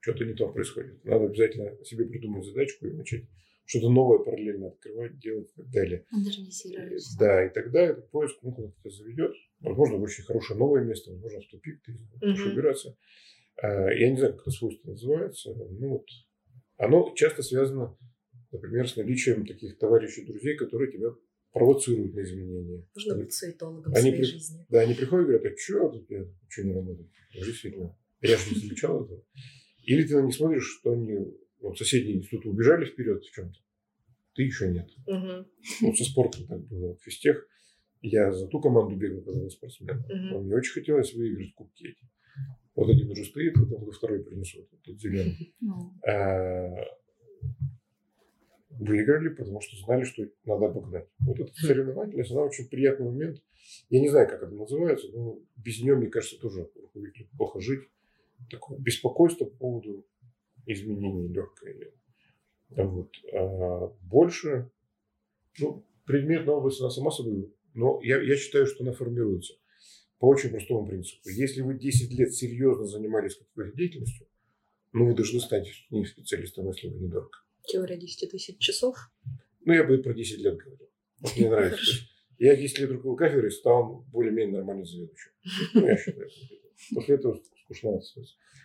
Что-то 0.00 0.24
не 0.24 0.34
то 0.34 0.48
происходит. 0.48 1.04
Надо 1.04 1.26
обязательно 1.26 1.84
себе 1.84 2.06
придумать 2.06 2.46
задачку 2.46 2.86
и 2.86 2.92
начать 2.92 3.24
что-то 3.68 3.90
новое 3.90 4.18
параллельно 4.20 4.68
открывать, 4.68 5.18
делать 5.18 5.50
и 5.50 5.60
так 5.60 5.70
далее. 5.70 6.06
Модернизировать. 6.10 7.04
Да, 7.18 7.46
и 7.46 7.52
тогда 7.52 7.82
этот 7.82 8.10
поиск 8.10 8.36
ну, 8.40 8.52
куда-то 8.52 8.74
тебя 8.80 8.90
заведет. 8.90 9.32
Возможно, 9.60 9.98
в 9.98 10.02
очень 10.02 10.24
хорошее 10.24 10.58
новое 10.58 10.84
место, 10.84 11.12
возможно, 11.12 11.40
в 11.42 11.50
тупик, 11.50 11.82
ты 11.84 11.92
будешь 11.92 12.40
угу. 12.40 12.52
убираться. 12.52 12.96
А, 13.60 13.90
я 13.92 14.10
не 14.10 14.16
знаю, 14.16 14.32
как 14.32 14.42
это 14.42 14.50
свойство 14.52 14.90
называется. 14.90 15.50
Ну, 15.54 15.88
вот. 15.90 16.06
Оно 16.78 17.12
часто 17.14 17.42
связано, 17.42 17.94
например, 18.52 18.88
с 18.88 18.96
наличием 18.96 19.44
таких 19.44 19.78
товарищей, 19.78 20.24
друзей, 20.24 20.56
которые 20.56 20.90
тебя 20.90 21.10
провоцируют 21.52 22.14
на 22.14 22.22
изменения. 22.22 22.86
Нужно 22.94 23.16
быть 23.16 23.34
соитологом 23.34 23.92
они 23.92 24.00
своей 24.00 24.16
при... 24.16 24.24
жизни. 24.24 24.64
Да, 24.70 24.80
они 24.80 24.94
приходят 24.94 25.24
и 25.24 25.32
говорят, 25.32 25.52
а 25.52 25.56
что 25.58 25.88
тут 25.90 26.10
я 26.10 26.24
что 26.48 26.62
не 26.62 26.72
работает? 26.72 27.10
Действительно. 27.34 27.94
Я 28.22 28.38
же 28.38 28.54
не 28.54 28.60
замечал 28.60 29.04
этого. 29.04 29.22
Или 29.82 30.06
ты 30.06 30.22
не 30.22 30.32
смотришь, 30.32 30.78
что 30.80 30.92
они 30.92 31.18
вот 31.60 31.78
соседние 31.78 32.18
институты 32.18 32.48
убежали 32.48 32.86
вперед 32.86 33.24
в 33.24 33.32
чем-то. 33.32 33.58
Ты 34.34 34.42
еще 34.42 34.68
нет. 34.68 34.88
Угу. 35.06 35.46
Вот 35.82 35.96
со 35.96 36.04
спортом 36.04 36.46
так 36.46 36.60
было. 36.66 36.94
В 36.94 37.02
физтех 37.02 37.46
я 38.02 38.32
за 38.32 38.46
ту 38.46 38.60
команду 38.60 38.96
бегал, 38.96 39.22
когда 39.22 39.40
был 39.40 39.50
спортсменом. 39.50 40.04
Угу. 40.04 40.44
Мне 40.44 40.54
очень 40.54 40.72
хотелось 40.72 41.12
выиграть 41.14 41.54
кубки 41.54 41.88
эти. 41.88 42.08
Вот 42.76 42.88
один 42.88 43.10
уже 43.10 43.24
стоит, 43.24 43.54
году 43.54 43.90
второй 43.90 44.22
принесут. 44.22 44.68
Вот 44.70 44.82
тот 44.82 45.00
зеленый. 45.00 45.52
А, 46.06 46.68
выиграли, 48.70 49.30
потому 49.30 49.60
что 49.60 49.76
знали, 49.78 50.04
что 50.04 50.28
надо 50.44 50.66
обогнать. 50.66 51.08
Вот 51.18 51.40
эта 51.40 51.52
соревновательность, 51.54 52.30
она 52.30 52.42
очень 52.42 52.68
приятный 52.68 53.06
момент. 53.06 53.42
Я 53.90 54.00
не 54.00 54.08
знаю, 54.08 54.28
как 54.28 54.42
это 54.42 54.52
называется, 54.52 55.08
но 55.12 55.40
без 55.56 55.82
нее, 55.82 55.96
мне 55.96 56.06
кажется, 56.06 56.38
тоже 56.38 56.70
руководителю 56.80 57.26
плохо 57.36 57.60
жить. 57.60 57.88
Такое 58.48 58.78
беспокойство 58.78 59.46
по 59.46 59.56
поводу 59.56 60.06
изменений 60.72 61.28
легкое. 61.28 61.92
Вот. 62.70 63.10
А 63.32 63.86
больше, 64.02 64.70
ну, 65.58 65.84
предметная 66.04 66.54
область, 66.54 66.80
она 66.80 66.90
сама 66.90 67.10
собой, 67.10 67.52
но 67.74 68.00
я, 68.02 68.20
я 68.20 68.36
считаю, 68.36 68.66
что 68.66 68.84
она 68.84 68.92
формируется 68.92 69.54
по 70.18 70.26
очень 70.26 70.50
простому 70.50 70.86
принципу. 70.86 71.28
Если 71.28 71.60
вы 71.62 71.78
10 71.78 72.12
лет 72.18 72.34
серьезно 72.34 72.84
занимались 72.84 73.36
какой-то 73.36 73.76
деятельностью, 73.76 74.26
ну, 74.92 75.06
вы 75.06 75.14
должны 75.14 75.40
стать 75.40 75.68
не 75.90 76.04
специалистом, 76.04 76.66
если 76.68 76.88
вы 76.88 76.98
недорого. 76.98 77.30
Теория 77.66 77.98
10 77.98 78.30
тысяч 78.30 78.58
часов? 78.58 78.96
Ну, 79.64 79.72
я 79.74 79.84
бы 79.84 79.98
про 79.98 80.14
10 80.14 80.38
лет 80.38 80.56
говорил. 80.56 80.88
Вот 81.20 81.36
мне 81.36 81.50
нравится. 81.50 81.92
Я 82.38 82.56
10 82.56 82.78
лет 82.78 82.90
руководил 82.90 83.16
кафедрой, 83.16 83.50
стал 83.50 84.04
более-менее 84.12 84.56
нормальным 84.56 84.86
заведующим. 84.86 85.32
Ну, 85.74 85.86
я 85.86 85.96
считаю. 85.96 86.28
После 86.94 87.14
этого 87.16 87.40
скучно 87.64 88.00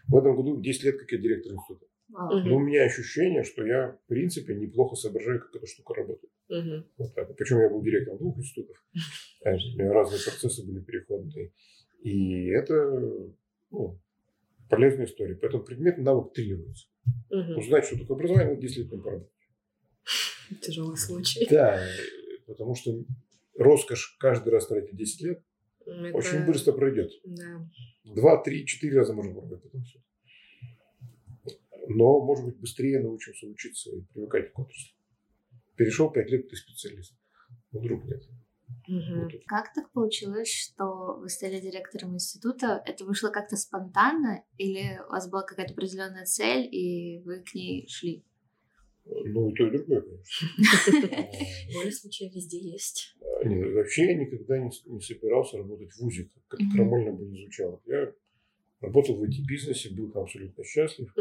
В 0.08 0.18
этом 0.18 0.36
году 0.36 0.62
10 0.62 0.84
лет, 0.84 1.00
как 1.00 1.12
я 1.12 1.18
директор 1.18 1.54
института. 1.54 1.86
Но 2.14 2.56
у 2.56 2.60
меня 2.60 2.84
ощущение, 2.84 3.44
что 3.44 3.66
я, 3.66 3.98
в 4.06 4.08
принципе, 4.08 4.54
неплохо 4.56 4.96
соображаю, 4.96 5.40
как 5.40 5.56
эта 5.56 5.66
штука 5.66 5.96
работает. 5.96 6.32
Угу. 6.50 6.86
Вот 6.98 7.16
так. 7.16 7.36
Причем 7.36 7.60
я 7.60 7.70
был 7.70 7.82
директором 7.82 8.20
двух 8.20 8.38
институтов. 8.38 8.78
У 9.46 9.50
меня 9.50 9.92
разные 9.92 10.22
процессы 10.24 10.66
были 10.66 10.80
переходные. 10.80 11.52
И 12.04 12.48
это 12.50 13.34
ну, 13.72 14.00
полезная 14.70 15.06
история. 15.06 15.36
Поэтому 15.36 15.64
предмет 15.64 15.98
навык 15.98 16.34
тренируется. 16.34 16.88
Угу. 17.30 17.60
Узнать, 17.60 17.86
что 17.86 17.98
такое 17.98 18.18
образование, 18.18 18.58
10 18.58 18.78
лет 18.78 18.92
не 18.92 19.02
поработать. 19.02 19.34
Тяжелый 20.62 20.98
случай. 20.98 21.48
Да, 21.50 21.82
потому 22.46 22.76
что 22.76 22.92
роскошь 23.58 24.18
каждый 24.20 24.50
раз 24.50 24.68
тратить 24.68 24.96
10 24.96 25.22
лет 25.22 25.44
Это... 25.86 26.12
очень 26.14 26.46
быстро 26.46 26.74
пройдет. 26.74 27.12
Да. 27.24 27.68
Два, 28.04 28.42
три, 28.42 28.66
четыре 28.66 28.98
раза 29.00 29.14
можно 29.14 29.34
пробовать 29.34 29.64
потом 29.64 29.84
все. 29.84 30.00
Но, 31.96 32.20
может 32.24 32.46
быть, 32.46 32.60
быстрее 32.60 33.00
научимся 33.00 33.48
учиться 33.48 33.92
и 33.92 34.02
привыкать 34.14 34.52
к 34.52 34.60
отрасли. 34.60 34.94
Перешел 35.76 36.12
пять 36.12 36.30
лет, 36.30 36.50
ты 36.50 36.56
специалист. 36.56 37.16
Но 37.72 37.80
вдруг 37.80 38.04
нет. 38.06 38.24
Угу. 38.88 39.22
Вот 39.22 39.32
как 39.48 39.74
так 39.74 39.92
получилось, 39.92 40.50
что 40.50 41.18
вы 41.20 41.30
стали 41.30 41.60
директором 41.60 42.16
института? 42.16 42.82
Это 42.86 43.06
вышло 43.06 43.30
как-то 43.30 43.56
спонтанно 43.56 44.44
или 44.58 45.00
у 45.08 45.12
вас 45.12 45.30
была 45.30 45.44
какая-то 45.44 45.74
определенная 45.74 46.26
цель, 46.26 46.68
и 46.72 47.22
вы 47.24 47.44
к 47.44 47.54
ней 47.54 47.88
шли? 47.88 48.26
Ну, 49.06 49.50
и 49.50 49.54
то, 49.54 49.68
и 49.68 49.72
другое, 49.72 50.02
конечно. 50.02 50.48
Воля 51.74 51.92
случая 51.92 52.30
везде 52.30 52.58
есть. 52.58 53.18
А, 53.22 53.44
нет, 53.46 53.74
вообще 53.74 54.06
я 54.06 54.16
никогда 54.16 54.58
не, 54.58 54.72
не 54.86 55.02
собирался 55.02 55.58
работать 55.58 55.92
в 55.92 56.00
ВУЗе, 56.00 56.30
как 56.48 56.60
крамольно 56.74 57.12
бы 57.12 57.26
не 57.26 57.42
звучало. 57.42 57.82
Я 57.86 58.14
работал 58.80 59.18
в 59.18 59.24
IT-бизнесе, 59.24 59.94
был 59.94 60.10
там 60.12 60.24
абсолютно 60.24 60.64
счастлив, 60.64 61.14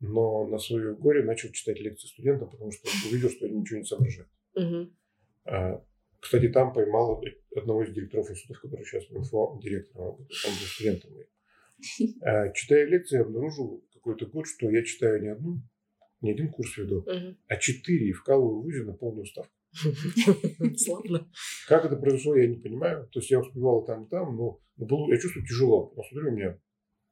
но 0.00 0.46
на 0.46 0.58
свое 0.58 0.94
горе 0.94 1.24
начал 1.24 1.50
читать 1.50 1.80
лекции 1.80 2.06
студентам, 2.08 2.50
потому 2.50 2.70
что 2.70 2.88
увидел, 3.08 3.30
что 3.30 3.46
они 3.46 3.58
ничего 3.58 3.78
не 3.78 3.84
соображают. 3.84 4.30
А, 5.44 5.84
кстати, 6.20 6.48
там 6.48 6.72
поймал 6.72 7.22
одного 7.54 7.84
из 7.84 7.94
директоров 7.94 8.30
института, 8.30 8.60
который 8.62 8.84
сейчас 8.84 9.04
инфо 9.10 9.58
директором 9.62 10.06
работает, 10.06 10.30
он 10.44 10.50
был 10.52 10.66
студентом. 10.66 11.10
А, 12.22 12.48
читая 12.52 12.86
лекции, 12.86 13.20
обнаружил 13.20 13.84
какой-то 13.92 14.24
год, 14.24 14.46
что 14.46 14.70
я 14.70 14.82
читаю 14.82 15.20
не 15.20 15.28
одну, 15.28 15.60
не 16.22 16.30
один 16.30 16.50
курс 16.50 16.74
веду, 16.78 17.00
угу. 17.00 17.36
а 17.48 17.56
четыре 17.56 18.08
и 18.08 18.12
вкалываю 18.12 18.60
в 18.60 18.62
ВУЗе 18.62 18.84
на 18.84 18.94
полную 18.94 19.26
ставку. 19.26 19.52
Славно. 20.76 21.28
Как 21.68 21.84
это 21.84 21.96
произошло, 21.96 22.34
я 22.34 22.46
не 22.46 22.56
понимаю. 22.56 23.08
То 23.12 23.20
есть 23.20 23.30
я 23.30 23.40
успевал 23.40 23.84
там 23.84 24.04
и 24.04 24.08
там, 24.08 24.36
но, 24.36 24.60
было, 24.76 25.12
я 25.12 25.18
чувствую 25.18 25.46
тяжело. 25.46 25.88
Посмотрю, 25.88 26.30
у 26.30 26.34
меня 26.34 26.58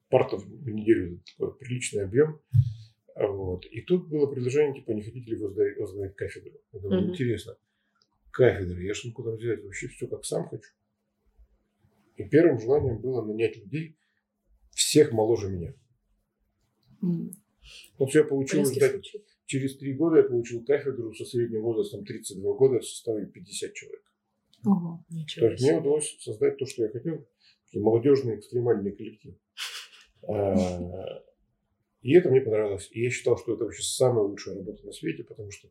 парта 0.09 0.37
в 0.37 0.69
неделю 0.69 1.21
такой 1.37 1.57
приличный 1.59 2.05
объем. 2.05 2.41
Вот. 3.17 3.65
И 3.67 3.83
тут 3.83 4.09
было 4.09 4.27
предложение, 4.27 4.75
типа, 4.75 4.91
не 4.93 5.03
хотите 5.03 5.31
ли 5.31 5.37
возглавить, 5.37 5.79
возглавить 5.79 6.17
кафедру? 6.17 6.61
Я 6.73 6.81
думаю, 6.81 7.11
интересно. 7.11 7.57
Кафедры, 8.31 8.83
я 8.83 8.95
же 8.95 9.13
куда 9.13 9.31
взять? 9.33 9.63
Вообще 9.63 9.89
все 9.89 10.09
как 10.09 10.25
сам 10.25 10.49
хочу. 10.49 10.71
И 12.17 12.25
первым 12.25 12.59
желанием 12.61 13.01
было 13.01 13.25
нанять 13.25 13.57
людей, 13.57 13.97
всех 14.71 15.13
моложе 15.13 15.49
меня. 15.49 15.75
Mm. 17.03 17.31
Вот 17.99 18.15
я 18.15 18.25
получил, 18.25 18.65
через 19.47 19.77
три 19.77 19.95
года 19.95 20.19
я 20.19 20.23
получил 20.25 20.65
кафедру 20.65 21.15
со 21.15 21.25
средним 21.25 21.63
возрастом 21.63 22.05
32 22.05 22.55
года 22.55 22.81
в 22.81 22.87
составе 22.87 23.27
50 23.27 23.73
человек. 23.73 24.03
Ого. 24.67 25.05
То 25.37 25.47
есть 25.51 25.63
мне 25.63 25.79
удалось 25.79 26.17
создать 26.21 26.57
то, 26.59 26.67
что 26.67 26.85
я 26.85 26.91
хотел, 26.91 27.27
молодежный 27.75 28.37
экстремальный 28.37 28.93
коллектив. 28.93 29.35
А, 30.29 31.23
и 32.05 32.13
это 32.13 32.29
мне 32.29 32.43
понравилось. 32.43 32.89
И 32.93 33.03
я 33.03 33.11
считал, 33.11 33.39
что 33.39 33.55
это 33.55 33.65
вообще 33.65 33.83
самая 33.83 34.25
лучшая 34.25 34.57
работа 34.57 34.85
на 34.85 34.93
свете, 34.93 35.25
потому 35.25 35.51
что 35.51 35.69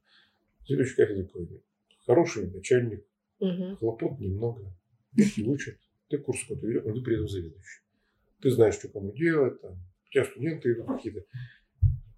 следующий 0.66 0.96
кафедра 0.96 1.26
такой 1.26 1.62
хороший 2.08 2.50
начальник, 2.50 3.06
угу. 3.40 3.76
хлопот 3.76 4.20
немного, 4.20 4.76
дети 5.12 5.42
учат, 5.42 5.78
ты 6.10 6.18
курс 6.18 6.42
какой-то 6.42 6.66
ведешь, 6.66 6.84
но 6.86 6.94
ты 6.96 7.02
при 7.02 7.16
этом 7.16 7.28
заведующий. 7.28 7.82
Ты 8.42 8.50
знаешь, 8.50 8.74
что 8.74 8.90
кому 8.90 9.14
делать, 9.14 9.62
там, 9.62 9.74
у 9.74 10.12
тебя 10.12 10.26
студенты 10.26 10.74
идут 10.74 10.88
какие-то. 10.88 11.24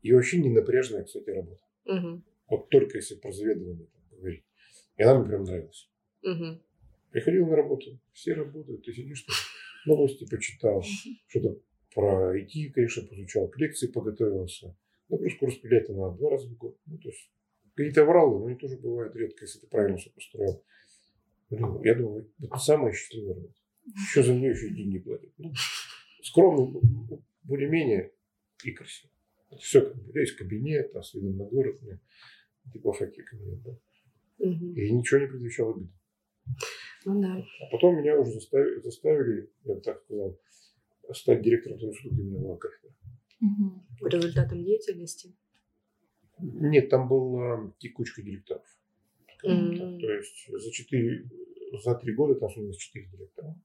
И 0.02 0.14
вообще 0.14 0.42
не 0.42 0.50
напряжная, 0.50 1.04
кстати, 1.04 1.30
работа. 1.32 1.62
Угу. 1.84 2.22
Вот 2.52 2.70
только 2.70 2.98
если 2.98 3.16
про 3.16 3.34
заведование 3.34 3.88
там, 3.88 4.18
говорить. 4.18 4.46
И 4.96 5.04
она 5.04 5.20
мне 5.20 5.28
прям 5.28 5.44
нравилась. 5.44 5.90
Мгм. 6.24 6.62
Приходил 7.12 7.48
на 7.48 7.58
работу, 7.58 8.00
все 8.14 8.34
работают, 8.34 8.86
ты 8.86 8.94
сидишь, 8.94 9.26
новости 9.86 10.26
почитал, 10.26 10.82
что-то 11.28 11.60
про 11.96 12.38
IT, 12.38 12.72
конечно, 12.74 13.08
изучал, 13.12 13.48
к 13.48 13.58
лекции 13.58 13.88
подготовился. 13.88 14.76
Ну, 15.10 15.18
курс 15.40 15.56
пилета 15.56 15.94
надо 15.94 16.18
два 16.18 16.32
раза 16.32 16.48
в 16.48 16.58
год. 16.58 16.78
Ну, 16.86 16.98
то 16.98 17.10
есть 17.10 17.32
какие-то 17.74 18.06
вралы, 18.06 18.40
но 18.40 18.46
они 18.48 18.58
тоже 18.58 18.78
бывают 18.78 19.16
редко, 19.16 19.46
если 19.46 19.60
ты 19.60 19.68
правильно 19.68 19.98
все 19.98 20.12
построил. 20.12 20.64
Блин, 21.50 21.82
я 21.84 21.96
думаю, 21.96 22.30
это 22.42 22.58
самая 22.58 22.92
счастливая 22.92 23.36
работа. 23.36 23.56
Еще 23.86 24.24
за 24.24 24.34
нее 24.34 24.52
еще 24.52 24.68
и 24.68 24.76
деньги 24.76 25.00
платят. 25.00 25.32
Ну, 25.38 25.54
скромно, 26.22 26.80
ну, 26.82 27.24
более-менее 27.44 28.12
и 28.64 28.72
красиво. 28.72 29.12
Все, 29.60 29.82
как 29.82 29.96
бы, 29.96 30.20
есть 30.20 30.36
кабинет, 30.36 30.92
там, 30.92 31.04
с 31.04 31.14
видом 31.14 31.38
на 31.38 31.46
город, 31.46 31.80
ну, 31.82 32.72
типа 32.74 32.92
факи 32.94 33.22
кабинет, 33.22 33.62
да. 33.62 33.78
Мгм. 34.40 34.74
И 34.74 34.92
ничего 34.92 35.22
не 35.22 35.28
предвещало 35.28 35.76
обиды. 35.76 35.94
Ну 37.06 37.22
да. 37.22 37.38
А 37.38 37.72
потом 37.72 37.98
меня 37.98 38.20
уже 38.20 38.32
заставили, 38.32 38.82
заставили, 38.82 39.50
я 39.64 39.76
так 39.76 40.02
сказал, 40.04 40.38
стать 41.14 41.42
директором 41.42 41.78
института, 41.80 42.14
где 42.16 42.22
у 42.24 42.26
меня 42.26 42.40
была 42.40 42.58
кафедра. 42.58 42.92
Мгм. 43.40 43.86
По 44.00 44.08
результатам 44.08 44.64
деятельности. 44.64 45.36
Нет, 46.40 46.90
там 46.90 47.08
была 47.08 47.74
текучка 47.80 48.22
директоров. 48.22 48.66
так. 49.42 50.00
То 50.02 50.12
есть 50.12 50.50
за 50.50 50.72
четыре, 50.72 51.30
за 51.84 51.96
три 51.96 52.14
года 52.14 52.36
там 52.36 52.50
сменилось 52.50 52.78
четыре 52.78 53.08
директора. 53.08 53.56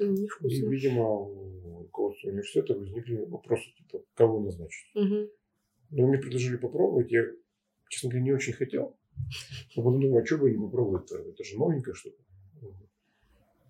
И, 0.00 0.04
Невкусно. 0.04 0.68
видимо, 0.68 1.08
у 1.10 1.82
руководства 1.82 2.28
университета 2.28 2.74
возникли 2.74 3.24
вопросы, 3.26 3.70
типа, 3.76 4.02
кого 4.14 4.40
назначить. 4.40 4.90
Мгм. 4.94 5.28
Но 5.90 6.06
мне 6.08 6.18
предложили 6.18 6.56
попробовать. 6.56 7.12
Я, 7.12 7.22
честно 7.88 8.10
говоря, 8.10 8.24
не 8.24 8.32
очень 8.32 8.52
хотел. 8.52 8.96
Но 9.76 9.82
потом 9.82 10.00
думаю, 10.00 10.22
а 10.22 10.26
что 10.26 10.38
бы 10.38 10.50
не 10.50 10.58
попробовать-то? 10.58 11.18
Это 11.18 11.44
же 11.44 11.56
новенькое 11.56 11.94
что-то. 11.94 12.22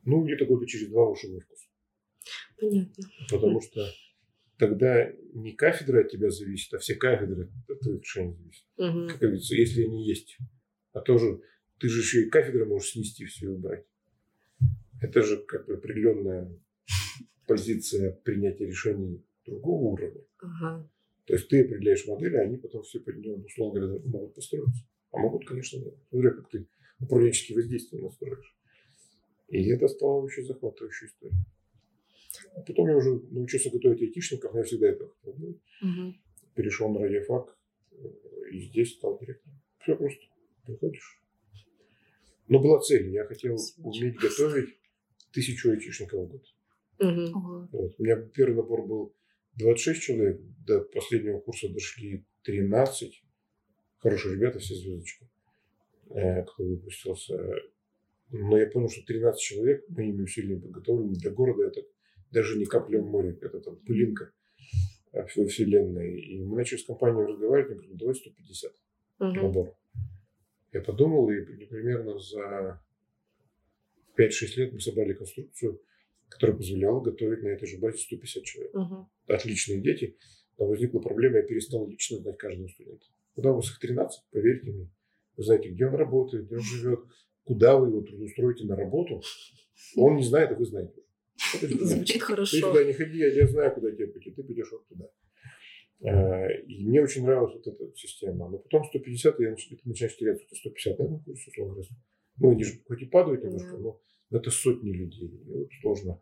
Ну, 0.04 0.24
где-то 0.24 0.46
года 0.46 0.66
через 0.66 0.88
два 0.88 1.08
ушел 1.08 1.32
во 1.34 1.40
вкус. 1.40 1.68
Понятно. 2.58 3.04
Потому 3.30 3.60
что 3.60 3.86
тогда 4.58 5.10
не 5.34 5.52
кафедра 5.52 6.00
от 6.00 6.10
тебя 6.10 6.30
зависит, 6.30 6.72
а 6.74 6.78
все 6.78 6.94
кафедры 6.94 7.50
от 7.68 7.80
твоих 7.80 8.00
решений 8.00 8.34
зависят. 8.34 8.64
Мгм. 8.78 9.08
Как 9.08 9.18
говорится, 9.18 9.54
если 9.54 9.84
они 9.84 10.06
есть. 10.06 10.38
А 10.92 11.00
тоже 11.00 11.40
ты 11.78 11.88
же 11.88 12.00
еще 12.00 12.22
и 12.22 12.30
кафедры 12.30 12.64
можешь 12.64 12.92
снести 12.92 13.24
все 13.26 13.46
и 13.46 13.48
убрать. 13.48 13.84
Это 15.00 15.22
же 15.22 15.36
как 15.42 15.66
бы 15.66 15.74
определенная 15.74 16.50
позиция 17.46 18.12
принятия 18.12 18.66
решений 18.66 19.22
другого 19.44 19.92
уровня. 19.92 20.22
Ага. 20.38 20.88
То 21.26 21.34
есть 21.34 21.48
ты 21.48 21.64
определяешь 21.64 22.06
модель, 22.06 22.36
а 22.38 22.42
они 22.42 22.56
потом 22.56 22.82
все 22.82 23.00
под 23.00 23.16
нее, 23.16 23.34
условно 23.34 23.80
говоря, 23.80 24.00
могут 24.06 24.34
построиться. 24.34 24.84
А 25.10 25.18
могут, 25.18 25.46
конечно, 25.46 25.78
нет. 25.78 25.94
Смотря 26.08 26.30
как 26.30 26.48
ты 26.50 26.66
управленческие 27.00 27.56
воздействия 27.56 28.00
настроишь. 28.00 28.56
И 29.48 29.68
это 29.68 29.88
стало 29.88 30.22
очень 30.22 30.44
захватывающей 30.44 31.08
историей. 31.08 31.36
А 32.56 32.62
потом 32.62 32.88
я 32.88 32.96
уже 32.96 33.20
научился 33.30 33.70
готовить 33.70 34.00
айтишников, 34.00 34.54
я 34.54 34.62
всегда 34.62 34.88
это 34.88 35.08
хотел 35.08 35.36
делать. 35.36 35.60
Мгм. 35.82 36.20
Перешел 36.54 36.88
на 36.88 37.00
радиофак 37.00 37.56
э, 37.92 37.96
и 38.50 38.60
здесь 38.60 38.94
стал 38.94 39.18
директором. 39.18 39.60
Все 39.82 39.94
просто. 39.94 40.24
Приходишь. 40.64 41.22
Но 42.48 42.58
была 42.58 42.80
цель. 42.80 43.10
Я 43.10 43.24
хотел 43.26 43.56
уметь 43.76 44.16
готовить 44.16 44.78
тысячу 45.32 45.70
айтишников 45.70 46.24
в 46.24 46.28
год. 46.28 46.44
Ого. 46.98 47.68
Вот. 47.72 47.94
У 47.98 48.02
меня 48.02 48.16
первый 48.16 48.56
набор 48.56 48.86
был 48.86 49.14
26 49.56 50.02
человек, 50.02 50.40
до 50.66 50.80
последнего 50.80 51.40
курса 51.40 51.68
дошли 51.68 52.24
13. 52.44 53.22
Хорошие 53.98 54.34
ребята, 54.34 54.60
все 54.60 54.74
звездочки, 54.74 55.28
э, 56.10 56.42
кто 56.44 56.64
выпустился. 56.64 57.38
Но 58.30 58.58
я 58.58 58.66
понял, 58.66 58.88
что 58.88 59.04
13 59.04 59.40
человек 59.40 59.88
моими 59.88 60.22
усилиями 60.22 60.60
подготовлены 60.60 61.14
для 61.14 61.30
города. 61.30 61.64
Это 61.64 61.82
даже 62.32 62.58
не 62.58 62.66
капля 62.66 63.00
в 63.00 63.06
море, 63.06 63.38
это 63.40 63.60
там 63.60 63.76
пылинка 63.76 64.32
э, 65.12 65.22
во 65.36 65.46
вселенной. 65.46 66.20
И 66.20 66.42
мы 66.42 66.56
начали 66.56 66.78
с 66.78 66.84
компанией 66.84 67.26
разговаривать, 67.26 67.70
я 67.70 67.76
говорю, 67.76 67.94
давай 67.96 68.14
150 68.14 68.72
Мгм. 69.18 69.34
набор. 69.42 69.76
Я 70.72 70.82
подумал, 70.82 71.30
и 71.30 71.40
примерно 71.66 72.18
за 72.18 72.82
5-6 74.18 74.56
лет 74.56 74.72
мы 74.72 74.80
собрали 74.80 75.14
конструкцию, 75.14 75.80
которая 76.28 76.56
позволяла 76.56 77.00
готовить 77.00 77.42
на 77.42 77.48
этой 77.48 77.66
же 77.66 77.78
базе 77.78 77.98
150 77.98 78.44
человек. 78.44 78.74
Мгм. 78.74 79.08
Отличные 79.26 79.80
дети. 79.80 80.16
Но 80.58 80.66
возникла 80.66 81.00
проблема, 81.00 81.36
я 81.38 81.42
перестал 81.42 81.86
лично 81.86 82.18
знать 82.18 82.38
каждого 82.38 82.68
студента. 82.68 83.06
Когда 83.34 83.52
у 83.52 83.56
вас 83.56 83.70
их 83.70 83.78
13, 83.78 84.22
поверьте 84.30 84.72
мне, 84.72 84.90
вы 85.36 85.42
знаете, 85.44 85.68
где 85.68 85.86
он 85.86 85.94
работает, 85.94 86.46
где 86.46 86.56
он 86.56 86.62
живет, 86.62 87.00
куда 87.44 87.76
вы 87.76 87.88
его 87.88 88.00
трудоустроите 88.00 88.64
на 88.64 88.74
работу, 88.74 89.22
он 89.96 90.16
не 90.16 90.24
знает, 90.24 90.52
а 90.52 90.54
вы 90.54 90.64
знаете. 90.64 91.02
Звучит 91.60 92.14
Ты 92.20 92.20
хорошо. 92.20 92.68
туда 92.68 92.84
не 92.84 92.92
ходи, 92.92 93.18
я 93.18 93.46
знаю, 93.46 93.74
куда 93.74 93.90
тебе 93.90 94.06
пойти, 94.08 94.30
ты 94.30 94.42
пойдешь 94.42 94.70
вот 94.72 94.86
туда. 94.88 95.06
Э, 96.00 96.62
И 96.66 96.84
мне 96.86 97.02
очень 97.02 97.24
нравилась 97.24 97.54
вот 97.54 97.66
эта 97.66 97.94
система. 97.96 98.48
Но 98.48 98.58
потом 98.58 98.84
150, 98.84 99.40
я 99.40 99.50
нач- 99.52 99.68
ты 99.70 99.78
начинаешь 99.84 100.16
эти 100.20 100.54
150 100.54 100.98
на 100.98 101.02
этом 101.04 101.20
курсе, 101.24 101.50
условно 101.50 101.74
говоря. 101.74 101.88
Ну, 102.38 102.50
они 102.50 102.64
же 102.64 102.80
хоть 102.86 103.02
и 103.02 103.06
падают 103.06 103.44
немножко, 103.44 103.76
но 103.78 104.00
это 104.30 104.50
сотни 104.50 104.90
людей. 104.92 105.28
И 105.28 105.50
вот 105.52 105.68
сложно. 105.80 106.20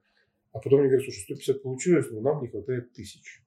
А 0.53 0.61
потом 0.61 0.81
мне 0.81 0.89
говорят, 0.89 1.05
слушай, 1.05 1.23
150 1.23 1.63
получилось, 1.63 2.07
но 2.11 2.21
нам 2.21 2.41
не 2.43 2.49
хватает 2.49 2.93
тысяч. 2.93 3.43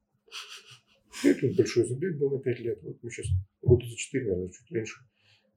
И 1.24 1.34
тут 1.34 1.55
большой 1.55 1.86
забег 1.88 2.18
был 2.18 2.30
на 2.32 2.39
5 2.39 2.59
лет. 2.59 2.80
Вот 2.84 2.97
мы 3.01 3.09
сейчас 3.09 3.28
года 3.61 3.86
за 3.88 3.95
4, 3.95 4.26
наверное, 4.26 4.49
чуть 4.51 4.70
меньше. 4.72 4.95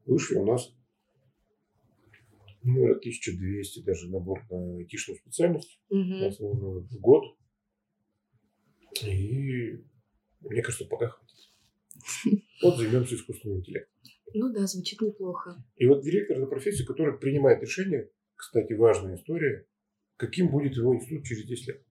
Вышли 0.06 0.36
у 0.36 0.44
нас 0.46 0.72
ну, 2.62 2.92
1200 2.92 3.82
даже 3.82 4.10
набор 4.10 4.42
на 4.50 4.76
айтишную 4.78 5.18
специальность 5.18 5.80
основную 5.90 6.82
в 6.82 7.00
год. 7.00 7.36
И 9.04 9.82
мне 10.40 10.62
кажется, 10.62 10.86
пока 10.86 11.08
хватит. 11.08 11.36
Вот 12.62 12.76
займемся 12.76 13.14
искусственным 13.14 13.60
интеллектом. 13.60 13.94
Ну 14.34 14.52
да, 14.52 14.66
звучит 14.66 15.00
неплохо. 15.00 15.64
И 15.76 15.86
вот 15.86 16.02
директор– 16.02 16.36
это 16.38 16.46
профессия, 16.46 16.84
которая 16.84 17.16
принимает 17.16 17.62
решение, 17.62 18.10
кстати, 18.36 18.74
важная 18.74 19.16
история, 19.16 19.66
каким 20.16 20.50
будет 20.50 20.76
его 20.76 20.94
институт 20.94 21.24
через 21.24 21.46
10 21.46 21.68
лет. 21.68 21.82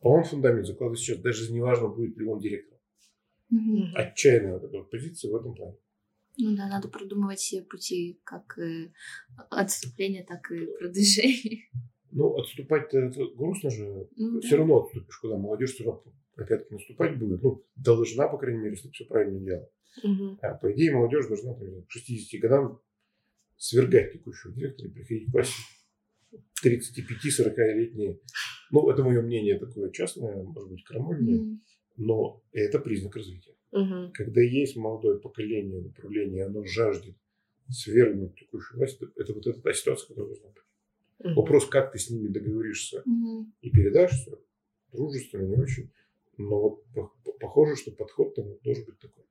А 0.00 0.08
он 0.08 0.24
фундамент 0.24 0.66
закладывает 0.66 0.98
сейчас, 0.98 1.18
даже 1.18 1.52
не 1.52 1.60
важно, 1.60 1.88
будет 1.88 2.16
ли 2.16 2.26
он 2.26 2.40
директором. 2.40 2.80
Мгм. 3.50 3.92
Отчаянная 3.94 4.54
вот 4.54 4.64
эта 4.64 4.78
вот 4.78 4.90
позиция 4.90 5.30
в 5.30 5.36
этом 5.36 5.54
плане. 5.54 5.76
Ну 6.38 6.56
да, 6.56 6.68
надо 6.68 6.88
продумывать 6.88 7.38
все 7.38 7.62
пути 7.62 8.20
как 8.24 8.58
э, 8.58 8.92
отступления, 9.50 10.24
так 10.24 10.50
и 10.50 10.66
продвижения. 10.78 11.62
Ну, 12.12 12.34
отступать-то 12.36 12.98
это 12.98 13.26
грустно 13.34 13.70
же. 13.70 14.08
Ну, 14.16 14.40
Все 14.40 14.52
да. 14.52 14.56
равно 14.58 14.82
отступишь, 14.82 15.18
куда 15.18 15.36
молодежь 15.36 15.74
все 15.74 15.84
равно 15.84 16.02
опять 16.36 16.70
наступать 16.70 17.18
будет. 17.18 17.42
Ну, 17.42 17.64
должна, 17.76 18.28
по 18.28 18.38
крайней 18.38 18.60
мере, 18.60 18.74
если 18.74 18.90
все 18.90 19.04
правильно 19.04 19.40
делать. 19.40 19.68
Мгм. 20.02 20.38
А, 20.42 20.54
по 20.54 20.72
идее, 20.72 20.94
молодежь 20.94 21.26
должна 21.26 21.54
там, 21.54 21.82
к 21.82 21.90
60 21.90 22.40
годам 22.40 22.80
свергать 23.56 24.12
текущего 24.12 24.52
директора 24.52 24.88
и 24.88 24.92
приходить 24.92 25.30
к 25.30 25.32
власти 25.32 25.54
35-40-летние. 26.64 28.20
Ну, 28.70 28.90
это 28.90 29.02
мое 29.02 29.22
мнение 29.22 29.58
такое 29.58 29.90
частное, 29.90 30.42
может 30.42 30.70
быть, 30.70 30.84
крамольное, 30.84 31.40
Мгм. 31.40 31.62
Но 31.96 32.42
это 32.52 32.78
признак 32.78 33.16
развития. 33.16 33.54
Мгм. 33.72 34.12
Когда 34.12 34.40
есть 34.40 34.76
молодое 34.76 35.18
поколение 35.18 35.80
в 35.80 35.86
управлении, 35.86 36.40
оно 36.40 36.64
жаждет 36.64 37.14
свергнуть 37.68 38.34
текущую 38.36 38.78
власть, 38.78 39.00
это, 39.16 39.32
вот 39.34 39.46
эта 39.46 39.60
та 39.60 39.72
ситуация, 39.72 40.08
которая 40.08 40.28
должна 40.34 40.48
быть. 40.50 40.62
Мгм. 41.18 41.34
Вопрос, 41.34 41.66
как 41.66 41.92
ты 41.92 41.98
с 41.98 42.10
ними 42.10 42.28
договоришься 42.28 43.02
Мгм. 43.04 43.52
и 43.60 43.70
передашь 43.70 44.12
все, 44.12 44.38
дружественно, 44.92 45.46
не 45.46 45.56
очень. 45.56 45.90
Но 46.38 46.60
вот 46.60 46.84
по- 46.94 47.12
по- 47.24 47.32
похоже, 47.32 47.76
что 47.76 47.90
подход 47.92 48.34
там 48.34 48.56
должен 48.62 48.84
быть 48.84 48.98
такой. 48.98 49.24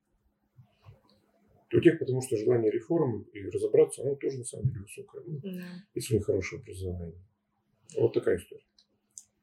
У 1.74 1.80
тех, 1.82 1.99
потому 1.99 2.22
что 2.22 2.38
желание 2.38 2.72
реформ 2.72 3.24
и 3.34 3.43
разобраться, 3.49 4.01
оно 4.01 4.16
тоже 4.16 4.38
на 4.38 4.43
самом 4.45 4.70
деле 4.70 4.82
высокое. 4.82 5.24
Ну, 5.26 5.39
Да. 5.43 5.49
если 5.93 6.13
у 6.13 6.18
них 6.18 6.26
хорошее 6.26 6.61
образование. 6.61 7.22
Вот 7.97 8.13
такая 8.13 8.38
история. 8.38 8.63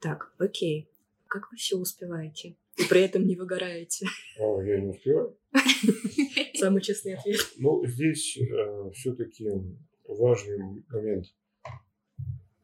Так, 0.00 0.34
окей. 0.38 0.88
Как 1.28 1.50
вы 1.50 1.56
все 1.56 1.76
успеваете? 1.76 2.56
И 2.78 2.84
при 2.88 3.02
этом 3.02 3.26
не 3.26 3.36
выгораете? 3.36 4.06
А, 4.38 4.62
я 4.62 4.80
не 4.80 4.88
успеваю. 4.88 5.36
Самый 6.54 6.80
честный 6.80 7.14
ответ. 7.14 7.38
Ну, 7.58 7.84
здесь 7.86 8.38
все-таки 8.94 9.48
важный 10.06 10.84
момент. 10.88 11.26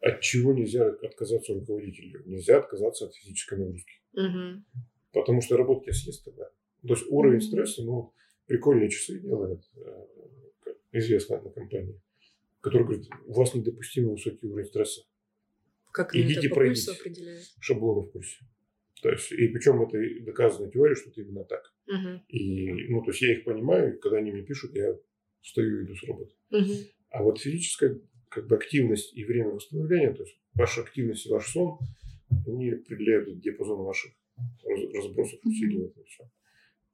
От 0.00 0.20
чего 0.20 0.52
нельзя 0.52 0.88
отказаться 0.88 1.52
руководителю? 1.54 2.22
Нельзя 2.24 2.58
отказаться 2.58 3.06
от 3.06 3.14
физической 3.14 3.58
нагрузки. 3.58 3.92
Мгм. 4.12 4.64
Потому 5.12 5.40
что 5.42 5.56
работа 5.56 5.84
тебя 5.84 5.92
съест 5.92 6.24
тогда. 6.24 6.44
То 6.86 6.94
есть 6.94 7.06
уровень 7.08 7.40
стресса, 7.40 7.82
ну, 7.82 8.12
прикольные 8.46 8.88
часы 8.88 9.18
делает 9.18 9.62
э, 9.76 10.72
известная 10.92 11.38
одна 11.38 11.50
компания, 11.50 12.00
которая 12.60 12.86
говорит, 12.86 13.08
у 13.26 13.32
вас 13.32 13.54
недопустимо 13.54 14.12
высокий 14.12 14.46
уровень 14.46 14.66
стресса. 14.66 15.02
Как 15.92 16.14
Идите 16.14 16.40
это 16.40 16.48
по 16.50 16.54
пройдите. 16.56 16.92
определяют? 16.92 17.44
Шаблоны 17.58 18.06
в 18.06 18.12
курсе. 18.12 18.36
То 19.02 19.10
есть, 19.10 19.32
и 19.32 19.48
причем 19.48 19.82
это 19.82 20.24
доказанная 20.24 20.70
теория, 20.70 20.94
что 20.94 21.10
это 21.10 21.20
именно 21.20 21.44
так. 21.44 21.72
Мгм. 21.86 22.22
И, 22.28 22.72
ну, 22.88 23.02
то 23.02 23.10
есть 23.10 23.22
я 23.22 23.32
их 23.32 23.44
понимаю, 23.44 23.94
и 23.94 24.00
когда 24.00 24.18
они 24.18 24.32
мне 24.32 24.42
пишут, 24.42 24.74
я 24.74 24.96
встаю 25.40 25.80
и 25.80 25.84
иду 25.84 25.94
с 25.94 26.02
работы. 26.04 26.34
Мгм. 26.50 26.74
А 27.10 27.22
вот 27.22 27.40
физическая 27.40 27.98
как 28.28 28.46
бы 28.46 28.56
активность 28.56 29.16
и 29.16 29.24
время 29.24 29.50
восстановления, 29.50 30.12
то 30.12 30.22
есть 30.22 30.38
ваша 30.54 30.82
активность 30.82 31.26
и 31.26 31.30
ваш 31.30 31.50
сон, 31.50 31.78
они 32.46 32.70
определяют 32.70 33.40
диапазон 33.40 33.82
ваших 33.82 34.12
разбросов 34.94 35.40
усилий 35.44 35.92
все. 36.06 36.30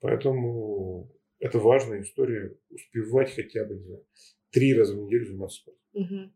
Поэтому 0.01 1.11
это 1.39 1.59
важная 1.59 2.03
история 2.03 2.57
успевать 2.71 3.35
хотя 3.35 3.65
бы, 3.65 3.75
не 3.75 3.85
знаю, 3.85 4.07
три 4.51 4.75
раза 4.75 4.95
в 4.95 4.99
неделю 4.99 5.27
заниматься 5.27 5.59
спортом. 5.59 5.83
Мгм. 5.95 6.33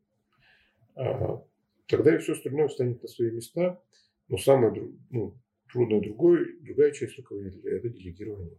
А, 0.97 1.45
тогда 1.87 2.15
и 2.15 2.19
все 2.19 2.33
остальное 2.33 2.69
встанет 2.69 3.03
на 3.03 3.09
свои 3.09 3.31
места. 3.31 3.81
Но 4.29 4.37
самое 4.37 4.93
ну, 5.11 5.39
трудное 5.73 6.01
другое, 6.01 6.47
другая 6.61 6.93
часть 6.93 7.17
руководителя– 7.17 7.71
это 7.77 7.89
делегирование. 7.89 8.59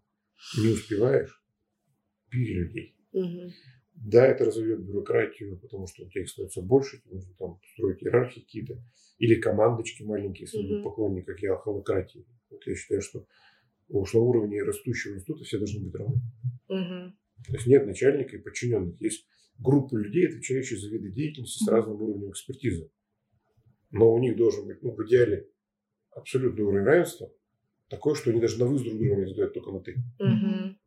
Не 0.58 0.70
успеваешь– 0.70 1.44
бери 2.32 2.54
людей. 2.54 2.96
Мгм. 3.12 3.52
Да, 3.96 4.26
это 4.26 4.46
разовьет 4.46 4.80
бюрократию, 4.80 5.58
потому 5.60 5.88
что 5.88 6.04
у 6.04 6.10
тебя 6.10 6.22
их 6.22 6.30
становится 6.30 6.62
больше, 6.62 7.02
тебе 7.02 7.16
нужно 7.16 7.34
там 7.38 7.60
строить 7.74 8.02
иерархии 8.02 8.40
какие-то, 8.42 8.82
или 9.18 9.36
командочки 9.36 10.04
маленькие, 10.04 10.48
если 10.52 10.62
Мгм. 10.62 10.84
поклонник, 10.84 11.26
как 11.26 11.40
я, 11.42 11.56
холократии. 11.58 12.26
Вот 12.50 12.66
я 12.66 12.76
считаю, 12.76 13.02
что 13.02 13.26
уж 13.90 14.14
на 14.14 14.20
уровне 14.22 14.64
растущего 14.64 15.16
института 15.16 15.44
все 15.44 15.58
должны 15.58 15.86
быть 15.86 15.96
равны. 15.96 16.22
Мгм. 16.70 17.18
То 17.46 17.54
есть 17.54 17.68
нет 17.68 17.86
начальника 17.86 18.38
и 18.38 18.40
подчиненных. 18.40 19.02
Есть 19.02 19.26
группа 19.58 19.96
людей, 19.96 20.28
отвечающие 20.28 20.80
за 20.80 20.90
виды 20.90 21.12
деятельности 21.12 21.64
с 21.64 21.68
разным 21.68 22.02
уровнем 22.02 22.30
экспертизы. 22.32 22.90
Но 23.92 24.14
у 24.14 24.20
них 24.20 24.38
должен 24.38 24.68
быть, 24.68 24.82
ну, 24.82 24.92
в 24.92 25.06
идеале, 25.06 25.50
абсолютный 26.12 26.64
уровень 26.64 26.86
равенства, 26.86 27.32
такой, 27.88 28.16
что 28.16 28.30
они 28.32 28.40
даже 28.40 28.60
на 28.60 28.66
вы 28.66 28.78
с 28.80 28.82
друг 28.84 28.98
другом 28.98 29.22
не 29.22 29.28
задают 29.30 29.54
только 29.54 29.72
на 29.72 29.80
ты. 29.82 29.96
Мгм. 30.20 30.80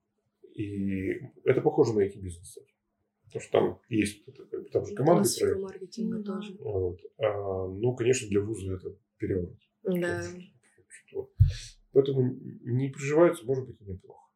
И 0.55 1.11
это 1.45 1.61
похоже 1.61 1.95
на 1.95 2.01
эти 2.01 2.19
бизнес. 2.19 2.47
кстати. 2.49 2.69
Потому 3.25 3.43
что 3.43 3.53
там 3.53 3.81
есть, 3.89 4.25
там 4.73 4.85
же 4.85 4.95
команды 4.95 5.29
проект. 5.41 5.61
маркетинга 5.61 6.19
Ну 6.19 6.25
тоже. 6.25 6.55
Вот. 6.59 7.01
А, 7.19 7.67
ну, 7.69 7.95
конечно, 7.97 8.29
для 8.29 8.41
вуза 8.43 8.75
это 8.75 8.95
переворот. 9.17 9.57
Да. 9.85 10.23
Что- 11.07 11.31
Поэтому 11.93 12.23
не 12.33 12.89
приживается, 12.91 13.45
может 13.47 13.67
быть, 13.67 13.81
и 13.81 13.85
неплохо. 13.85 14.29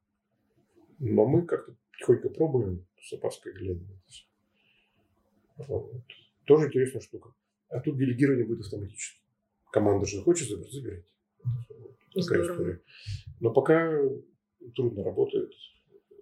Но 0.99 1.27
мы 1.27 1.45
как-то 1.47 1.77
тихонько 1.99 2.31
пробуем 2.31 2.87
с 3.01 3.13
опаской 3.13 3.53
глядя. 3.53 3.85
Вот. 5.69 6.03
Тоже 6.47 6.67
интересная 6.69 7.01
штука. 7.03 7.35
А 7.69 7.81
тут 7.81 7.99
делегирование 7.99 8.47
будет 8.47 8.61
автоматически. 8.61 9.21
Команда 9.77 10.07
же 10.07 10.23
хочет 10.23 10.49
забрать, 10.49 10.73
забирать. 10.73 11.05
Такая 12.15 12.43
история. 12.45 12.81
Но 13.41 13.53
пока 13.53 13.93
трудно 14.75 15.05
работает. 15.05 15.53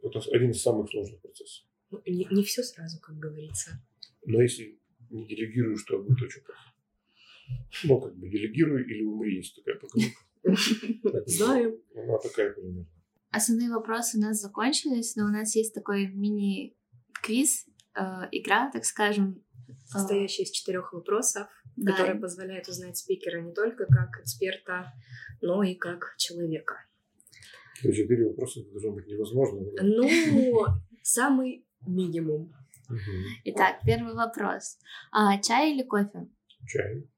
Это 0.03 0.19
один 0.33 0.51
из 0.51 0.61
самых 0.61 0.91
сложных 0.91 1.21
процессов. 1.21 1.65
Ну, 1.93 2.03
Не, 2.05 2.27
не 2.33 2.43
все 2.43 2.65
сразу, 2.65 2.99
как 3.01 3.17
говорится. 3.17 3.81
Но 4.27 4.43
если 4.43 4.81
не 5.09 5.25
делегируешь, 5.29 5.85
то 5.85 6.03
будет 6.03 6.21
очень 6.21 6.43
плохо. 6.43 6.75
Ну, 7.85 8.01
как 8.01 8.17
бы 8.17 8.29
делегируй 8.29 8.83
или 8.83 9.05
умри, 9.05 9.37
есть 9.37 9.55
такая 9.55 9.79
поговорка. 9.79 11.23
Знаем. 11.31 11.77
Она 11.95 12.19
такая 12.19 12.53
примерно. 12.55 12.89
Основные 13.31 13.71
вопросы 13.71 14.19
у 14.19 14.21
нас 14.21 14.41
закончились, 14.41 15.15
но 15.15 15.27
у 15.27 15.29
нас 15.29 15.55
есть 15.55 15.75
такой 15.75 16.09
мини-квиз, 16.09 17.67
э, 17.95 18.01
игра, 18.33 18.73
так 18.73 18.85
скажем. 18.85 19.45
Э, 19.69 19.73
Состоящий 19.87 20.43
из 20.43 20.51
четырех 20.51 20.93
вопросов, 20.93 21.49
да. 21.77 21.93
которые 21.93 22.21
позволяют 22.21 22.69
узнать 22.69 22.97
спикера 22.97 23.41
не 23.41 23.53
только 23.53 23.87
как 23.87 24.21
эксперта, 24.21 24.93
но 25.41 25.63
и 25.63 25.75
как 25.75 26.15
человека. 26.19 26.75
То 27.83 27.89
есть 27.89 28.01
четыре 28.01 28.29
вопроса 28.29 28.61
это 28.61 28.71
должно 28.71 28.93
быть 28.93 29.07
невозможно. 29.07 29.61
но- 29.61 29.83
Ну, 29.83 30.65
самый 31.03 31.67
минимум. 31.87 32.53
Итак, 33.45 33.81
первый 33.85 34.15
вопрос. 34.15 34.79
А, 35.11 35.41
чай 35.41 35.73
или 35.73 35.83
кофе? 35.83 36.29
Чай, 36.67 37.09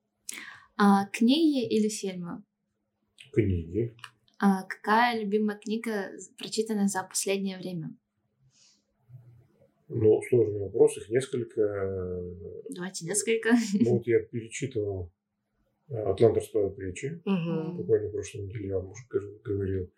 А, 0.76 1.06
книги 1.06 1.66
или 1.66 1.88
фильмы? 1.88 2.42
книги. 3.32 3.96
А, 4.38 4.62
какая 4.64 5.20
любимая 5.20 5.58
книга 5.58 6.10
прочитана 6.38 6.88
за 6.88 7.02
последнее 7.02 7.58
время? 7.58 7.94
Ну, 9.88 10.20
сложный 10.28 10.58
вопрос, 10.60 10.96
их 10.98 11.08
несколько. 11.10 11.62
Давайте 12.70 13.06
несколько. 13.06 13.50
Ну, 13.80 13.96
вот 13.98 14.06
я 14.06 14.20
перечитывал 14.20 15.12
э, 15.88 15.94
«Атлант 15.96 16.36
расправил 16.36 16.70
плечи». 16.70 17.20
Мгм. 17.24 17.76
Буквально 17.76 18.08
в 18.08 18.12
прошлой 18.12 18.42
неделе 18.46 18.68
я 18.68 18.78
вам 18.78 18.90
уже 18.90 19.04
гов- 19.08 19.42
говорил. 19.42 19.90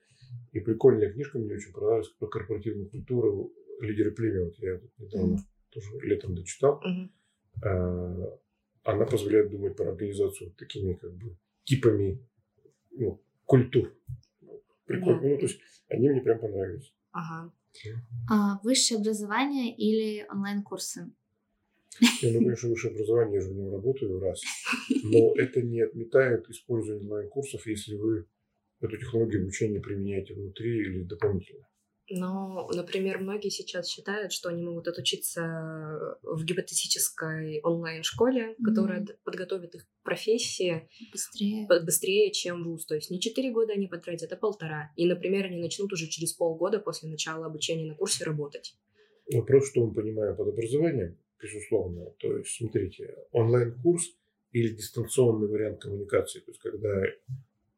И 0.53 0.61
прикольная 0.61 1.11
книжка 1.11 1.39
мне 1.39 1.55
очень 1.55 1.73
понравилась 1.73 2.09
про 2.19 2.27
корпоративную 2.27 2.91
культуру 2.91 3.53
«Лидеры 3.81 4.11
племя». 4.11 4.45
Вот 4.45 4.59
я 4.59 4.77
тут 4.79 4.91
недавно 4.99 5.33
Мгм. 5.35 5.39
тоже 5.71 5.89
летом 6.03 6.35
дочитал. 6.35 6.83
А, 7.63 8.39
Она 8.85 9.05
позволяет 9.07 9.51
думать 9.51 9.77
про 9.77 9.91
организацию 9.91 10.53
такими 10.53 10.95
как 10.95 11.13
бы 11.13 11.37
типами 11.65 12.19
ну, 12.91 13.21
культур. 13.45 13.93
Прикольно. 14.87 15.21
Да. 15.21 15.29
Ну, 15.29 15.37
то 15.37 15.43
есть 15.47 15.61
они 15.89 16.09
мне 16.11 16.21
прям 16.23 16.39
понравились. 16.41 16.95
Ага. 17.13 17.53
А, 18.29 18.59
высшее 18.63 19.01
образование 19.01 19.75
или 19.75 20.27
онлайн-курсы? 20.31 21.11
Я, 22.23 22.33
ну, 22.33 22.41
конечно, 22.41 22.69
высшее 22.69 22.93
образование, 22.93 23.37
я 23.37 23.41
же 23.41 23.49
в 23.49 23.57
нем 23.57 23.73
работаю 23.73 24.21
раз. 24.21 24.43
Но 25.03 25.35
это 25.37 25.63
не 25.63 25.81
отметает 25.81 26.49
использование 26.49 27.05
онлайн-курсов, 27.05 27.67
если 27.67 27.97
вы 27.97 28.27
эту 28.81 28.97
технологию 28.97 29.43
обучения 29.43 29.81
применяете 29.81 30.35
внутри 30.35 30.81
или 30.81 31.03
дополнительно. 31.03 31.67
Но, 32.11 32.69
например, 32.75 33.19
многие 33.19 33.51
сейчас 33.51 33.87
считают, 33.89 34.33
что 34.33 34.49
они 34.49 34.63
могут 34.63 34.89
отучиться 34.89 36.19
в 36.23 36.43
гипотетической 36.45 37.61
онлайн-школе, 37.61 38.57
которая 38.65 38.99
Мгм. 38.99 39.07
д- 39.07 39.17
подготовит 39.25 39.75
их 39.75 39.85
к 39.85 40.03
профессии 40.05 40.89
Быстрее. 41.13 41.67
быстрее, 41.67 42.33
чем 42.33 42.65
вуз. 42.65 42.87
То 42.87 42.95
есть 42.95 43.11
не 43.11 43.21
4 43.21 43.51
года 43.53 43.75
они 43.75 43.87
потратят, 43.89 44.33
а 44.33 44.37
полтора. 44.37 44.91
И, 44.97 45.07
например, 45.07 45.47
они 45.47 45.61
начнут 45.61 45.93
уже 45.93 46.07
через 46.07 46.33
полгода 46.33 46.79
после 46.79 47.11
начала 47.11 47.47
обучения 47.47 47.87
на 47.87 47.95
курсе 47.95 48.25
работать. 48.25 48.75
Вопрос, 49.31 49.69
что 49.71 49.85
мы 49.85 49.93
понимаем 49.93 50.35
под 50.35 50.49
образованием, 50.49 51.19
безусловно. 51.43 52.07
То 52.19 52.39
есть, 52.39 52.57
смотрите, 52.57 53.17
онлайн-курс 53.33 54.17
или 54.53 54.75
дистанционный 54.75 55.47
вариант 55.49 55.83
коммуникации. 55.83 56.41
То 56.41 56.51
есть, 56.53 56.61
когда 56.61 57.03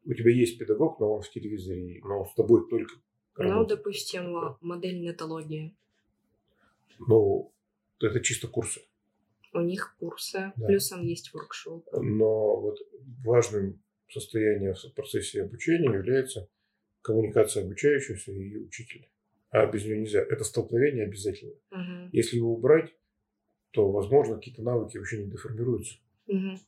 у 0.05 0.14
тебя 0.14 0.31
есть 0.31 0.57
педагог, 0.59 1.01
но 1.01 1.14
он 1.14 1.22
в 1.22 1.31
телевизоре, 1.31 2.01
но 2.05 2.20
он 2.20 2.26
с 2.28 2.35
тобой 2.35 2.68
только 2.70 2.95
Ну, 3.37 3.45
работает. 3.45 3.78
допустим, 3.78 4.57
модель 4.61 5.01
нетологии. 5.01 5.74
Ну, 6.99 7.53
это 8.01 8.20
чисто 8.20 8.49
курсы. 8.49 8.83
У 9.53 9.61
них 9.61 9.97
курсы, 9.99 10.53
Да. 10.57 10.66
плюсом 10.66 11.03
есть 11.03 11.33
воркшоп. 11.33 11.87
Но 11.93 12.61
вот 12.61 12.78
важным 13.24 13.83
состоянием 14.09 14.74
в 14.74 14.95
процессе 14.95 15.43
обучения 15.43 15.93
является 15.93 16.49
коммуникация 17.03 17.64
обучающегося 17.64 18.33
и 18.33 18.59
учителя. 18.59 19.09
А 19.51 19.66
без 19.66 19.85
нее 19.85 19.99
нельзя. 19.99 20.20
Это 20.20 20.45
столкновение 20.45 21.05
обязательно. 21.07 21.55
Мгм. 21.70 22.11
Если 22.12 22.37
его 22.37 22.53
убрать, 22.55 22.95
то, 23.72 23.91
возможно, 23.91 24.37
какие-то 24.37 24.62
навыки 24.62 24.99
вообще 24.99 25.24
не 25.24 25.31
деформируются. 25.31 25.97
Мгм. 26.28 26.59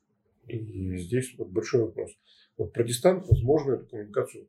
И 0.49 0.97
здесь 0.97 1.35
вот 1.39 1.49
большой 1.49 1.83
вопрос. 1.83 2.11
Вот 2.57 2.73
про 2.73 2.83
дистант, 2.83 3.27
возможно, 3.29 3.75
эту 3.75 3.87
коммуникацию 3.87 4.49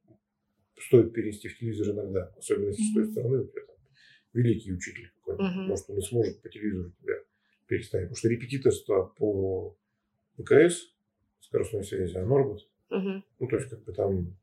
стоит 0.78 1.13
перенести 1.13 1.47
в 1.47 1.57
телевизор 1.57 1.93
иногда, 1.93 2.34
особенно 2.38 2.67
если 2.67 2.84
с 2.84 2.93
той 2.93 3.05
стороны 3.11 3.41
у 3.41 3.47
тебя 3.47 3.61
там 3.65 3.76
великий 4.34 4.74
учитель 4.74 5.11
какой-нибудь. 5.15 5.55
Мгм. 5.55 5.67
Может, 5.67 5.89
он 5.89 5.97
и 5.97 6.01
сможет 6.01 6.41
по 6.41 6.49
телевизору 6.49 6.91
тебя 7.01 7.15
переставить. 7.67 8.05
Потому 8.05 8.17
что 8.17 8.30
репетиторство 8.30 9.13
по 9.17 9.78
ВКС, 10.38 10.93
скоростной 11.39 11.84
связи, 11.84 12.17
оно 12.17 12.38
работает. 12.38 12.69
Мгм. 12.89 13.24
Ну, 13.39 13.47
то 13.47 13.55
есть, 13.57 13.69
как 13.69 13.84
бы 13.84 13.93
там 13.93 14.38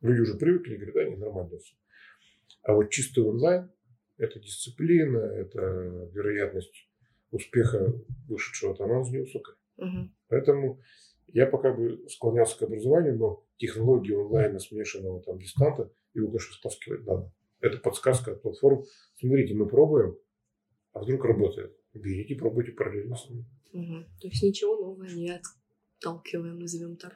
люди 0.00 0.20
уже 0.20 0.34
привыкли, 0.36 0.76
говорят, 0.76 0.94
да, 0.94 1.04
не 1.04 1.16
нормально 1.16 1.58
все. 1.58 1.74
А 2.62 2.74
вот 2.74 2.90
чистый 2.90 3.24
онлайн– 3.24 3.70
это 4.18 4.40
дисциплина, 4.40 5.18
это 5.18 6.10
вероятность 6.12 6.88
успеха 7.30 7.92
вышедшего 8.28 8.74
там, 8.74 8.90
она 8.90 9.08
невысокая. 9.08 9.56
Мгм. 9.76 10.14
Поэтому 10.28 10.80
я 11.28 11.46
пока 11.46 11.72
бы 11.72 12.08
склонялся 12.08 12.58
к 12.58 12.62
образованию, 12.62 13.16
но 13.16 13.45
технологии 13.58 14.12
онлайна 14.14 14.58
смешанного 14.58 15.22
там 15.22 15.38
дистанта, 15.38 15.90
его, 16.14 16.28
конечно, 16.28 16.54
стаскивать 16.54 17.06
надо. 17.06 17.32
Это 17.60 17.78
подсказка 17.78 18.32
от 18.32 18.42
платформ. 18.42 18.84
Смотрите, 19.18 19.54
мы 19.54 19.66
пробуем, 19.68 20.16
а 20.92 21.02
вдруг 21.02 21.24
работает. 21.24 21.76
Берите, 21.94 22.34
пробуйте 22.36 22.72
параллельно 22.72 23.16
с 23.16 23.28
ними. 23.30 23.46
Мгм. 23.72 24.04
То 24.20 24.28
есть 24.28 24.42
ничего 24.42 24.76
нового 24.76 25.04
не 25.04 25.30
отталкиваем, 26.00 26.58
назовем 26.58 26.96
так. 26.96 27.14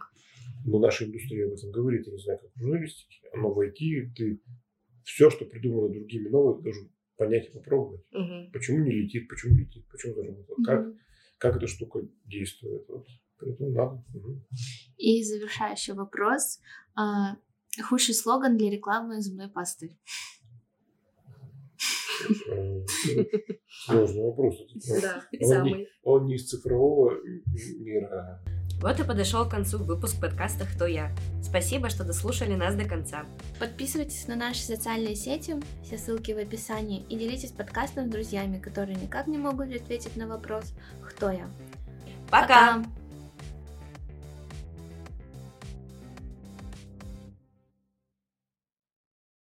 Но 0.64 0.78
наша 0.78 1.04
индустрия 1.04 1.46
об 1.46 1.52
этом 1.52 1.70
говорит, 1.70 2.06
я 2.06 2.12
не 2.12 2.18
знаю, 2.18 2.38
как 2.38 2.50
в 2.54 2.58
журналистике, 2.58 3.20
но 3.34 3.52
в 3.52 3.60
IT 3.60 4.12
ты 4.16 4.40
все, 5.04 5.30
что 5.30 5.44
придумано 5.44 5.88
другими 5.92 6.28
новое, 6.28 6.56
ты 6.56 6.62
должен 6.64 6.90
понять 7.16 7.48
и 7.48 7.52
попробовать. 7.52 8.02
Мгм. 8.12 8.50
Почему 8.52 8.84
не 8.84 8.92
летит, 8.92 9.28
почему 9.28 9.56
летит, 9.56 9.86
почему 9.90 10.14
заработало, 10.14 10.56
как, 10.64 10.86
Мгм. 10.86 10.98
как 11.38 11.56
эта 11.56 11.66
штука 11.66 12.00
действует. 12.24 12.88
Вот. 12.88 13.06
Поэтому 13.38 13.70
надо. 13.70 14.04
Мгм. 14.14 14.44
И 15.00 15.24
завершающий 15.24 15.94
вопрос. 15.94 16.60
А, 16.94 17.36
худший 17.88 18.14
слоган 18.14 18.58
для 18.58 18.70
рекламы 18.70 19.22
зубной 19.22 19.48
пасты. 19.48 19.96
Сложный 23.86 24.22
вопрос. 24.22 24.56
Да, 25.00 25.24
Он 25.40 25.48
самый. 25.48 25.72
не, 25.72 25.88
он 26.02 26.26
не 26.26 26.34
из 26.34 26.48
цифрового 26.48 27.14
мира. 27.78 28.42
Вот 28.82 29.00
и 29.00 29.04
подошел 29.04 29.46
к 29.46 29.50
концу 29.50 29.78
выпуск 29.78 30.20
подкаста 30.20 30.66
«Кто 30.66 30.86
я?». 30.86 31.14
Спасибо, 31.42 31.88
что 31.88 32.04
дослушали 32.04 32.54
нас 32.54 32.74
до 32.74 32.84
конца. 32.84 33.24
Подписывайтесь 33.58 34.26
на 34.26 34.36
наши 34.36 34.60
социальные 34.62 35.16
сети, 35.16 35.56
все 35.82 35.96
ссылки 35.96 36.32
в 36.32 36.38
описании, 36.38 37.04
и 37.08 37.16
делитесь 37.16 37.52
подкастом 37.52 38.08
с 38.08 38.10
друзьями, 38.10 38.58
которые 38.58 38.96
никак 38.96 39.26
не 39.26 39.38
могут 39.38 39.74
ответить 39.74 40.16
на 40.16 40.26
вопрос 40.26 40.74
«Кто 41.06 41.30
я?». 41.30 41.48
Пока! 42.30 42.78
Пока! 42.78 42.99